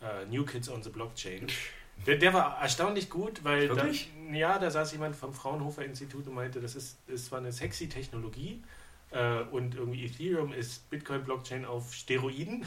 Uh, 0.00 0.30
New 0.30 0.44
Kids 0.44 0.68
on 0.68 0.80
the 0.80 0.90
Blockchain. 0.90 1.48
Der, 2.06 2.16
der 2.16 2.32
war 2.32 2.60
erstaunlich 2.60 3.10
gut, 3.10 3.44
weil 3.44 3.68
da, 3.68 3.86
ja, 4.32 4.58
da 4.58 4.70
saß 4.70 4.92
jemand 4.92 5.16
vom 5.16 5.34
Fraunhofer 5.34 5.84
Institut 5.84 6.26
und 6.26 6.34
meinte, 6.34 6.60
das 6.60 6.74
ist, 6.74 6.98
das 7.06 7.30
war 7.30 7.38
eine 7.38 7.52
sexy 7.52 7.88
Technologie 7.88 8.62
äh, 9.10 9.40
und 9.50 9.74
irgendwie 9.74 10.04
Ethereum 10.04 10.52
ist 10.52 10.88
Bitcoin-Blockchain 10.90 11.64
auf 11.64 11.94
Steroiden. 11.94 12.64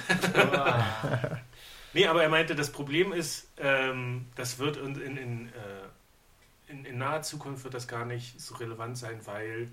nee, 1.94 2.08
aber 2.08 2.24
er 2.24 2.30
meinte, 2.30 2.56
das 2.56 2.72
Problem 2.72 3.14
ist, 3.14 3.50
ähm, 3.58 4.28
das 4.36 4.60
wird 4.60 4.78
in, 4.78 4.96
in, 5.02 5.18
in, 5.18 5.48
äh, 5.50 6.72
in, 6.72 6.86
in 6.86 6.98
naher 6.98 7.22
Zukunft 7.22 7.64
wird 7.64 7.74
das 7.74 7.88
gar 7.88 8.06
nicht 8.06 8.40
so 8.40 8.56
relevant 8.56 8.98
sein, 8.98 9.20
weil 9.26 9.70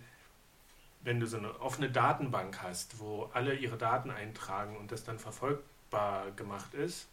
wenn 1.03 1.21
du 1.21 1.27
so 1.27 1.39
eine 1.39 1.61
offene 1.61 1.91
Datenbank 1.91 2.63
hast, 2.63 2.99
wo 2.99 3.31
alle 3.33 3.55
ihre 3.55 3.79
Daten 3.79 4.11
eintragen 4.11 4.77
und 4.77 4.93
das 4.93 5.05
dann 5.05 5.19
verfolgbar 5.19 6.31
gemacht 6.33 6.75
ist, 6.75 7.09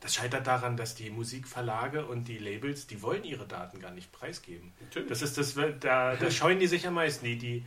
das 0.00 0.14
scheitert 0.14 0.46
daran, 0.46 0.76
dass 0.76 0.94
die 0.94 1.10
Musikverlage 1.10 2.06
und 2.06 2.28
die 2.28 2.38
Labels, 2.38 2.86
die 2.86 3.02
wollen 3.02 3.24
ihre 3.24 3.46
Daten 3.46 3.80
gar 3.80 3.90
nicht 3.90 4.12
preisgeben. 4.12 4.72
Natürlich. 4.80 5.08
Das 5.08 5.22
ist 5.22 5.38
das, 5.38 5.54
da, 5.80 6.14
da 6.14 6.30
scheuen 6.30 6.60
die 6.60 6.68
sich 6.68 6.86
am 6.86 6.94
meisten. 6.94 7.24
Die, 7.24 7.36
die, 7.36 7.64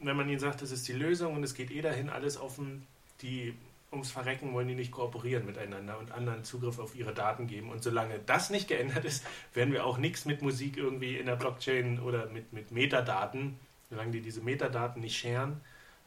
wenn 0.00 0.16
man 0.16 0.28
ihnen 0.28 0.38
sagt, 0.38 0.62
das 0.62 0.70
ist 0.70 0.88
die 0.88 0.94
Lösung 0.94 1.34
und 1.34 1.42
es 1.42 1.54
geht 1.54 1.70
eh 1.70 1.82
dahin, 1.82 2.08
alles 2.08 2.38
offen, 2.38 2.86
die 3.20 3.54
ums 3.92 4.10
Verrecken 4.10 4.52
wollen 4.52 4.68
die 4.68 4.74
nicht 4.74 4.90
kooperieren 4.90 5.46
miteinander 5.46 5.98
und 5.98 6.12
anderen 6.12 6.44
Zugriff 6.44 6.78
auf 6.78 6.96
ihre 6.96 7.14
Daten 7.14 7.46
geben. 7.46 7.70
Und 7.70 7.82
solange 7.82 8.18
das 8.18 8.50
nicht 8.50 8.68
geändert 8.68 9.04
ist, 9.04 9.24
werden 9.54 9.72
wir 9.72 9.84
auch 9.84 9.98
nichts 9.98 10.24
mit 10.24 10.42
Musik 10.42 10.76
irgendwie 10.76 11.16
in 11.16 11.26
der 11.26 11.36
Blockchain 11.36 12.00
oder 12.00 12.26
mit, 12.26 12.52
mit 12.52 12.70
Metadaten, 12.72 13.58
solange 13.90 14.12
die 14.12 14.20
diese 14.20 14.40
Metadaten 14.40 15.02
nicht 15.02 15.16
scheren, 15.16 15.60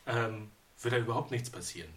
ähm, 0.07 0.49
wird 0.81 0.93
da 0.93 0.97
überhaupt 0.97 1.31
nichts 1.31 1.49
passieren. 1.49 1.89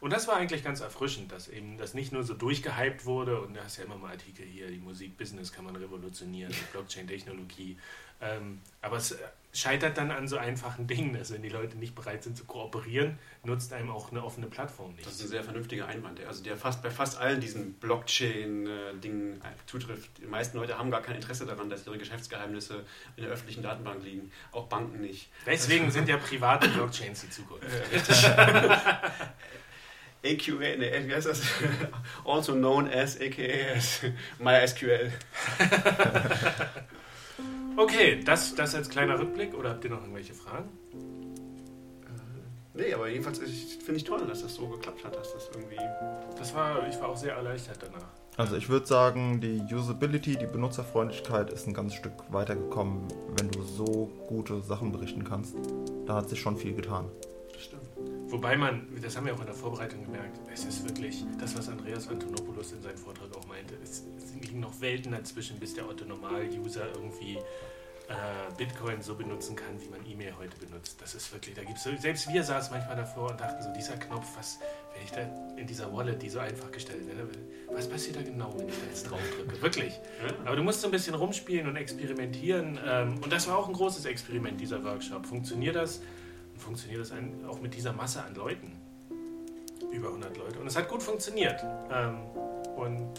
Und 0.00 0.12
das 0.12 0.28
war 0.28 0.36
eigentlich 0.36 0.62
ganz 0.62 0.80
erfrischend, 0.80 1.32
dass 1.32 1.48
eben 1.48 1.78
das 1.78 1.94
nicht 1.94 2.12
nur 2.12 2.22
so 2.22 2.34
durchgehypt 2.34 3.04
wurde 3.06 3.40
und 3.40 3.54
da 3.54 3.64
hast 3.64 3.78
ja 3.78 3.84
immer 3.84 3.96
mal 3.96 4.12
Artikel 4.12 4.44
hier, 4.44 4.68
die 4.68 4.78
Musikbusiness 4.78 5.52
kann 5.52 5.64
man 5.64 5.76
revolutionieren, 5.76 6.54
Blockchain-Technologie. 6.72 7.76
Ähm, 8.20 8.60
aber 8.80 8.96
es 8.96 9.16
scheitert 9.52 9.96
dann 9.96 10.10
an 10.10 10.28
so 10.28 10.36
einfachen 10.36 10.86
Dingen, 10.86 11.14
dass 11.14 11.32
wenn 11.32 11.42
die 11.42 11.48
Leute 11.48 11.76
nicht 11.76 11.94
bereit 11.94 12.22
sind 12.22 12.36
zu 12.36 12.44
kooperieren, 12.44 13.18
nutzt 13.44 13.72
einem 13.72 13.90
auch 13.90 14.10
eine 14.10 14.22
offene 14.22 14.46
Plattform 14.46 14.94
nicht. 14.94 15.06
Das 15.06 15.14
ist 15.14 15.22
ein 15.22 15.28
sehr 15.28 15.44
vernünftiger 15.44 15.86
Einwand, 15.86 16.20
also 16.24 16.42
der 16.42 16.56
fast 16.56 16.82
bei 16.82 16.90
fast 16.90 17.18
allen 17.18 17.40
diesen 17.40 17.74
Blockchain-Dingen 17.74 19.40
zutrifft. 19.66 20.10
Die 20.18 20.26
meisten 20.26 20.56
Leute 20.58 20.78
haben 20.78 20.90
gar 20.90 21.02
kein 21.02 21.16
Interesse 21.16 21.46
daran, 21.46 21.70
dass 21.70 21.86
ihre 21.86 21.98
Geschäftsgeheimnisse 21.98 22.84
in 23.16 23.24
der 23.24 23.32
öffentlichen 23.32 23.62
Datenbank 23.62 24.02
liegen. 24.02 24.30
Auch 24.52 24.66
Banken 24.66 25.00
nicht. 25.00 25.28
Deswegen 25.44 25.90
sind 25.90 26.08
ja 26.08 26.16
private 26.16 26.68
Blockchains 26.68 27.22
die 27.22 27.30
Zukunft. 27.30 27.66
Richtig. 27.92 28.26
AQA, 30.24 30.76
ne, 30.76 31.06
wie 31.06 31.14
heißt 31.14 31.26
das? 31.26 31.42
also 32.24 32.52
known 32.52 32.88
as 32.88 33.20
AKA 33.20 33.76
as 33.76 34.00
MySQL. 34.38 35.12
okay, 37.76 38.20
das, 38.24 38.54
das 38.54 38.74
als 38.74 38.88
kleiner 38.88 39.18
Rückblick 39.18 39.54
oder 39.54 39.70
habt 39.70 39.84
ihr 39.84 39.90
noch 39.90 40.00
irgendwelche 40.00 40.34
Fragen? 40.34 40.68
Nee, 42.74 42.92
aber 42.92 43.08
jedenfalls 43.08 43.38
finde 43.38 43.96
ich 43.96 44.04
toll, 44.04 44.26
dass 44.26 44.42
das 44.42 44.54
so 44.54 44.68
geklappt 44.68 45.02
hat, 45.04 45.16
dass 45.16 45.32
das 45.32 45.48
irgendwie. 45.54 45.80
Das 46.38 46.54
war, 46.54 46.86
ich 46.86 47.00
war 47.00 47.08
auch 47.08 47.16
sehr 47.16 47.34
erleichtert 47.34 47.78
danach. 47.80 48.08
Also 48.36 48.56
ich 48.56 48.68
würde 48.68 48.84
sagen, 48.84 49.40
die 49.40 49.62
Usability, 49.74 50.36
die 50.36 50.46
Benutzerfreundlichkeit 50.46 51.50
ist 51.50 51.66
ein 51.66 51.72
ganz 51.72 51.94
Stück 51.94 52.12
weitergekommen, 52.30 53.08
wenn 53.38 53.50
du 53.50 53.62
so 53.62 54.10
gute 54.28 54.60
Sachen 54.60 54.92
berichten 54.92 55.24
kannst. 55.24 55.54
Da 56.06 56.16
hat 56.16 56.28
sich 56.28 56.38
schon 56.38 56.58
viel 56.58 56.74
getan. 56.74 57.06
Wobei 58.28 58.56
man, 58.56 58.88
das 59.00 59.16
haben 59.16 59.26
wir 59.26 59.34
auch 59.34 59.40
in 59.40 59.46
der 59.46 59.54
Vorbereitung 59.54 60.04
gemerkt, 60.04 60.40
es 60.52 60.64
ist 60.64 60.84
wirklich 60.84 61.24
das, 61.38 61.56
was 61.56 61.68
Andreas 61.68 62.08
Antonopoulos 62.08 62.72
in 62.72 62.82
seinem 62.82 62.98
Vortrag 62.98 63.34
auch 63.36 63.46
meinte. 63.46 63.74
Es, 63.82 64.04
es 64.18 64.34
liegen 64.34 64.60
noch 64.60 64.80
Welten 64.80 65.12
dazwischen, 65.12 65.60
bis 65.60 65.74
der 65.74 65.88
Otto-Normal-User 65.88 66.88
irgendwie 66.94 67.38
äh, 68.08 68.14
Bitcoin 68.56 69.02
so 69.02 69.14
benutzen 69.14 69.54
kann, 69.54 69.80
wie 69.80 69.88
man 69.88 70.04
E-Mail 70.06 70.34
heute 70.38 70.56
benutzt. 70.58 71.00
Das 71.00 71.14
ist 71.14 71.32
wirklich, 71.32 71.54
da 71.54 71.62
gibt 71.62 71.78
es 71.78 71.84
selbst 72.00 72.32
wir 72.32 72.42
saßen 72.42 72.72
manchmal 72.72 72.96
davor 72.96 73.30
und 73.30 73.40
dachten 73.40 73.62
so, 73.62 73.72
dieser 73.72 73.96
Knopf, 73.96 74.26
was, 74.36 74.58
wenn 74.94 75.02
ich 75.04 75.10
da 75.10 75.20
in 75.56 75.66
dieser 75.66 75.92
Wallet, 75.92 76.20
die 76.20 76.28
so 76.28 76.38
einfach 76.38 76.70
gestellt 76.70 77.06
wird, 77.06 77.38
was 77.68 77.88
passiert 77.88 78.16
da 78.16 78.22
genau, 78.22 78.54
wenn 78.56 78.68
ich 78.68 78.74
da 78.74 78.86
jetzt 78.86 79.10
drauf 79.10 79.20
drücke? 79.36 79.60
Wirklich. 79.62 79.98
Aber 80.44 80.56
du 80.56 80.62
musst 80.62 80.80
so 80.80 80.88
ein 80.88 80.90
bisschen 80.90 81.14
rumspielen 81.14 81.68
und 81.68 81.76
experimentieren. 81.76 82.78
Ähm, 82.84 83.20
und 83.22 83.32
das 83.32 83.48
war 83.48 83.58
auch 83.58 83.68
ein 83.68 83.74
großes 83.74 84.04
Experiment, 84.04 84.60
dieser 84.60 84.82
Workshop. 84.84 85.26
Funktioniert 85.26 85.76
das? 85.76 86.00
Funktioniert 86.58 87.00
das 87.00 87.12
auch 87.48 87.60
mit 87.60 87.74
dieser 87.74 87.92
Masse 87.92 88.22
an 88.22 88.34
Leuten. 88.34 88.72
Über 89.92 90.08
100 90.08 90.36
Leute. 90.36 90.58
Und 90.58 90.66
es 90.66 90.76
hat 90.76 90.88
gut 90.88 91.02
funktioniert. 91.02 91.62
Ähm, 91.90 92.18
und 92.76 93.12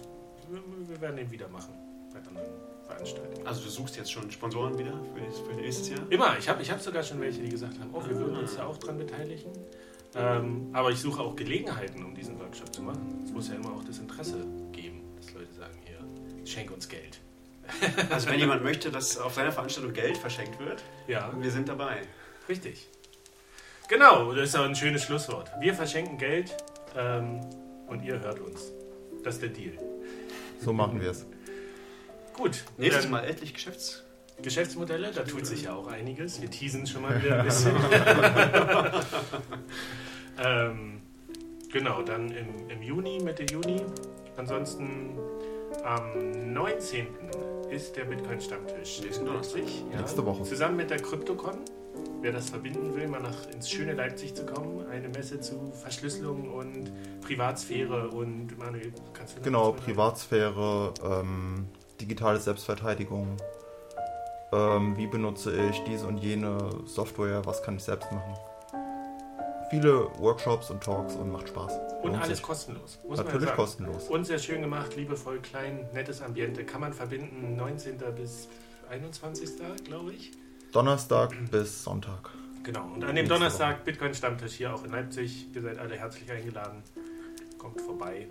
wir 0.88 1.02
werden 1.02 1.18
den 1.18 1.32
wieder 1.32 1.48
machen 1.48 1.74
bei 2.14 2.20
anderen 2.20 2.48
Veranstaltungen. 2.86 3.46
Also 3.46 3.64
du 3.64 3.70
suchst 3.70 3.98
jetzt 3.98 4.12
schon 4.12 4.30
Sponsoren 4.32 4.78
wieder 4.78 4.94
für, 5.14 5.50
für 5.50 5.56
nächstes 5.56 5.90
Jahr? 5.90 6.00
Immer. 6.10 6.38
Ich 6.38 6.48
habe 6.48 6.62
ich 6.62 6.72
hab 6.72 6.82
sogar 6.82 7.04
schon 7.04 7.20
welche, 7.22 7.42
die 7.42 7.50
gesagt 7.50 7.80
haben, 7.80 7.90
oh, 7.94 8.02
wir 8.06 8.18
würden 8.18 8.38
uns 8.38 8.56
da 8.56 8.66
auch 8.66 8.78
dran 8.78 8.98
beteiligen. 8.98 9.52
Ähm, 10.16 10.70
aber 10.74 10.92
ich 10.92 11.00
suche 11.00 11.22
auch 11.22 11.36
Gelegenheiten, 11.36 12.04
um 12.04 12.16
diesen 12.16 12.40
Workshop 12.40 12.74
zu 12.74 12.82
machen. 12.82 13.22
Es 13.24 13.32
muss 13.32 13.50
ja 13.50 13.56
immer 13.56 13.74
auch 13.74 13.84
das 13.84 14.00
Interesse 14.00 14.46
geben, 14.72 15.02
dass 15.18 15.34
Leute 15.34 15.54
sagen, 15.54 15.78
hier, 15.86 16.46
schenk 16.46 16.72
uns 16.72 16.88
Geld. 16.88 17.20
Also 18.10 18.30
wenn 18.30 18.40
jemand 18.40 18.64
möchte, 18.64 18.90
dass 18.90 19.18
auf 19.18 19.34
seiner 19.34 19.52
Veranstaltung 19.52 19.94
Geld 19.94 20.18
verschenkt 20.18 20.60
wird, 20.60 20.84
ja. 21.08 21.32
wir 21.38 21.52
sind 21.52 21.68
dabei. 21.68 22.02
Richtig. 22.48 22.88
Genau, 23.88 24.34
das 24.34 24.50
ist 24.50 24.56
auch 24.56 24.66
ein 24.66 24.76
schönes 24.76 25.04
Schlusswort. 25.04 25.50
Wir 25.60 25.74
verschenken 25.74 26.18
Geld 26.18 26.56
ähm, 26.98 27.40
und 27.88 28.04
ihr 28.04 28.20
hört 28.20 28.40
uns. 28.40 28.74
Das 29.24 29.36
ist 29.36 29.44
der 29.44 29.50
Deal. 29.50 29.74
So 30.60 30.74
machen 30.74 31.00
wir 31.00 31.12
es. 31.12 31.26
Gut. 32.34 32.66
Nächstes 32.78 33.08
Mal 33.08 33.22
endlich 33.22 33.54
Geschäfts 33.54 34.04
Geschäftsmodelle, 34.42 35.12
da 35.12 35.24
tut 35.24 35.48
sich 35.48 35.64
ja 35.64 35.74
auch 35.74 35.88
einiges. 35.88 36.42
Wir 36.42 36.52
teasen 36.52 36.86
schon 36.86 37.02
mal 37.02 37.24
wieder 37.24 37.40
ein 37.40 37.46
bisschen. 37.46 37.76
ähm, 40.44 41.02
genau, 41.72 42.04
dann 42.04 42.30
im, 42.30 42.70
im 42.70 42.84
Juni, 42.84 43.20
Mitte 43.20 43.44
Juni. 43.44 43.82
Ansonsten 44.36 45.18
am 45.84 46.54
19. 46.54 47.08
ist 47.72 47.96
der 47.96 48.04
Bitcoin-Stammtisch. 48.06 49.02
Nächsten 49.02 49.26
Donnerstag. 49.26 49.64
Ja, 49.92 50.02
Nächste 50.02 50.24
Woche. 50.24 50.44
Zusammen 50.44 50.78
mit 50.78 50.92
der 50.92 51.00
CryptoCon 51.00 51.58
wer 52.28 52.34
das 52.34 52.50
verbinden 52.50 52.94
will, 52.94 53.08
mal 53.08 53.22
nach, 53.22 53.48
ins 53.54 53.70
schöne 53.70 53.94
Leipzig 53.94 54.36
zu 54.36 54.46
kommen, 54.46 54.86
eine 54.92 55.08
Messe 55.08 55.40
zu 55.40 55.72
Verschlüsselung 55.72 56.50
und 56.54 56.92
Privatsphäre 57.22 58.10
und 58.10 58.58
Manuel, 58.58 58.92
kannst 59.14 59.38
du 59.38 59.42
Genau, 59.42 59.72
Privatsphäre, 59.72 60.94
ähm, 61.06 61.70
digitale 62.02 62.38
Selbstverteidigung. 62.38 63.38
Ähm, 64.52 64.98
wie 64.98 65.08
benutze 65.08 65.56
ich 65.70 65.82
diese 65.86 66.06
und 66.06 66.18
jene 66.18 66.58
Software? 66.86 67.46
Was 67.46 67.64
kann 67.64 67.78
ich 67.78 67.84
selbst 67.84 68.12
machen? 68.12 68.34
Viele 69.70 70.10
Workshops 70.20 70.70
und 70.70 70.84
Talks 70.84 71.16
und 71.16 71.32
macht 71.32 71.48
Spaß. 71.48 71.72
Und 72.02 72.12
Lohnt 72.12 72.24
alles 72.24 72.40
sich. 72.40 72.46
kostenlos. 72.46 73.00
Natürlich 73.08 73.54
kostenlos. 73.54 74.10
Und 74.10 74.26
sehr 74.26 74.40
schön 74.40 74.62
gemacht, 74.62 74.98
liebevoll, 74.98 75.40
klein, 75.40 75.88
nettes 75.94 76.22
Ambiente. 76.22 76.66
Kann 76.66 76.82
man 76.82 76.92
verbinden, 76.92 77.56
19. 77.56 77.98
bis 78.18 78.50
21. 78.90 79.50
glaube 79.86 80.12
ich. 80.12 80.34
Donnerstag 80.72 81.34
bis 81.52 81.84
Sonntag. 81.84 82.30
Genau, 82.64 82.86
und 82.94 83.04
an 83.04 83.16
dem 83.16 83.28
Donnerstag 83.28 83.86
Bitcoin-Stammtisch 83.86 84.54
hier 84.54 84.74
auch 84.74 84.84
in 84.84 84.92
Leipzig. 84.92 85.48
Ihr 85.54 85.62
seid 85.62 85.80
alle 85.80 85.96
herzlich 85.96 86.30
eingeladen. 86.30 86.84
Kommt 87.58 87.80
vorbei 87.82 88.28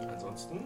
und 0.00 0.08
ansonsten 0.08 0.64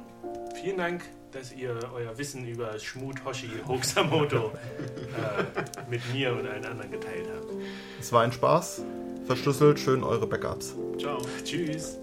vielen 0.54 0.78
Dank, 0.78 1.04
dass 1.32 1.52
ihr 1.52 1.78
euer 1.92 2.16
Wissen 2.16 2.46
über 2.46 2.78
Schmut 2.78 3.24
Hoshi 3.24 3.50
Hokusamoto 3.66 4.52
äh, 4.96 5.90
mit 5.90 6.00
mir 6.12 6.32
und 6.32 6.46
allen 6.46 6.64
anderen 6.64 6.90
geteilt 6.90 7.26
habt. 7.34 7.52
Es 8.00 8.12
war 8.12 8.22
ein 8.22 8.32
Spaß. 8.32 8.82
Verschlüsselt 9.26 9.78
schön 9.78 10.02
eure 10.02 10.26
Backups. 10.26 10.74
Ciao. 10.98 11.20
Tschüss. 11.44 11.98